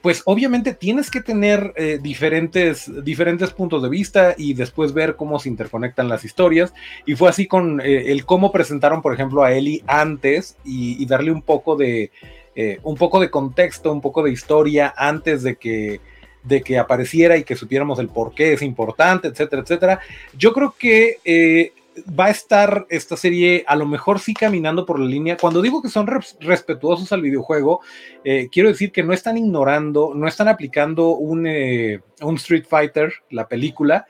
pues 0.06 0.22
obviamente 0.26 0.76
tienes 0.76 1.10
que 1.10 1.20
tener 1.20 1.74
eh, 1.78 1.98
diferentes, 2.00 2.92
diferentes 3.04 3.50
puntos 3.50 3.82
de 3.82 3.90
vista 3.90 4.36
y 4.38 4.54
después 4.54 4.94
ver 4.94 5.16
cómo 5.16 5.40
se 5.40 5.50
interconectan 5.50 6.08
las 6.08 6.24
historias. 6.24 6.76
Y 7.08 7.16
fue 7.16 7.28
así 7.28 7.48
con 7.48 7.82
el 7.82 8.24
cómo 8.24 8.52
presentaron, 8.52 9.02
por 9.02 9.16
ejemplo, 9.16 9.44
a 9.44 9.52
Ellie 9.52 9.84
antes 9.88 10.58
y 10.64 11.04
darle 11.08 11.32
un 11.32 11.42
poco 11.42 11.76
de, 11.76 12.12
eh, 12.58 12.80
un 12.84 12.96
poco 12.96 13.20
de 13.20 13.30
contexto, 13.30 13.92
un 13.92 14.00
poco 14.00 14.24
de 14.24 14.32
historia 14.32 14.94
antes 14.96 15.44
de 15.44 15.58
que, 15.58 16.00
de 16.44 16.62
que 16.62 16.78
apareciera 16.78 17.36
y 17.36 17.44
que 17.44 17.58
supiéramos 17.58 18.00
el 18.00 18.08
por 18.08 18.34
qué 18.34 18.54
es 18.54 18.62
importante, 18.62 19.28
etcétera, 19.28 19.62
etcétera. 19.62 20.00
Yo 20.38 20.54
creo 20.54 20.74
que 20.80 21.18
eh, 21.26 21.74
va 22.08 22.26
a 22.26 22.30
estar 22.30 22.86
esta 22.90 23.18
serie 23.18 23.64
a 23.68 23.76
lo 23.76 23.86
mejor 23.86 24.20
sí 24.20 24.34
caminando 24.34 24.86
por 24.86 25.00
la 25.00 25.06
línea. 25.06 25.38
Cuando 25.38 25.62
digo 25.62 25.82
que 25.82 25.90
son 25.90 26.08
respetuosos 26.40 27.12
al 27.12 27.22
videojuego, 27.22 27.82
eh, 28.24 28.50
quiero 28.52 28.70
decir 28.70 28.92
que 28.92 29.04
no 29.04 29.14
están 29.14 29.38
ignorando, 29.38 30.14
no 30.16 30.28
están 30.28 30.48
aplicando 30.48 31.10
un, 31.10 31.48
un 31.48 32.36
Street 32.36 32.66
Fighter, 32.68 33.14
la 33.30 33.48
película, 33.48 34.06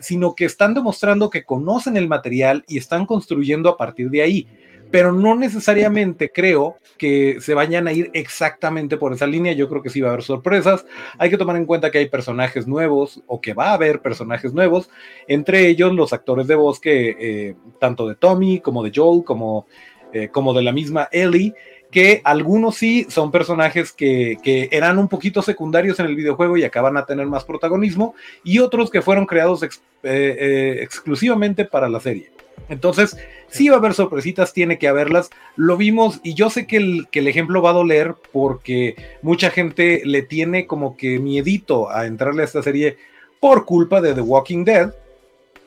sino 0.00 0.34
que 0.34 0.44
están 0.44 0.74
demostrando 0.74 1.30
que 1.30 1.44
conocen 1.44 1.96
el 1.96 2.06
material 2.06 2.64
y 2.68 2.78
están 2.78 3.06
construyendo 3.06 3.68
a 3.68 3.76
partir 3.76 4.10
de 4.10 4.22
ahí 4.22 4.48
pero 4.90 5.12
no 5.12 5.36
necesariamente 5.36 6.30
creo 6.30 6.78
que 6.98 7.38
se 7.40 7.54
vayan 7.54 7.88
a 7.88 7.92
ir 7.92 8.10
exactamente 8.12 8.96
por 8.96 9.12
esa 9.12 9.26
línea. 9.26 9.52
Yo 9.52 9.68
creo 9.68 9.82
que 9.82 9.90
sí 9.90 10.00
va 10.00 10.08
a 10.08 10.12
haber 10.12 10.24
sorpresas. 10.24 10.84
Hay 11.18 11.30
que 11.30 11.38
tomar 11.38 11.56
en 11.56 11.66
cuenta 11.66 11.90
que 11.90 11.98
hay 11.98 12.08
personajes 12.08 12.66
nuevos 12.66 13.22
o 13.26 13.40
que 13.40 13.54
va 13.54 13.70
a 13.70 13.74
haber 13.74 14.02
personajes 14.02 14.52
nuevos, 14.52 14.90
entre 15.26 15.68
ellos 15.68 15.94
los 15.94 16.12
actores 16.12 16.46
de 16.46 16.54
voz 16.56 16.80
que 16.80 17.16
eh, 17.18 17.54
tanto 17.78 18.08
de 18.08 18.16
Tommy 18.16 18.60
como 18.60 18.82
de 18.82 18.92
Joel 18.94 19.24
como, 19.24 19.66
eh, 20.12 20.28
como 20.28 20.52
de 20.52 20.62
la 20.62 20.72
misma 20.72 21.08
Ellie 21.12 21.54
que 21.90 22.20
algunos 22.24 22.76
sí 22.76 23.06
son 23.08 23.30
personajes 23.30 23.92
que, 23.92 24.68
eran 24.70 24.98
un 24.98 25.08
poquito 25.08 25.42
secundarios 25.42 25.98
en 26.00 26.06
el 26.06 26.16
videojuego 26.16 26.56
y 26.56 26.64
acaban 26.64 26.96
a 26.96 27.06
tener 27.06 27.26
más 27.26 27.44
protagonismo, 27.44 28.14
y 28.44 28.58
otros 28.58 28.90
que 28.90 29.02
fueron 29.02 29.26
creados 29.26 29.62
eh, 30.02 30.78
exclusivamente 30.82 31.64
para 31.64 31.88
la 31.88 32.00
serie. 32.00 32.30
Entonces, 32.68 33.16
sí 33.48 33.68
va 33.68 33.76
a 33.76 33.78
haber 33.78 33.94
sorpresitas, 33.94 34.52
tiene 34.52 34.78
que 34.78 34.88
haberlas. 34.88 35.30
Lo 35.56 35.76
vimos 35.76 36.20
y 36.22 36.34
yo 36.34 36.50
sé 36.50 36.66
que 36.66 36.76
el, 36.76 37.08
que 37.10 37.18
el, 37.18 37.28
ejemplo 37.28 37.62
va 37.62 37.70
a 37.70 37.74
doler 37.74 38.14
porque 38.32 38.94
mucha 39.22 39.50
gente 39.50 40.02
le 40.04 40.22
tiene 40.22 40.66
como 40.66 40.96
que 40.96 41.18
miedito 41.18 41.90
a 41.90 42.06
entrarle 42.06 42.42
a 42.42 42.44
esta 42.44 42.62
serie 42.62 42.96
por 43.40 43.64
culpa 43.64 44.00
de 44.00 44.14
The 44.14 44.20
Walking 44.20 44.64
Dead. 44.64 44.94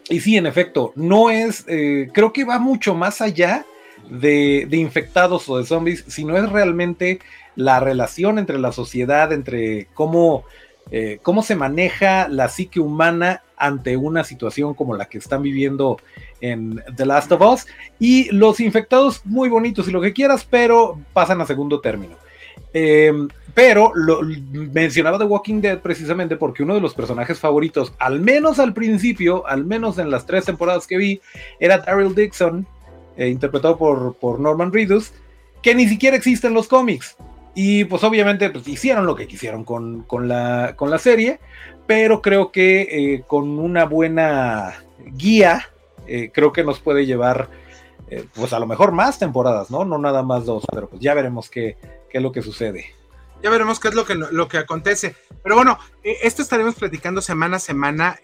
Y 0.10 0.20
sí, 0.22 0.38
en 0.38 0.46
efecto, 0.46 0.94
no 0.96 1.30
es, 1.30 1.66
eh, 1.68 2.10
creo 2.14 2.32
que 2.32 2.46
va 2.46 2.60
mucho 2.60 2.94
más 2.94 3.22
allá 3.22 3.66
de, 4.10 4.68
infectados 4.72 5.48
o 5.50 5.58
de 5.58 5.66
zombies, 5.66 6.04
sino 6.08 6.38
es 6.38 6.50
realmente 6.50 7.20
la 7.56 7.80
relación 7.80 8.40
entre 8.40 8.60
la 8.60 8.72
sociedad, 8.72 9.32
entre 9.32 9.88
cómo, 9.94 10.46
eh, 10.92 11.20
cómo 11.22 11.44
se 11.44 11.56
maneja 11.56 12.28
la 12.28 12.50
psique 12.50 12.80
humana 12.80 13.44
ante 13.58 13.96
una 13.96 14.24
situación 14.24 14.74
como 14.74 14.96
la 14.96 15.06
que 15.06 15.18
están 15.18 15.42
viviendo 15.42 15.98
en 16.42 16.84
The 16.96 17.06
Last 17.06 17.32
of 17.32 17.42
Us. 17.42 17.68
Y 18.00 18.30
los 18.32 18.60
infectados 18.60 19.26
muy 19.26 19.50
bonitos 19.50 19.88
y 19.88 19.92
lo 19.92 20.02
que 20.02 20.14
quieras, 20.14 20.46
pero 20.50 21.00
pasan 21.14 21.40
a 21.42 21.46
segundo 21.46 21.80
término. 21.80 22.18
Em, 22.74 23.28
pero 23.54 23.92
mencionaba 24.74 25.20
The 25.20 25.26
Walking 25.26 25.62
Dead 25.62 25.80
precisamente 25.80 26.38
porque 26.38 26.64
uno 26.64 26.74
de 26.74 26.82
los 26.82 26.96
personajes 26.96 27.40
favoritos, 27.40 27.94
al 28.00 28.20
menos 28.20 28.60
al 28.60 28.74
principio, 28.74 29.46
al 29.46 29.64
menos 29.64 30.00
en 30.00 30.10
las 30.10 30.26
tres 30.26 30.46
temporadas 30.46 30.88
que 30.88 30.98
vi, 30.98 31.22
era 31.60 31.78
Daryl 31.78 32.16
Dixon, 32.16 32.66
eh, 33.18 33.30
interpretado 33.30 33.78
por, 33.78 34.16
por 34.16 34.40
Norman 34.40 34.72
Reedus, 34.72 35.12
que 35.62 35.74
ni 35.74 35.88
siquiera 35.88 36.16
existe 36.16 36.48
en 36.48 36.54
los 36.54 36.68
cómics. 36.68 37.16
Y 37.56 37.86
pues 37.86 38.04
obviamente 38.04 38.50
pues, 38.50 38.68
hicieron 38.68 39.06
lo 39.06 39.16
que 39.16 39.28
quisieron 39.28 39.64
con, 39.64 40.04
con, 40.04 40.28
la, 40.28 40.74
con 40.76 40.90
la 40.90 40.98
serie, 40.98 41.40
pero 41.86 42.22
creo 42.22 42.52
que 42.52 42.82
eh, 42.82 43.24
con 43.28 43.60
una 43.60 43.86
buena 43.86 44.84
guía, 45.00 45.70
eh, 46.08 46.32
creo 46.34 46.52
que 46.52 46.64
nos 46.64 46.80
puede 46.80 47.06
llevar, 47.06 47.50
eh, 48.10 48.26
pues 48.34 48.54
a 48.54 48.60
lo 48.60 48.66
mejor 48.66 48.92
más 48.92 49.20
temporadas, 49.20 49.70
¿no? 49.70 49.86
No 49.86 49.98
nada 49.98 50.24
más 50.24 50.46
dos, 50.46 50.66
pero 50.72 50.90
pues 50.90 51.02
ya 51.02 51.14
veremos 51.14 51.50
qué, 51.50 51.78
qué 52.10 52.18
es 52.18 52.24
lo 52.24 52.32
que 52.32 52.42
sucede. 52.42 52.86
Ya 53.44 53.50
veremos 53.50 53.80
qué 53.80 53.90
es 53.90 53.96
lo 53.96 54.06
que, 54.06 54.16
lo 54.16 54.48
que 54.48 54.58
acontece. 54.58 55.16
Pero 55.44 55.56
bueno, 55.56 55.78
esto 56.02 56.42
estaremos 56.42 56.76
platicando 56.76 57.22
semana 57.22 57.58
a 57.58 57.60
semana 57.60 58.18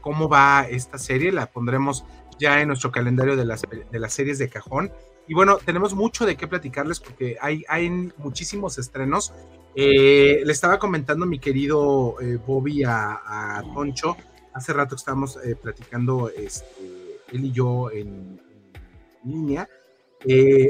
cómo 0.00 0.28
va 0.28 0.66
esta 0.68 0.98
serie. 0.98 1.30
La 1.30 1.46
pondremos 1.46 2.04
ya 2.38 2.60
en 2.60 2.68
nuestro 2.68 2.90
calendario 2.90 3.36
de 3.36 3.44
las, 3.44 3.62
de 3.62 3.98
las 3.98 4.12
series 4.12 4.38
de 4.38 4.48
cajón. 4.48 4.92
Y 5.26 5.34
bueno, 5.34 5.58
tenemos 5.64 5.94
mucho 5.94 6.26
de 6.26 6.36
qué 6.36 6.46
platicarles 6.46 7.00
porque 7.00 7.36
hay, 7.40 7.64
hay 7.68 7.88
muchísimos 8.18 8.78
estrenos. 8.78 9.32
Eh, 9.74 10.42
le 10.44 10.52
estaba 10.52 10.78
comentando 10.78 11.26
mi 11.26 11.38
querido 11.38 12.16
eh, 12.20 12.36
Bobby 12.36 12.84
a, 12.84 13.58
a, 13.58 13.62
Toncho, 13.74 14.16
hace 14.52 14.72
rato 14.72 14.94
que 14.94 15.00
estábamos 15.00 15.38
eh, 15.44 15.56
platicando 15.56 16.30
este, 16.30 17.20
él 17.32 17.46
y 17.46 17.52
yo 17.52 17.90
en, 17.90 18.40
línea, 19.24 19.68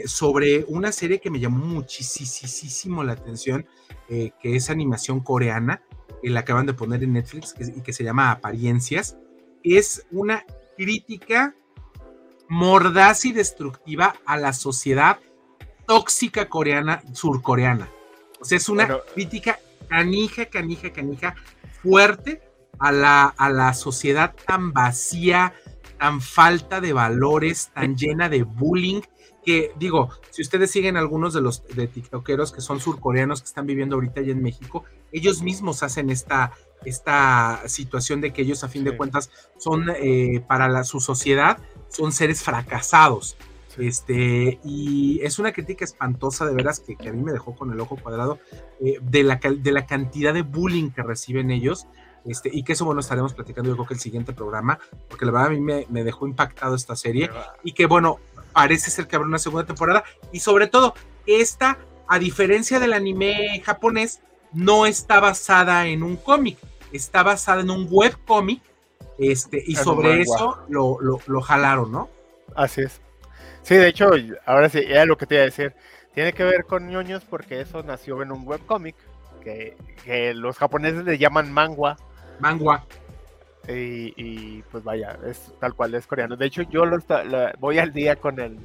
sobre 0.06 0.64
una 0.68 0.92
serie 0.92 1.20
que 1.20 1.30
me 1.30 1.40
llamó 1.40 1.64
muchísimo 1.64 3.02
la 3.02 3.12
atención, 3.12 3.66
que 4.08 4.32
es 4.42 4.70
animación 4.70 5.20
coreana, 5.20 5.82
que 6.22 6.30
la 6.30 6.40
acaban 6.40 6.66
de 6.66 6.74
poner 6.74 7.02
en 7.02 7.14
Netflix 7.14 7.54
y 7.58 7.80
que 7.82 7.92
se 7.92 8.04
llama 8.04 8.30
Apariencias. 8.30 9.16
Es 9.64 10.06
una 10.12 10.44
crítica 10.76 11.54
mordaz 12.48 13.24
y 13.24 13.32
destructiva 13.32 14.14
a 14.26 14.36
la 14.36 14.52
sociedad 14.52 15.18
tóxica 15.86 16.48
coreana, 16.48 17.02
surcoreana. 17.12 17.90
O 18.40 18.44
sea, 18.44 18.58
es 18.58 18.68
una 18.68 18.88
crítica 19.14 19.58
canija, 19.88 20.46
canija, 20.46 20.92
canija, 20.92 21.34
fuerte 21.82 22.42
a 22.78 22.92
la, 22.92 23.26
a 23.26 23.50
la 23.50 23.72
sociedad 23.74 24.34
tan 24.46 24.72
vacía, 24.72 25.54
tan 25.98 26.20
falta 26.20 26.80
de 26.80 26.92
valores, 26.92 27.70
tan 27.74 27.96
llena 27.96 28.28
de 28.28 28.42
bullying, 28.42 29.02
que 29.44 29.72
digo, 29.76 30.10
si 30.30 30.42
ustedes 30.42 30.70
siguen 30.70 30.96
algunos 30.96 31.34
de 31.34 31.42
los 31.42 31.66
de 31.68 31.86
tiktokeros 31.86 32.50
que 32.50 32.60
son 32.60 32.80
surcoreanos 32.80 33.42
que 33.42 33.46
están 33.46 33.66
viviendo 33.66 33.96
ahorita 33.96 34.20
allá 34.20 34.32
en 34.32 34.42
México, 34.42 34.84
ellos 35.12 35.42
mismos 35.42 35.82
hacen 35.82 36.10
esta, 36.10 36.52
esta 36.84 37.62
situación 37.66 38.20
de 38.20 38.32
que 38.32 38.42
ellos 38.42 38.64
a 38.64 38.68
fin 38.68 38.84
de 38.84 38.96
cuentas 38.96 39.30
son 39.58 39.90
eh, 39.96 40.42
para 40.46 40.68
la, 40.68 40.84
su 40.84 41.00
sociedad 41.00 41.58
son 41.88 42.12
seres 42.12 42.42
fracasados. 42.42 43.36
Este, 43.78 44.60
y 44.64 45.20
es 45.22 45.38
una 45.38 45.52
crítica 45.52 45.84
espantosa 45.84 46.46
de 46.46 46.54
veras 46.54 46.80
que, 46.80 46.96
a 47.08 47.12
mí 47.12 47.22
me 47.22 47.32
dejó 47.32 47.56
con 47.56 47.72
el 47.72 47.80
ojo 47.80 47.96
cuadrado 47.96 48.38
eh, 48.80 48.98
de, 49.02 49.24
la, 49.24 49.40
de 49.42 49.72
la 49.72 49.86
cantidad 49.86 50.32
de 50.32 50.42
bullying 50.42 50.90
que 50.90 51.02
reciben 51.02 51.50
ellos. 51.50 51.86
Este, 52.24 52.50
y 52.52 52.62
que 52.62 52.72
eso, 52.72 52.84
bueno, 52.84 53.00
estaremos 53.00 53.34
platicando 53.34 53.68
yo 53.68 53.76
creo 53.76 53.86
que 53.86 53.94
el 53.94 54.00
siguiente 54.00 54.32
programa, 54.32 54.78
porque 55.08 55.26
la 55.26 55.32
verdad 55.32 55.48
a 55.48 55.50
mí 55.50 55.60
me, 55.60 55.86
me 55.90 56.04
dejó 56.04 56.26
impactado 56.26 56.74
esta 56.74 56.96
serie. 56.96 57.30
Y 57.62 57.72
que, 57.72 57.86
bueno, 57.86 58.18
parece 58.52 58.90
ser 58.90 59.06
que 59.06 59.16
habrá 59.16 59.28
una 59.28 59.38
segunda 59.38 59.66
temporada. 59.66 60.04
Y 60.32 60.40
sobre 60.40 60.68
todo, 60.68 60.94
esta, 61.26 61.78
a 62.08 62.18
diferencia 62.18 62.80
del 62.80 62.92
anime 62.92 63.60
japonés, 63.64 64.20
no 64.52 64.86
está 64.86 65.20
basada 65.20 65.86
en 65.86 66.02
un 66.02 66.16
cómic, 66.16 66.58
está 66.96 67.22
basada 67.22 67.60
en 67.60 67.70
un 67.70 67.86
webcómic 67.90 68.62
este, 69.18 69.62
y 69.64 69.76
sobre 69.76 70.20
eso 70.20 70.58
lo, 70.68 70.98
lo, 71.00 71.40
jalaron, 71.40 71.92
¿no? 71.92 72.08
Así 72.54 72.82
es. 72.82 73.00
Sí, 73.62 73.76
de 73.76 73.88
hecho, 73.88 74.10
ahora 74.44 74.68
sí, 74.68 74.80
era 74.84 75.04
lo 75.06 75.16
que 75.16 75.26
te 75.26 75.36
iba 75.36 75.42
a 75.42 75.46
decir. 75.46 75.74
Tiene 76.14 76.32
que 76.32 76.44
ver 76.44 76.64
con 76.64 76.88
ñoños 76.88 77.24
porque 77.24 77.60
eso 77.60 77.82
nació 77.82 78.22
en 78.22 78.32
un 78.32 78.46
webcómic 78.46 78.94
que, 79.42 79.76
que 80.04 80.34
los 80.34 80.58
japoneses 80.58 81.04
le 81.04 81.18
llaman 81.18 81.52
mangua. 81.52 81.96
Mangua. 82.40 82.84
Y, 83.68 84.12
y, 84.16 84.62
pues 84.70 84.84
vaya, 84.84 85.18
es 85.26 85.52
tal 85.58 85.74
cual 85.74 85.94
es 85.94 86.06
coreano. 86.06 86.36
De 86.36 86.46
hecho, 86.46 86.62
yo 86.62 86.84
lo, 86.84 86.98
voy 87.58 87.78
al 87.78 87.92
día 87.92 88.16
con 88.16 88.38
el, 88.38 88.58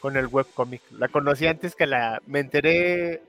con 0.00 0.16
el 0.16 0.26
webcómic. 0.26 0.82
La 0.92 1.08
conocí 1.08 1.46
antes 1.46 1.74
que 1.74 1.86
la. 1.86 2.20
Me 2.26 2.40
enteré 2.40 3.22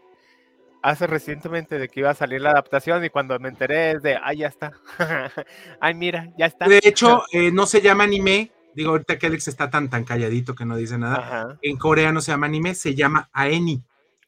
hace 0.82 1.08
recientemente 1.08 1.78
de 1.78 1.90
que 1.90 2.00
iba 2.02 2.10
a 2.10 2.16
salir 2.16 2.42
la 2.42 2.52
adaptación 2.52 3.04
y 3.04 3.10
cuando 3.10 3.38
me 3.40 3.50
enteré 3.50 3.92
es 3.92 4.02
de, 4.02 4.16
ah, 4.16 4.34
ya 4.34 4.48
está. 4.48 4.72
Ay, 5.80 5.94
mira, 5.94 6.32
ya 6.38 6.46
está. 6.46 6.68
De 6.68 6.80
hecho, 6.84 7.24
eh, 7.32 7.52
no 7.52 7.66
se 7.66 7.82
llama 7.82 8.04
anime. 8.06 8.52
Digo, 8.76 8.92
ahorita 8.92 9.18
que 9.18 9.28
Alex 9.28 9.48
está 9.48 9.70
tan, 9.70 9.90
tan 9.90 10.04
calladito 10.06 10.56
que 10.56 10.64
no 10.66 10.78
dice 10.78 10.98
nada. 10.98 11.58
En 11.62 11.78
coreano 11.78 12.22
se 12.22 12.32
llama 12.32 12.46
anime, 12.46 12.76
se 12.76 12.96
llama 12.96 13.30
Aeni. 13.34 13.84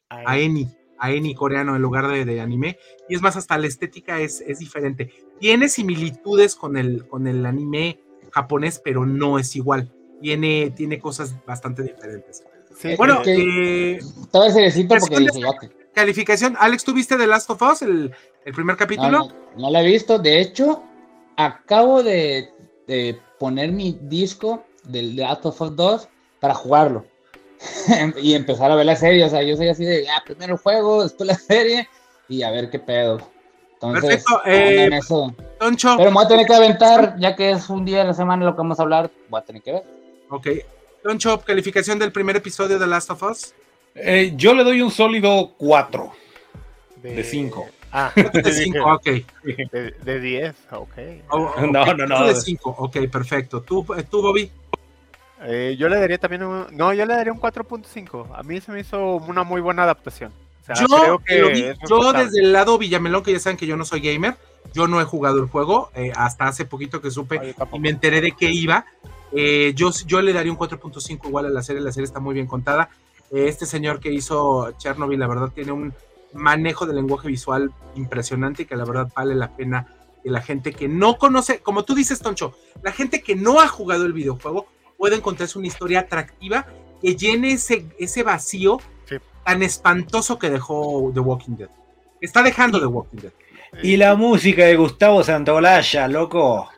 Aeni. 0.08 0.68
a 0.98 1.10
Eni 1.10 1.34
coreano 1.34 1.74
en 1.74 1.82
lugar 1.82 2.08
de, 2.08 2.24
de 2.24 2.40
anime. 2.40 2.78
Y 3.08 3.14
es 3.14 3.22
más, 3.22 3.36
hasta 3.36 3.56
la 3.56 3.66
estética 3.66 4.20
es, 4.20 4.40
es 4.42 4.58
diferente. 4.58 5.10
Tiene 5.40 5.68
similitudes 5.68 6.54
con 6.54 6.76
el, 6.76 7.06
con 7.08 7.26
el 7.26 7.46
anime 7.46 7.98
japonés, 8.30 8.80
pero 8.84 9.06
no 9.06 9.38
es 9.38 9.56
igual. 9.56 9.90
Tiene, 10.20 10.70
tiene 10.76 10.98
cosas 11.00 11.34
bastante 11.46 11.82
diferentes. 11.82 12.44
Sí, 12.76 12.94
Bueno, 12.96 13.22
que- 13.22 13.94
eh, 13.94 14.00
Todo 14.30 14.46
ese 14.46 14.60
necesito 14.60 14.96
porque 14.98 15.14
¿Cuál 15.14 15.24
calificación. 15.94 16.56
Alex, 16.58 16.84
¿tú 16.84 16.92
viste 16.92 17.16
The 17.16 17.26
Last 17.26 17.50
of 17.50 17.62
Us, 17.62 17.82
el, 17.82 18.14
el 18.44 18.54
primer 18.54 18.74
no, 18.74 18.78
capítulo? 18.78 19.18
no, 19.18 19.28
no 19.56 19.70
la 19.70 19.82
he 19.82 19.86
visto. 19.86 20.18
De 20.18 20.40
hecho, 20.40 20.82
acabo 21.36 22.02
de, 22.02 22.50
de 22.86 23.20
poner 23.38 23.72
mi 23.72 23.98
disco 24.02 24.64
del 24.84 25.16
The 25.16 25.22
Last 25.22 25.46
of 25.46 25.60
Us 25.60 25.76
2 25.76 26.08
para 26.40 26.54
jugarlo. 26.54 27.04
y 28.22 28.34
empezar 28.34 28.70
a 28.70 28.74
ver 28.74 28.86
la 28.86 28.96
serie. 28.96 29.24
O 29.24 29.28
sea, 29.28 29.42
yo 29.42 29.56
soy 29.56 29.68
así 29.68 29.84
de, 29.84 30.08
ah, 30.08 30.22
primero 30.24 30.54
el 30.54 30.58
juego, 30.58 31.02
después 31.02 31.26
la 31.26 31.34
serie 31.34 31.88
y 32.28 32.42
a 32.42 32.50
ver 32.50 32.70
qué 32.70 32.78
pedo. 32.78 33.18
Entonces, 33.74 34.24
Perfecto, 34.24 34.40
ando 34.44 34.56
en 34.56 34.92
eh, 34.92 34.96
eso. 34.98 35.34
Toncho. 35.58 35.94
Pero 35.96 36.10
me 36.10 36.14
voy 36.14 36.24
a 36.24 36.28
tener 36.28 36.46
que 36.46 36.54
aventar, 36.54 37.16
ya 37.18 37.34
que 37.34 37.50
es 37.50 37.68
un 37.68 37.84
día 37.84 37.98
de 37.98 38.04
la 38.04 38.14
semana 38.14 38.44
lo 38.44 38.52
que 38.52 38.58
vamos 38.58 38.78
a 38.78 38.82
hablar, 38.82 39.10
voy 39.28 39.40
a 39.40 39.44
tener 39.44 39.62
que 39.62 39.72
ver. 39.72 39.82
Ok. 40.30 40.46
Toncho, 41.02 41.40
calificación 41.40 41.98
del 41.98 42.12
primer 42.12 42.36
episodio 42.36 42.78
de 42.78 42.84
The 42.84 42.86
Last 42.86 43.10
of 43.10 43.22
Us. 43.24 43.54
Eh, 43.94 44.32
yo 44.36 44.54
le 44.54 44.64
doy 44.64 44.80
un 44.80 44.90
sólido 44.90 45.52
4 45.58 46.12
de 47.02 47.24
5. 47.24 47.66
Ah, 47.92 48.10
De 48.16 48.22
yo 48.22 48.30
dije, 48.42 48.64
5, 48.64 48.94
ok. 48.94 49.04
de, 49.44 49.94
de 50.02 50.20
10, 50.20 50.54
ok. 50.70 50.92
Oh, 51.28 51.54
No, 51.70 51.82
ok, 51.82 51.88
no, 51.98 52.06
no. 52.06 52.26
De 52.26 52.34
5, 52.34 52.74
ok, 52.78 52.96
perfecto. 53.10 53.60
¿Tú, 53.60 53.84
eh, 53.96 54.04
tú 54.08 54.22
Bobby? 54.22 54.50
Eh, 55.44 55.76
yo 55.78 55.88
le 55.88 55.98
daría 55.98 56.18
también 56.18 56.44
un. 56.44 56.66
No, 56.72 56.94
yo 56.94 57.04
le 57.04 57.14
daría 57.14 57.32
un 57.32 57.40
4.5. 57.40 58.28
A 58.34 58.42
mí 58.42 58.60
se 58.60 58.72
me 58.72 58.80
hizo 58.80 59.16
una 59.16 59.42
muy 59.42 59.60
buena 59.60 59.82
adaptación. 59.82 60.32
O 60.62 60.64
sea, 60.64 60.76
yo, 60.76 60.86
creo 60.86 61.18
que 61.18 61.74
yo 61.88 62.12
desde 62.12 62.40
el 62.40 62.52
lado 62.52 62.78
Villamelón, 62.78 63.24
que 63.24 63.32
ya 63.32 63.40
saben 63.40 63.56
que 63.56 63.66
yo 63.66 63.76
no 63.76 63.84
soy 63.84 64.00
gamer, 64.00 64.36
yo 64.72 64.86
no 64.86 65.00
he 65.00 65.04
jugado 65.04 65.40
el 65.40 65.48
juego, 65.48 65.90
eh, 65.96 66.12
hasta 66.14 66.46
hace 66.46 66.64
poquito 66.64 67.00
que 67.00 67.10
supe 67.10 67.36
No, 67.36 67.42
yo 67.42 67.54
tampoco. 67.54 67.76
y 67.78 67.80
me 67.80 67.88
enteré 67.88 68.20
de 68.20 68.32
que 68.32 68.52
iba. 68.52 68.86
Eh, 69.32 69.72
yo, 69.74 69.90
yo 70.06 70.22
le 70.22 70.32
daría 70.32 70.52
un 70.52 70.58
4.5 70.58 71.26
igual 71.26 71.46
a 71.46 71.48
la 71.48 71.62
serie, 71.62 71.82
la 71.82 71.90
serie 71.90 72.04
está 72.04 72.20
muy 72.20 72.34
bien 72.34 72.46
contada. 72.46 72.88
Este 73.32 73.64
señor 73.66 73.98
que 74.00 74.12
hizo 74.12 74.72
Chernobyl, 74.78 75.18
la 75.18 75.26
verdad, 75.26 75.50
tiene 75.54 75.72
un 75.72 75.92
manejo 76.34 76.86
de 76.86 76.94
lenguaje 76.94 77.28
visual 77.28 77.70
impresionante 77.94 78.62
y 78.62 78.66
que 78.66 78.76
la 78.76 78.84
verdad 78.84 79.08
vale 79.14 79.34
la 79.34 79.48
pena 79.56 79.86
que 80.22 80.30
la 80.30 80.40
gente 80.40 80.72
que 80.72 80.86
no 80.88 81.16
conoce, 81.18 81.60
como 81.60 81.84
tú 81.84 81.94
dices, 81.94 82.20
Toncho, 82.20 82.54
la 82.82 82.92
gente 82.92 83.22
que 83.22 83.34
no 83.34 83.60
ha 83.60 83.68
jugado 83.68 84.04
el 84.06 84.12
videojuego 84.12 84.66
puede 84.96 85.16
encontrarse 85.16 85.58
una 85.58 85.66
historia 85.66 86.00
atractiva 86.00 86.66
que 87.00 87.16
llene 87.16 87.52
ese, 87.52 87.86
ese 87.98 88.22
vacío 88.22 88.78
Sí. 89.08 89.16
tan 89.44 89.62
espantoso 89.64 90.38
que 90.38 90.48
dejó 90.48 91.10
The 91.12 91.20
Walking 91.20 91.56
Dead. 91.56 91.68
Está 92.20 92.42
dejando 92.42 92.78
The 92.78 92.86
Walking 92.86 93.18
Dead. 93.18 93.32
Y 93.82 93.96
la 93.96 94.14
música 94.14 94.64
de 94.64 94.76
Gustavo 94.76 95.24
Santolaya, 95.24 96.06
loco. 96.06 96.68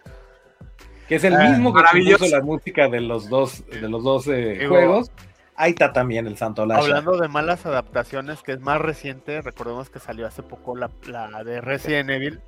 Que 1.08 1.16
es 1.16 1.24
el 1.24 1.34
Ah, 1.34 1.50
mismo 1.50 1.72
que 1.74 1.82
maravilloso. 1.82 2.18
compuso 2.20 2.36
la 2.38 2.42
música 2.44 2.88
de 2.88 3.00
los 3.02 3.28
dos, 3.28 3.62
de 3.66 3.88
los 3.88 4.02
dos 4.02 4.26
eh, 4.28 4.64
juegos. 4.68 5.10
Ahí 5.56 5.70
está 5.70 5.92
también 5.92 6.26
el 6.26 6.36
Santolaya. 6.36 6.80
Hablando 6.82 7.16
de 7.16 7.28
malas 7.28 7.64
adaptaciones, 7.66 8.42
que 8.42 8.52
es 8.52 8.60
más 8.60 8.80
reciente, 8.80 9.40
recordemos 9.42 9.88
que 9.90 10.00
salió 10.00 10.26
hace 10.26 10.42
poco 10.42 10.76
la, 10.76 10.90
la 11.06 11.44
de 11.44 11.60
Resident 11.60 12.10
Evil, 12.10 12.40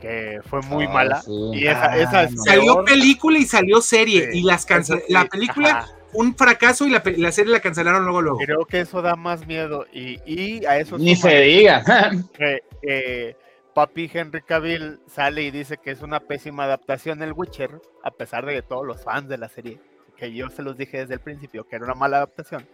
que 0.00 0.40
fue 0.48 0.60
muy 0.62 0.86
Ah, 0.86 0.92
mala. 0.92 1.22
sí. 1.22 1.32
Y 1.52 1.66
esa, 1.66 1.90
Ah, 1.92 1.96
esa 1.98 2.22
es 2.24 2.32
no. 2.34 2.42
Salió 2.44 2.74
peor. 2.74 2.84
película 2.84 3.38
y 3.38 3.44
salió 3.44 3.80
serie 3.80 4.30
Sí, 4.32 4.38
y 4.38 4.42
las 4.42 4.62
sí, 4.62 4.94
la 5.08 5.24
película 5.26 5.68
ajá. 5.70 5.88
un 6.12 6.34
fracaso 6.36 6.86
y 6.86 6.90
la, 6.90 7.32
serie 7.32 7.52
la 7.52 7.60
cancelaron 7.60 8.04
luego 8.04 8.22
luego. 8.22 8.38
Creo 8.38 8.64
que 8.66 8.80
eso 8.80 9.02
da 9.02 9.16
más 9.16 9.46
miedo. 9.46 9.86
Y, 9.92 10.18
y 10.24 10.64
a 10.66 10.78
eso 10.78 10.98
Ni 10.98 11.16
se 11.16 11.40
diga. 11.40 11.82
que, 12.36 12.62
eh, 12.82 13.36
Papi 13.74 14.10
Henry 14.12 14.42
Cavill 14.42 15.00
sale 15.06 15.42
y 15.42 15.50
dice 15.50 15.78
que 15.78 15.90
es 15.92 16.02
una 16.02 16.20
pésima 16.20 16.64
adaptación 16.64 17.18
del 17.18 17.32
Witcher, 17.32 17.80
a 18.04 18.10
pesar 18.10 18.44
de 18.44 18.54
que 18.54 18.62
todos 18.62 18.86
los 18.86 19.02
fans 19.02 19.28
de 19.28 19.38
la 19.38 19.48
serie, 19.48 19.80
que 20.22 20.32
yo 20.32 20.48
se 20.50 20.62
los 20.62 20.76
dije 20.76 20.98
desde 20.98 21.14
el 21.14 21.20
principio, 21.20 21.66
que 21.66 21.74
era 21.76 21.84
una 21.84 21.94
mala 21.94 22.18
adaptación. 22.18 22.64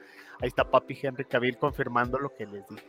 Ahí 0.40 0.48
está 0.48 0.70
Papi 0.70 0.98
Henry 1.02 1.24
Cavill 1.24 1.56
confirmando 1.56 2.18
lo 2.18 2.34
que 2.34 2.44
les 2.46 2.68
dije. 2.68 2.84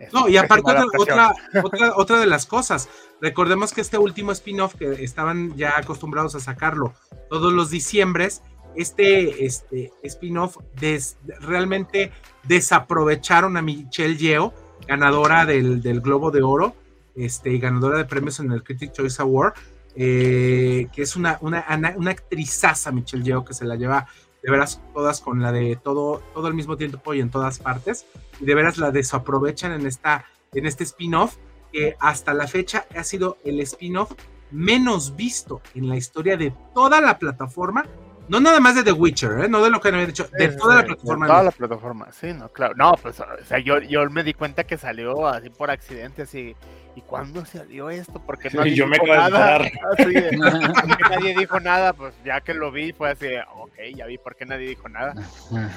Es 0.00 0.12
No, 0.12 0.28
y 0.28 0.36
aparte 0.36 0.62
otra, 0.96 1.32
otra, 1.62 1.92
otra, 1.96 2.18
de 2.18 2.26
las 2.26 2.44
cosas, 2.44 2.88
recordemos 3.20 3.72
que 3.72 3.80
este 3.80 3.96
último 3.96 4.32
spin-off 4.32 4.74
que 4.74 5.04
estaban 5.04 5.56
ya 5.56 5.78
acostumbrados 5.78 6.34
a 6.34 6.40
sacarlo 6.40 6.92
todos 7.30 7.52
los 7.52 7.70
diciembres, 7.70 8.42
este, 8.74 9.44
este 9.46 9.92
spin-off 10.02 10.56
des- 10.80 11.16
realmente 11.40 12.10
desaprovecharon 12.42 13.56
a 13.56 13.62
Michelle 13.62 14.16
Yeoh, 14.16 14.52
ganadora 14.88 15.46
del, 15.46 15.80
del 15.80 16.00
Globo 16.00 16.32
de 16.32 16.42
Oro, 16.42 16.74
este, 17.14 17.50
y 17.50 17.60
ganadora 17.60 17.98
de 17.98 18.04
premios 18.04 18.40
en 18.40 18.50
el 18.50 18.64
Critic 18.64 18.92
Choice 18.92 19.22
Award, 19.22 19.54
eh, 20.00 20.86
que 20.92 21.02
es 21.02 21.16
una, 21.16 21.38
una, 21.40 21.66
una 21.96 22.10
actrizaza 22.12 22.92
Michelle 22.92 23.24
Yeoh 23.24 23.44
que 23.44 23.52
se 23.52 23.64
la 23.64 23.74
lleva 23.74 24.06
de 24.44 24.50
veras 24.52 24.80
todas 24.94 25.20
con 25.20 25.42
la 25.42 25.50
de 25.50 25.74
todo, 25.74 26.22
todo 26.32 26.46
al 26.46 26.54
mismo 26.54 26.76
tiempo 26.76 27.14
y 27.14 27.20
en 27.20 27.30
todas 27.30 27.58
partes 27.58 28.06
y 28.40 28.44
de 28.44 28.54
veras 28.54 28.78
la 28.78 28.92
desaprovechan 28.92 29.72
en, 29.72 29.86
esta, 29.86 30.24
en 30.54 30.66
este 30.66 30.84
spin-off, 30.84 31.36
que 31.72 31.96
hasta 31.98 32.32
la 32.32 32.46
fecha 32.46 32.86
ha 32.96 33.02
sido 33.02 33.38
el 33.44 33.58
spin-off 33.60 34.12
menos 34.52 35.16
visto 35.16 35.60
en 35.74 35.88
la 35.88 35.96
historia 35.96 36.36
de 36.36 36.54
toda 36.74 37.00
la 37.00 37.18
plataforma, 37.18 37.84
no 38.28 38.40
nada 38.40 38.60
más 38.60 38.74
de 38.74 38.82
The 38.82 38.92
Witcher, 38.92 39.44
¿eh? 39.44 39.48
no 39.48 39.62
de 39.62 39.70
lo 39.70 39.80
que 39.80 39.88
había 39.88 40.06
dicho, 40.06 40.28
de 40.38 40.50
Sí, 40.50 40.56
toda 40.56 40.76
la 40.76 40.80
sí, 40.82 40.86
plataforma. 40.88 41.26
De 41.26 41.32
toda 41.32 41.42
la 41.42 41.50
plataforma, 41.50 42.12
sí, 42.12 42.32
no, 42.32 42.48
claro. 42.48 42.74
No, 42.76 42.92
pues, 43.02 43.20
o 43.20 43.26
sea, 43.46 43.58
yo, 43.58 43.80
yo 43.80 44.08
me 44.10 44.22
di 44.22 44.34
cuenta 44.34 44.64
que 44.64 44.76
salió 44.76 45.26
así 45.26 45.50
por 45.50 45.70
accidente, 45.70 46.22
así. 46.22 46.54
¿Y 46.96 47.00
cuándo 47.02 47.44
salió 47.44 47.90
esto? 47.90 48.20
Porque 48.26 48.50
Sí, 48.50 48.56
nadie 48.56 48.74
yo 48.74 48.88
me 48.88 48.98
dijo 48.98 49.14
nada. 49.14 49.58
Así 49.96 50.12
de, 50.12 50.36
¿por 50.88 50.96
qué 50.96 51.04
nadie 51.08 51.36
dijo 51.38 51.60
nada, 51.60 51.92
pues 51.92 52.12
ya 52.24 52.40
que 52.40 52.54
lo 52.54 52.72
vi 52.72 52.92
fue 52.92 53.10
así, 53.10 53.26
ok, 53.56 53.72
ya 53.94 54.06
vi 54.06 54.18
por 54.18 54.34
qué 54.34 54.44
nadie 54.46 54.68
dijo 54.70 54.88
nada. 54.88 55.14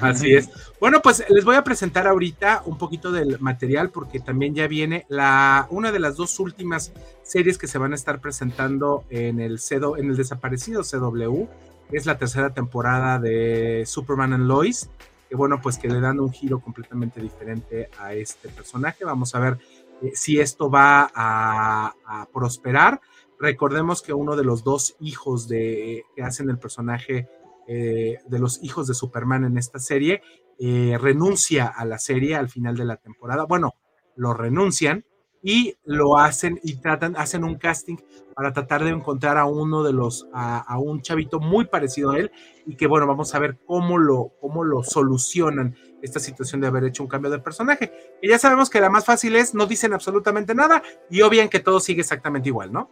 Así 0.00 0.34
es. 0.34 0.50
Bueno, 0.80 1.00
pues 1.00 1.24
les 1.28 1.44
voy 1.44 1.54
a 1.54 1.62
presentar 1.62 2.08
ahorita 2.08 2.62
un 2.66 2.76
poquito 2.76 3.12
del 3.12 3.38
material 3.38 3.90
porque 3.90 4.18
también 4.18 4.52
ya 4.56 4.66
viene 4.66 5.06
la 5.08 5.68
una 5.70 5.92
de 5.92 6.00
las 6.00 6.16
dos 6.16 6.40
últimas 6.40 6.92
series 7.22 7.56
que 7.56 7.68
se 7.68 7.78
van 7.78 7.92
a 7.92 7.94
estar 7.94 8.20
presentando 8.20 9.04
en 9.08 9.38
el 9.38 9.60
CW, 9.60 9.96
en 9.98 10.10
el 10.10 10.16
desaparecido 10.16 10.82
CW. 10.82 11.46
Es 11.92 12.06
la 12.06 12.16
tercera 12.16 12.54
temporada 12.54 13.18
de 13.18 13.84
Superman 13.86 14.32
and 14.32 14.46
Lois. 14.46 14.88
Que 15.28 15.36
bueno, 15.36 15.60
pues 15.60 15.76
que 15.78 15.88
le 15.88 16.00
dan 16.00 16.20
un 16.20 16.32
giro 16.32 16.58
completamente 16.60 17.20
diferente 17.20 17.90
a 17.98 18.14
este 18.14 18.48
personaje. 18.48 19.04
Vamos 19.04 19.34
a 19.34 19.40
ver 19.40 19.58
eh, 20.00 20.12
si 20.14 20.40
esto 20.40 20.70
va 20.70 21.10
a, 21.14 21.94
prosperar. 22.32 23.00
Recordemos 23.38 24.00
que 24.00 24.14
uno 24.14 24.36
de 24.36 24.44
los 24.44 24.64
dos 24.64 24.96
hijos 25.00 25.48
de, 25.48 26.04
que 26.16 26.22
hacen 26.22 26.48
el 26.48 26.58
personaje 26.58 27.28
eh, 27.68 28.18
de 28.26 28.38
los 28.38 28.62
hijos 28.62 28.86
de 28.86 28.94
Superman 28.94 29.44
en 29.44 29.58
esta 29.58 29.78
serie, 29.78 30.22
eh, 30.58 30.96
renuncia 30.98 31.66
a 31.66 31.84
la 31.84 31.98
serie 31.98 32.36
al 32.36 32.48
final 32.48 32.74
de 32.76 32.86
la 32.86 32.96
temporada. 32.96 33.44
Bueno, 33.44 33.74
lo 34.16 34.32
renuncian 34.32 35.04
y 35.42 35.76
lo 35.84 36.18
hacen 36.18 36.60
y 36.62 36.76
tratan, 36.76 37.16
hacen 37.16 37.44
un 37.44 37.56
casting 37.56 37.96
para 38.34 38.52
tratar 38.52 38.84
de 38.84 38.90
encontrar 38.90 39.36
a 39.36 39.44
uno 39.44 39.82
de 39.82 39.92
los, 39.92 40.28
a, 40.32 40.60
a 40.60 40.78
un 40.78 41.02
chavito 41.02 41.40
muy 41.40 41.66
parecido 41.66 42.10
a 42.10 42.18
él 42.18 42.30
y 42.66 42.76
que 42.76 42.86
bueno, 42.86 43.06
vamos 43.06 43.34
a 43.34 43.38
ver 43.38 43.58
cómo 43.66 43.98
lo, 43.98 44.32
cómo 44.40 44.64
lo 44.64 44.82
solucionan 44.82 45.76
esta 46.02 46.20
situación 46.20 46.60
de 46.60 46.66
haber 46.66 46.84
hecho 46.84 47.02
un 47.02 47.08
cambio 47.08 47.30
de 47.30 47.38
personaje. 47.38 47.92
Y 48.20 48.28
ya 48.28 48.38
sabemos 48.38 48.70
que 48.70 48.80
la 48.80 48.90
más 48.90 49.04
fácil 49.04 49.36
es 49.36 49.54
no 49.54 49.66
dicen 49.66 49.92
absolutamente 49.92 50.54
nada 50.54 50.82
y 51.10 51.22
obvian 51.22 51.48
que 51.48 51.60
todo 51.60 51.80
sigue 51.80 52.00
exactamente 52.00 52.48
igual, 52.48 52.72
¿no? 52.72 52.90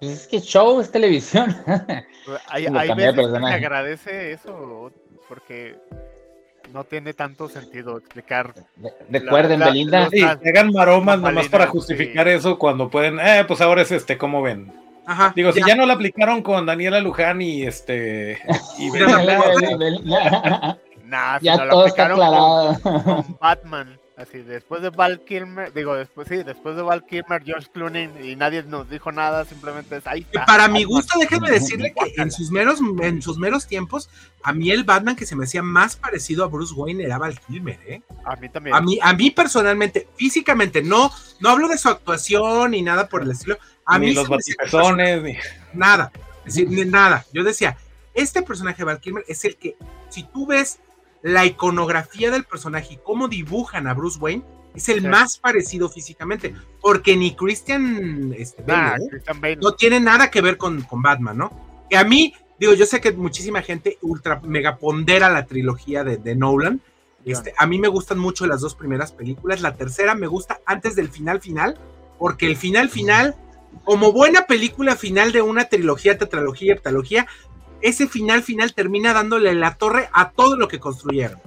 Pues 0.00 0.12
es 0.12 0.26
que 0.26 0.40
show 0.40 0.80
es 0.80 0.90
televisión. 0.90 1.56
Hay, 2.48 2.66
hay 2.66 2.94
veces 2.94 3.28
que 3.28 3.46
agradece 3.46 4.32
eso, 4.32 4.90
porque 5.28 5.78
no 6.72 6.84
tiene 6.84 7.12
tanto 7.14 7.48
sentido 7.48 7.98
explicar. 7.98 8.54
Recuerden, 9.10 9.60
La- 9.60 9.66
la- 9.66 9.72
Belinda. 9.72 10.08
Sí, 10.10 10.22
hagan 10.22 10.72
maromas 10.72 11.20
nomás 11.20 11.48
para 11.48 11.66
justificar 11.66 12.28
eso 12.28 12.58
cuando 12.58 12.88
pueden, 12.90 13.18
eh, 13.20 13.44
pues 13.46 13.60
ahora 13.60 13.82
es 13.82 13.92
este, 13.92 14.16
¿cómo 14.18 14.42
ven? 14.42 14.72
Ajá. 15.06 15.32
Digo, 15.36 15.52
si 15.52 15.60
ya. 15.64 15.74
no 15.76 15.86
la 15.86 15.92
aplicaron 15.94 16.42
con 16.42 16.66
Daniela 16.66 16.98
Luján 17.00 17.40
y 17.40 17.62
este 17.62 18.38
y 18.78 18.90
Belinda, 18.90 19.76
Belinda. 19.78 20.78
Nah, 21.04 21.38
si 21.38 21.44
ya 21.44 21.56
no 21.56 21.68
todo 21.68 21.86
está 21.86 22.06
aplicaron 22.06 22.22
aclarado. 22.22 22.80
con 23.24 23.38
Batman. 23.40 23.98
Así, 24.16 24.38
después 24.38 24.80
de 24.80 24.88
Val 24.88 25.20
Kilmer, 25.26 25.74
digo, 25.74 25.94
después 25.94 26.26
sí, 26.26 26.36
después 26.36 26.74
de 26.74 26.80
Val 26.80 27.04
Kilmer, 27.04 27.44
George 27.44 27.68
Clooney, 27.70 28.10
y 28.22 28.34
nadie 28.34 28.62
nos 28.62 28.88
dijo 28.88 29.12
nada, 29.12 29.44
simplemente 29.44 29.98
es 29.98 30.06
ahí. 30.06 30.20
Está, 30.32 30.46
para 30.46 30.68
mi 30.68 30.84
gusto, 30.84 31.18
déjenme 31.18 31.50
decirle 31.50 31.92
que 31.92 32.22
en 32.22 32.30
sus 32.30 32.50
meros, 32.50 32.80
en 33.02 33.20
sus 33.20 33.36
meros 33.36 33.66
tiempos, 33.66 34.08
a 34.42 34.54
mí 34.54 34.70
el 34.70 34.84
Batman 34.84 35.16
que 35.16 35.26
se 35.26 35.36
me 35.36 35.44
hacía 35.44 35.62
más 35.62 35.96
parecido 35.96 36.44
a 36.44 36.48
Bruce 36.48 36.72
Wayne 36.74 37.04
era 37.04 37.18
Val 37.18 37.38
Kilmer, 37.46 37.78
¿eh? 37.86 38.00
A 38.24 38.36
mí 38.36 38.48
también. 38.48 38.74
A 38.74 38.80
mí, 38.80 38.98
a 39.02 39.12
mí 39.12 39.30
personalmente, 39.30 40.08
físicamente, 40.16 40.82
no, 40.82 41.10
no 41.40 41.50
hablo 41.50 41.68
de 41.68 41.76
su 41.76 41.90
actuación 41.90 42.70
ni 42.70 42.80
nada 42.80 43.10
por 43.10 43.20
el 43.22 43.32
estilo. 43.32 43.58
A 43.84 43.98
ni 43.98 44.06
mí 44.06 44.14
los 44.14 44.28
batipezones, 44.28 45.22
ni- 45.22 45.36
nada, 45.74 46.10
es 46.46 46.54
decir, 46.54 46.70
ni 46.70 46.86
nada. 46.86 47.26
Yo 47.34 47.44
decía, 47.44 47.76
este 48.14 48.40
personaje 48.40 48.78
de 48.78 48.84
Val 48.84 48.98
Kilmer 49.00 49.24
es 49.28 49.44
el 49.44 49.56
que, 49.56 49.76
si 50.08 50.22
tú 50.22 50.46
ves 50.46 50.78
la 51.26 51.44
iconografía 51.44 52.30
del 52.30 52.44
personaje 52.44 52.94
y 52.94 52.98
cómo 52.98 53.26
dibujan 53.26 53.88
a 53.88 53.94
Bruce 53.94 54.18
Wayne, 54.20 54.44
Es 54.76 54.88
el 54.88 55.08
más 55.08 55.38
parecido 55.38 55.88
físicamente, 55.88 56.54
porque 56.80 57.16
ni 57.16 57.34
Christian, 57.34 58.32
este, 58.38 58.62
Ah, 58.68 58.92
Bale, 58.92 59.04
¿eh? 59.04 59.08
Christian 59.10 59.40
Bale. 59.40 59.56
no 59.56 59.72
tiene 59.72 59.98
nada 59.98 60.30
que 60.30 60.40
ver 60.40 60.56
con, 60.56 60.82
con 60.82 61.02
Batman, 61.02 61.36
¿no? 61.38 61.50
Que 61.90 61.96
a 61.96 62.04
mí, 62.04 62.32
digo, 62.60 62.74
yo 62.74 62.86
sé 62.86 63.00
que 63.00 63.10
muchísima 63.12 63.62
gente 63.62 63.98
ultra 64.02 64.40
mega 64.44 64.76
pondera 64.76 65.28
la 65.30 65.46
trilogía 65.46 66.04
de, 66.04 66.16
de 66.18 66.36
Nolan. 66.36 66.80
Este, 67.24 67.54
a 67.58 67.66
mí 67.66 67.80
me 67.80 67.88
gustan 67.88 68.18
mucho 68.18 68.46
las 68.46 68.60
dos 68.60 68.76
primeras 68.76 69.10
películas. 69.10 69.60
La 69.60 69.74
tercera 69.74 70.14
me 70.14 70.28
gusta 70.28 70.60
antes 70.64 70.94
del 70.94 71.08
final 71.08 71.40
final, 71.40 71.76
porque 72.20 72.46
el 72.46 72.56
final 72.56 72.88
final, 72.88 73.34
como 73.82 74.12
buena 74.12 74.46
película 74.46 74.94
final 74.94 75.32
de 75.32 75.42
una 75.42 75.64
trilogía, 75.64 76.18
tetralogía, 76.18 76.74
heptalogía, 76.74 77.26
ese 77.88 78.08
final 78.08 78.42
final 78.42 78.74
termina 78.74 79.12
dándole 79.12 79.54
la 79.54 79.74
torre 79.76 80.08
a 80.12 80.30
todo 80.30 80.56
lo 80.56 80.68
que 80.68 80.78
construyeron. 80.80 81.40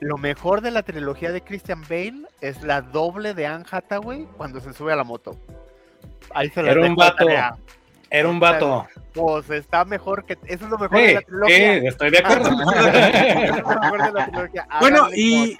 Lo 0.00 0.16
mejor 0.16 0.60
de 0.62 0.70
la 0.70 0.82
trilogía 0.82 1.30
de 1.32 1.42
Christian 1.42 1.82
Bale 1.82 2.22
es 2.40 2.62
la 2.62 2.80
doble 2.80 3.34
de 3.34 3.46
Anne 3.46 3.64
Hathaway 3.70 4.26
cuando 4.36 4.60
se 4.60 4.72
sube 4.72 4.92
a 4.92 4.96
la 4.96 5.04
moto. 5.04 5.36
Ahí 6.34 6.48
se 6.50 6.60
Era 6.60 6.80
un 6.86 6.94
vato. 6.96 7.16
tarea. 7.16 7.56
Era 8.12 8.28
un 8.28 8.40
vato. 8.40 8.88
Pues 9.12 9.48
está 9.50 9.84
mejor 9.84 10.24
que. 10.24 10.36
Eso 10.46 10.64
es 10.64 10.70
lo 10.70 10.78
mejor 10.78 10.98
de 10.98 11.14
la 11.14 11.20
trilogía. 11.22 11.74
eh, 11.76 11.82
estoy 11.86 12.10
de 12.10 12.18
acuerdo. 12.18 12.48
Eso 12.50 13.54
es 13.54 13.62
lo 13.62 13.80
mejor 13.80 14.02
de 14.02 14.12
la 14.12 14.26
trilogía. 14.26 14.66
Bueno, 14.80 15.08
y-. 15.14 15.52
Y 15.52 15.58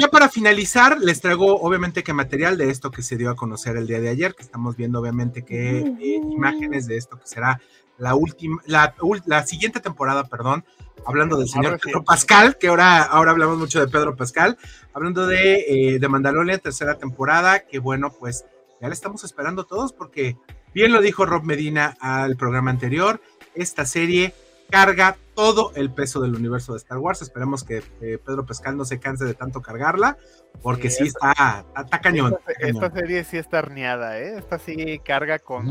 ya 0.00 0.08
para 0.10 0.28
finalizar, 0.28 0.98
les 1.00 1.20
traigo 1.20 1.56
obviamente 1.60 2.02
que 2.02 2.12
material 2.12 2.58
de 2.58 2.70
esto 2.70 2.90
que 2.90 3.02
se 3.02 3.16
dio 3.16 3.30
a 3.30 3.36
conocer 3.36 3.76
el 3.76 3.86
día 3.86 4.00
de 4.00 4.08
ayer, 4.10 4.34
que 4.34 4.42
estamos 4.42 4.76
viendo 4.76 5.00
obviamente 5.00 5.42
que 5.42 5.78
eh, 5.78 6.20
imágenes 6.32 6.86
de 6.86 6.96
esto 6.96 7.18
que 7.18 7.26
será 7.26 7.60
la 7.98 8.14
última, 8.14 8.60
la, 8.66 8.94
la 9.26 9.46
siguiente 9.46 9.80
temporada, 9.80 10.24
perdón, 10.24 10.64
hablando 11.06 11.36
del 11.36 11.48
señor 11.48 11.66
Ahora 11.66 11.78
sí. 11.78 11.88
Pedro 11.88 12.04
Pascal, 12.04 12.58
que 12.58 12.68
ahora, 12.68 13.02
ahora 13.02 13.30
hablamos 13.30 13.58
mucho 13.58 13.80
de 13.80 13.88
Pedro 13.88 14.16
Pascal, 14.16 14.58
hablando 14.92 15.26
de, 15.26 15.64
eh, 15.68 15.98
de 15.98 16.08
Mandalorian, 16.08 16.60
tercera 16.60 16.96
temporada, 16.96 17.60
que 17.60 17.78
bueno, 17.78 18.12
pues 18.12 18.44
ya 18.80 18.88
la 18.88 18.94
estamos 18.94 19.24
esperando 19.24 19.64
todos 19.64 19.92
porque 19.92 20.36
bien 20.72 20.92
lo 20.92 21.00
dijo 21.00 21.26
Rob 21.26 21.44
Medina 21.44 21.96
al 22.00 22.36
programa 22.36 22.70
anterior, 22.70 23.20
esta 23.54 23.86
serie 23.86 24.34
carga 24.70 25.16
todo 25.34 25.72
el 25.74 25.90
peso 25.90 26.20
del 26.20 26.34
universo 26.34 26.72
de 26.72 26.78
Star 26.78 26.98
Wars. 26.98 27.22
Esperemos 27.22 27.64
que 27.64 27.82
eh, 28.00 28.18
Pedro 28.24 28.46
Pascal 28.46 28.76
no 28.76 28.84
se 28.84 28.98
canse 29.00 29.24
de 29.24 29.34
tanto 29.34 29.60
cargarla, 29.62 30.16
porque 30.62 30.90
sí, 30.90 31.04
Sí, 31.04 31.08
está, 31.08 31.32
está, 31.68 31.80
está 31.82 32.00
cañón. 32.00 32.32
Esta, 32.34 32.52
está 32.52 32.60
cañón. 32.66 32.84
esta 32.84 32.98
serie 33.00 33.24
sí 33.24 33.36
está 33.38 33.58
herniada, 33.58 34.18
¿eh? 34.18 34.38
Esta 34.38 34.58
sí 34.58 35.00
carga 35.04 35.38
con 35.38 35.66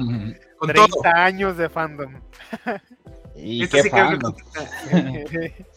Con 0.57 0.67
30 0.69 0.87
todo. 0.87 1.01
años 1.13 1.57
de 1.57 1.69
fandom. 1.69 2.15
Y 3.35 3.63
Esta 3.63 3.77
qué 3.77 3.83
sí 3.83 3.89
carga 3.89 4.19
con- 4.19 4.35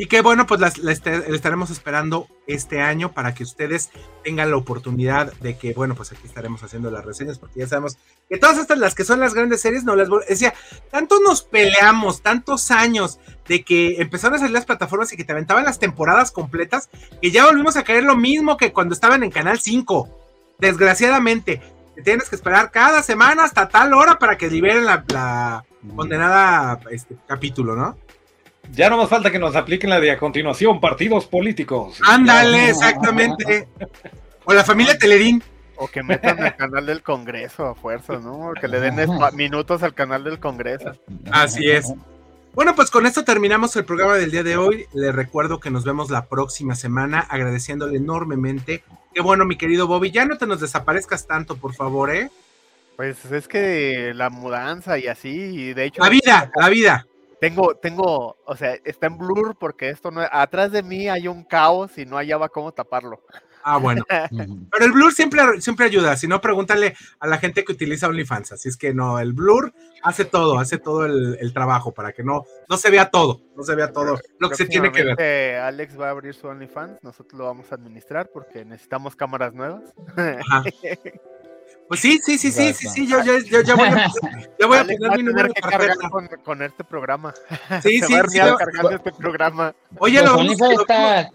Y 0.00 0.06
que 0.06 0.22
bueno, 0.22 0.46
pues 0.46 0.62
las, 0.62 0.78
la 0.78 0.92
este- 0.92 1.30
estaremos 1.34 1.68
esperando 1.68 2.26
este 2.46 2.80
año 2.80 3.12
para 3.12 3.34
que 3.34 3.42
ustedes 3.42 3.90
tengan 4.24 4.50
la 4.50 4.56
oportunidad 4.56 5.30
de 5.40 5.58
que, 5.58 5.74
bueno, 5.74 5.94
pues 5.94 6.10
aquí 6.10 6.22
estaremos 6.26 6.62
haciendo 6.62 6.90
las 6.90 7.04
reseñas, 7.04 7.38
porque 7.38 7.60
ya 7.60 7.66
sabemos 7.66 7.98
que 8.26 8.38
todas 8.38 8.56
estas, 8.56 8.78
las 8.78 8.94
que 8.94 9.04
son 9.04 9.20
las 9.20 9.34
grandes 9.34 9.60
series, 9.60 9.84
no 9.84 9.94
las 9.96 10.08
Decía, 10.26 10.54
tanto 10.90 11.20
nos 11.20 11.42
peleamos, 11.42 12.22
tantos 12.22 12.70
años 12.70 13.20
de 13.46 13.62
que 13.62 14.00
empezaron 14.00 14.36
a 14.36 14.38
salir 14.38 14.54
las 14.54 14.64
plataformas 14.64 15.12
y 15.12 15.18
que 15.18 15.24
te 15.24 15.32
aventaban 15.32 15.66
las 15.66 15.78
temporadas 15.78 16.30
completas, 16.30 16.88
que 17.20 17.30
ya 17.30 17.44
volvimos 17.44 17.76
a 17.76 17.84
caer 17.84 18.04
lo 18.04 18.16
mismo 18.16 18.56
que 18.56 18.72
cuando 18.72 18.94
estaban 18.94 19.22
en 19.22 19.30
Canal 19.30 19.60
5. 19.60 20.08
Desgraciadamente, 20.58 21.60
te 21.94 22.00
tienes 22.00 22.30
que 22.30 22.36
esperar 22.36 22.70
cada 22.70 23.02
semana 23.02 23.44
hasta 23.44 23.68
tal 23.68 23.92
hora 23.92 24.18
para 24.18 24.38
que 24.38 24.48
liberen 24.48 24.86
la, 24.86 25.04
la 25.08 25.62
condenada 25.94 26.80
este, 26.90 27.18
capítulo, 27.26 27.76
¿no? 27.76 27.98
Ya 28.72 28.88
no 28.88 28.96
más 28.96 29.08
falta 29.08 29.30
que 29.30 29.38
nos 29.38 29.56
apliquen 29.56 29.90
la 29.90 30.00
de 30.00 30.10
a 30.10 30.18
continuación 30.18 30.80
partidos 30.80 31.26
políticos. 31.26 32.00
Ándale, 32.06 32.70
exactamente. 32.70 33.68
O 34.44 34.52
la 34.52 34.64
familia 34.64 34.96
Telerín. 34.96 35.42
O 35.76 35.88
que 35.88 36.02
metan 36.02 36.44
el 36.44 36.54
canal 36.56 36.86
del 36.86 37.02
Congreso 37.02 37.66
a 37.66 37.74
fuerza, 37.74 38.18
¿no? 38.18 38.52
Que 38.60 38.68
le 38.68 38.80
den 38.80 39.08
minutos 39.34 39.82
al 39.82 39.94
canal 39.94 40.24
del 40.24 40.38
Congreso. 40.38 40.92
Así 41.30 41.70
es. 41.70 41.92
Bueno, 42.52 42.74
pues 42.74 42.90
con 42.90 43.06
esto 43.06 43.24
terminamos 43.24 43.74
el 43.76 43.84
programa 43.84 44.14
del 44.14 44.30
día 44.30 44.42
de 44.42 44.56
hoy. 44.56 44.86
Les 44.92 45.14
recuerdo 45.14 45.60
que 45.60 45.70
nos 45.70 45.84
vemos 45.84 46.10
la 46.10 46.26
próxima 46.26 46.74
semana, 46.74 47.20
agradeciéndole 47.20 47.96
enormemente. 47.96 48.82
Qué 49.14 49.20
bueno, 49.22 49.44
mi 49.44 49.56
querido 49.56 49.86
Bobby, 49.86 50.10
ya 50.10 50.24
no 50.24 50.36
te 50.36 50.46
nos 50.46 50.60
desaparezcas 50.60 51.26
tanto, 51.26 51.56
por 51.56 51.74
favor, 51.74 52.10
¿eh? 52.10 52.30
Pues 52.96 53.24
es 53.26 53.48
que 53.48 54.12
la 54.14 54.30
mudanza 54.30 54.98
y 54.98 55.06
así, 55.06 55.30
y 55.30 55.74
de 55.74 55.86
hecho 55.86 56.02
La 56.02 56.10
vida, 56.10 56.50
la 56.54 56.68
vida. 56.68 57.06
Tengo, 57.40 57.74
tengo, 57.76 58.36
o 58.44 58.56
sea, 58.56 58.74
está 58.84 59.06
en 59.06 59.18
blur 59.18 59.56
porque 59.58 59.90
esto 59.90 60.10
no, 60.10 60.22
atrás 60.30 60.72
de 60.72 60.82
mí 60.82 61.08
hay 61.08 61.26
un 61.26 61.44
caos 61.44 61.96
y 61.98 62.04
no 62.04 62.16
hallaba 62.16 62.48
cómo 62.48 62.72
taparlo. 62.72 63.22
Ah, 63.62 63.78
bueno. 63.78 64.04
Pero 64.72 64.84
el 64.84 64.92
blur 64.92 65.12
siempre, 65.12 65.60
siempre 65.60 65.86
ayuda. 65.86 66.16
Si 66.16 66.26
no, 66.26 66.40
pregúntale 66.40 66.94
a 67.18 67.26
la 67.26 67.38
gente 67.38 67.64
que 67.64 67.72
utiliza 67.72 68.08
OnlyFans. 68.08 68.52
Así 68.52 68.68
es 68.68 68.76
que 68.76 68.94
no, 68.94 69.18
el 69.18 69.32
blur 69.32 69.72
hace 70.02 70.24
todo, 70.24 70.58
hace 70.58 70.78
todo 70.78 71.04
el, 71.04 71.36
el 71.40 71.52
trabajo 71.52 71.92
para 71.92 72.12
que 72.12 72.22
no, 72.22 72.44
no 72.68 72.76
se 72.76 72.90
vea 72.90 73.10
todo, 73.10 73.42
no 73.56 73.62
se 73.62 73.74
vea 73.74 73.92
todo 73.92 74.18
lo 74.38 74.48
que 74.48 74.56
se 74.56 74.66
tiene 74.66 74.90
que 74.92 75.04
ver. 75.04 75.56
Alex 75.60 75.98
va 75.98 76.08
a 76.08 76.10
abrir 76.10 76.34
su 76.34 76.46
OnlyFans, 76.46 77.02
nosotros 77.02 77.38
lo 77.38 77.44
vamos 77.44 77.70
a 77.70 77.74
administrar 77.74 78.30
porque 78.32 78.64
necesitamos 78.64 79.16
cámaras 79.16 79.52
nuevas. 79.52 79.82
Ajá. 80.16 80.64
Pues 81.90 81.98
sí, 82.02 82.20
sí, 82.24 82.38
sí, 82.38 82.52
sí, 82.52 82.72
sí, 82.72 82.86
sí, 82.88 83.04
yo, 83.08 83.20
yo, 83.24 83.38
yo 83.40 83.62
ya 83.62 83.74
voy 83.74 83.88
a, 83.88 84.06
ya 84.60 84.66
voy 84.68 84.78
poner 84.78 84.86
mi 84.86 84.96
tener 84.96 85.24
número 85.24 85.48
de 85.48 85.54
que 85.54 85.60
cargar 85.60 85.96
con, 86.08 86.28
con 86.44 86.62
este 86.62 86.84
programa. 86.84 87.34
Sí, 87.82 87.98
Se 87.98 88.06
sí, 88.06 88.12
va 88.14 88.20
a 88.20 88.28
sí. 88.28 88.38
cargando 88.56 88.90
este 88.90 89.10
programa. 89.10 89.74
Oye, 89.98 90.20
Pues 90.20 90.24
lo 90.30 90.36
vamos, 90.36 90.40
OnlyFans 90.52 90.74
lo- 90.76 90.80
está, 90.82 91.30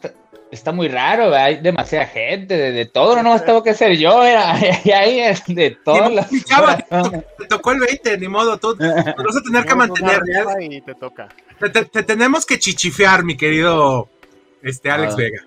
está 0.51 0.71
muy 0.71 0.87
raro, 0.87 1.23
¿verdad? 1.25 1.43
hay 1.43 1.57
demasiada 1.57 2.05
gente, 2.05 2.55
de, 2.55 2.71
de 2.71 2.85
todo, 2.85 3.21
no 3.21 3.37
tengo 3.41 3.63
que 3.63 3.73
ser 3.73 3.97
yo, 3.97 4.23
era, 4.23 4.55
y 4.85 4.91
ahí 4.91 5.19
es 5.19 5.43
de 5.45 5.71
todas 5.83 6.09
las... 6.13 6.31
mi 6.31 6.41
chava, 6.41 6.77
te 6.77 7.45
tocó 7.49 7.73
el 7.73 7.81
20, 7.81 8.17
ni 8.17 8.29
modo, 8.29 8.57
tú 8.57 8.77
te 8.77 8.87
vas 8.87 9.35
a 9.35 9.41
tener 9.41 9.65
que 9.65 9.75
mantener 9.75 10.21
Y 10.61 10.79
te 10.79 10.95
toca. 10.95 11.27
Te, 11.59 11.69
te- 11.69 11.83
te 11.83 12.01
tenemos 12.03 12.45
que 12.45 12.57
chichifear, 12.59 13.25
mi 13.25 13.35
querido 13.35 14.07
este 14.63 14.89
Alex 14.89 15.15
Ah. 15.15 15.17
Vega. 15.17 15.41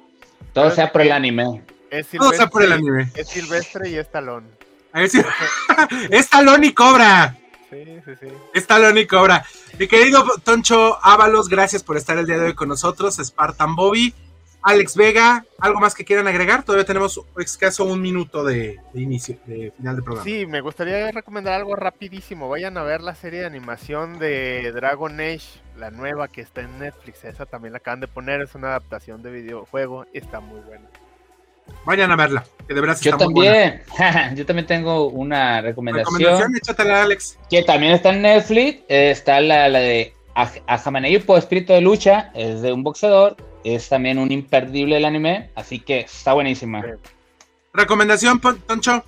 Todo 0.52 0.70
sea 0.70 0.92
por 0.92 1.00
el 1.00 1.12
anime. 1.12 1.62
Es 1.90 2.08
Todo 2.08 2.30
sea 2.34 2.48
por 2.48 2.62
el 2.62 2.72
anime. 2.72 3.08
es 3.14 3.26
Silvestre 3.26 3.88
y 3.88 3.96
es 3.96 4.10
Talón. 4.10 4.57
A 4.98 5.02
ver 5.02 5.10
si... 5.10 5.20
es 6.10 6.28
talón 6.28 6.64
y 6.64 6.72
cobra. 6.72 7.36
Sí, 7.70 7.84
sí, 8.04 8.12
sí. 8.20 8.26
Es 8.52 8.66
talón 8.66 8.98
y 8.98 9.06
cobra. 9.06 9.44
Mi 9.78 9.86
querido 9.86 10.24
Toncho 10.42 10.98
Ábalos, 11.00 11.48
gracias 11.48 11.84
por 11.84 11.96
estar 11.96 12.18
el 12.18 12.26
día 12.26 12.36
de 12.36 12.46
hoy 12.46 12.54
con 12.54 12.68
nosotros. 12.68 13.16
Spartan 13.22 13.76
Bobby, 13.76 14.12
Alex 14.62 14.96
Vega, 14.96 15.44
¿algo 15.60 15.78
más 15.78 15.94
que 15.94 16.04
quieran 16.04 16.26
agregar? 16.26 16.64
Todavía 16.64 16.84
tenemos 16.84 17.20
escaso 17.36 17.84
un 17.84 18.02
minuto 18.02 18.42
de, 18.42 18.80
de 18.92 19.00
inicio, 19.00 19.38
de 19.46 19.72
final 19.76 19.94
del 19.94 20.04
programa. 20.04 20.24
Sí, 20.24 20.46
me 20.46 20.62
gustaría 20.62 21.12
recomendar 21.12 21.54
algo 21.54 21.76
rapidísimo. 21.76 22.48
Vayan 22.48 22.76
a 22.76 22.82
ver 22.82 23.00
la 23.00 23.14
serie 23.14 23.40
de 23.40 23.46
animación 23.46 24.18
de 24.18 24.72
Dragon 24.72 25.20
Age, 25.20 25.60
la 25.76 25.92
nueva 25.92 26.26
que 26.26 26.40
está 26.40 26.62
en 26.62 26.76
Netflix. 26.80 27.22
Esa 27.22 27.46
también 27.46 27.72
la 27.72 27.78
acaban 27.78 28.00
de 28.00 28.08
poner, 28.08 28.40
es 28.40 28.56
una 28.56 28.70
adaptación 28.70 29.22
de 29.22 29.30
videojuego 29.30 30.06
está 30.12 30.40
muy 30.40 30.58
buena. 30.62 30.88
Vayan 31.84 32.10
a 32.10 32.16
verla, 32.16 32.44
que 32.66 32.74
de 32.74 32.80
verdad 32.80 32.98
Yo 33.00 33.12
está 33.12 33.24
muy 33.24 33.34
buena. 33.34 33.82
también, 33.96 34.36
yo 34.36 34.46
también 34.46 34.66
tengo 34.66 35.08
una 35.08 35.60
recomendación, 35.62 36.14
Recomendación, 36.18 36.56
échatela, 36.56 37.02
Alex. 37.02 37.38
que 37.48 37.62
también 37.62 37.92
está 37.92 38.10
en 38.12 38.22
Netflix, 38.22 38.80
eh, 38.88 39.10
está 39.10 39.40
la, 39.40 39.68
la 39.68 39.78
de 39.78 40.12
Aj- 40.34 40.62
Ajamaneyupo, 40.66 41.36
Espíritu 41.38 41.72
de 41.72 41.80
Lucha, 41.80 42.30
es 42.34 42.60
de 42.62 42.72
un 42.72 42.82
boxeador, 42.82 43.36
es 43.64 43.88
también 43.88 44.18
un 44.18 44.30
imperdible 44.30 44.96
del 44.96 45.04
anime, 45.06 45.50
así 45.54 45.80
que 45.80 46.00
está 46.00 46.32
buenísima. 46.34 46.84
Recomendación, 47.72 48.40
Toncho. 48.66 49.04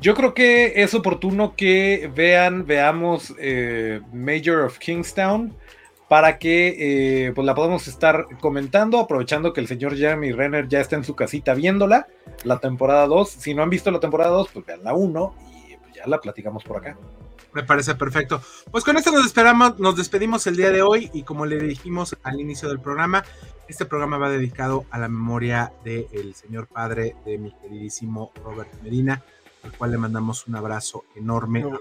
Yo 0.00 0.14
creo 0.14 0.34
que 0.34 0.82
es 0.82 0.92
oportuno 0.94 1.54
que 1.56 2.10
vean, 2.14 2.66
veamos 2.66 3.32
eh, 3.38 4.00
Major 4.12 4.62
of 4.64 4.78
Kingstown 4.78 5.54
para 6.14 6.38
que 6.38 6.76
eh, 7.26 7.32
pues 7.34 7.44
la 7.44 7.56
podamos 7.56 7.88
estar 7.88 8.28
comentando, 8.40 9.00
aprovechando 9.00 9.52
que 9.52 9.60
el 9.60 9.66
señor 9.66 9.96
Jeremy 9.96 10.30
Renner 10.30 10.68
ya 10.68 10.78
está 10.78 10.94
en 10.94 11.02
su 11.02 11.16
casita 11.16 11.54
viéndola, 11.54 12.06
la 12.44 12.60
temporada 12.60 13.08
2. 13.08 13.28
Si 13.28 13.52
no 13.52 13.64
han 13.64 13.68
visto 13.68 13.90
la 13.90 13.98
temporada 13.98 14.30
2, 14.30 14.48
pues 14.52 14.64
vean 14.64 14.84
la 14.84 14.94
1 14.94 15.34
y 15.50 15.76
pues, 15.76 15.92
ya 15.92 16.06
la 16.06 16.20
platicamos 16.20 16.62
por 16.62 16.76
acá. 16.76 16.96
Me 17.52 17.64
parece 17.64 17.96
perfecto. 17.96 18.40
Pues 18.70 18.84
con 18.84 18.96
esto 18.96 19.10
nos 19.10 19.26
esperamos, 19.26 19.80
nos 19.80 19.96
despedimos 19.96 20.46
el 20.46 20.54
día 20.56 20.70
de 20.70 20.82
hoy 20.82 21.10
y 21.12 21.24
como 21.24 21.46
le 21.46 21.58
dijimos 21.58 22.16
al 22.22 22.38
inicio 22.40 22.68
del 22.68 22.78
programa, 22.78 23.24
este 23.66 23.84
programa 23.84 24.16
va 24.16 24.30
dedicado 24.30 24.84
a 24.92 25.00
la 25.00 25.08
memoria 25.08 25.72
del 25.82 26.32
señor 26.36 26.68
padre 26.68 27.16
de 27.24 27.38
mi 27.38 27.50
queridísimo 27.54 28.30
Robert 28.44 28.70
Medina, 28.84 29.24
al 29.64 29.72
cual 29.72 29.90
le 29.90 29.98
mandamos 29.98 30.46
un 30.46 30.54
abrazo 30.54 31.06
enorme. 31.16 31.66
Un- 31.66 31.80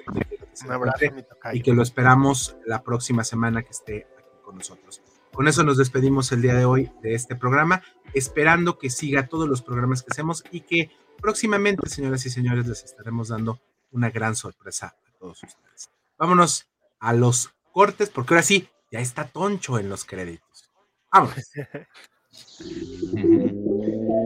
abrazo, 0.72 1.06
y 1.54 1.62
que 1.62 1.74
lo 1.74 1.84
esperamos 1.84 2.58
la 2.66 2.82
próxima 2.82 3.24
semana 3.24 3.62
que 3.62 3.72
esté 3.72 4.08
con 4.54 4.60
nosotros. 4.60 5.02
Con 5.34 5.48
eso 5.48 5.64
nos 5.64 5.78
despedimos 5.78 6.32
el 6.32 6.44
día 6.44 6.54
de 6.54 6.66
hoy 6.66 6.92
de 7.02 7.16
este 7.16 7.36
programa, 7.36 7.82
esperando 8.14 8.78
que 8.78 8.92
siga 8.92 9.28
todos 9.28 9.50
los 9.50 9.64
programas 9.64 10.04
que 10.04 10.10
hacemos 10.12 10.44
y 10.52 10.62
que 10.62 10.92
próximamente, 11.20 11.90
señoras 11.90 12.24
y 12.28 12.30
señores, 12.30 12.68
les 12.68 12.84
estaremos 12.84 13.30
dando 13.30 13.60
una 13.92 14.12
gran 14.12 14.36
sorpresa 14.36 14.96
a 15.08 15.12
todos 15.18 15.42
ustedes. 15.44 15.90
Vámonos 16.20 16.68
a 17.00 17.14
los 17.14 17.52
cortes, 17.72 18.10
porque 18.10 18.36
ahora 18.36 18.44
sí, 18.44 18.70
ya 18.92 19.00
está 19.00 19.28
Toncho 19.28 19.80
en 19.80 19.90
los 19.90 20.06
créditos. 20.06 20.70
Vámonos. 21.12 21.44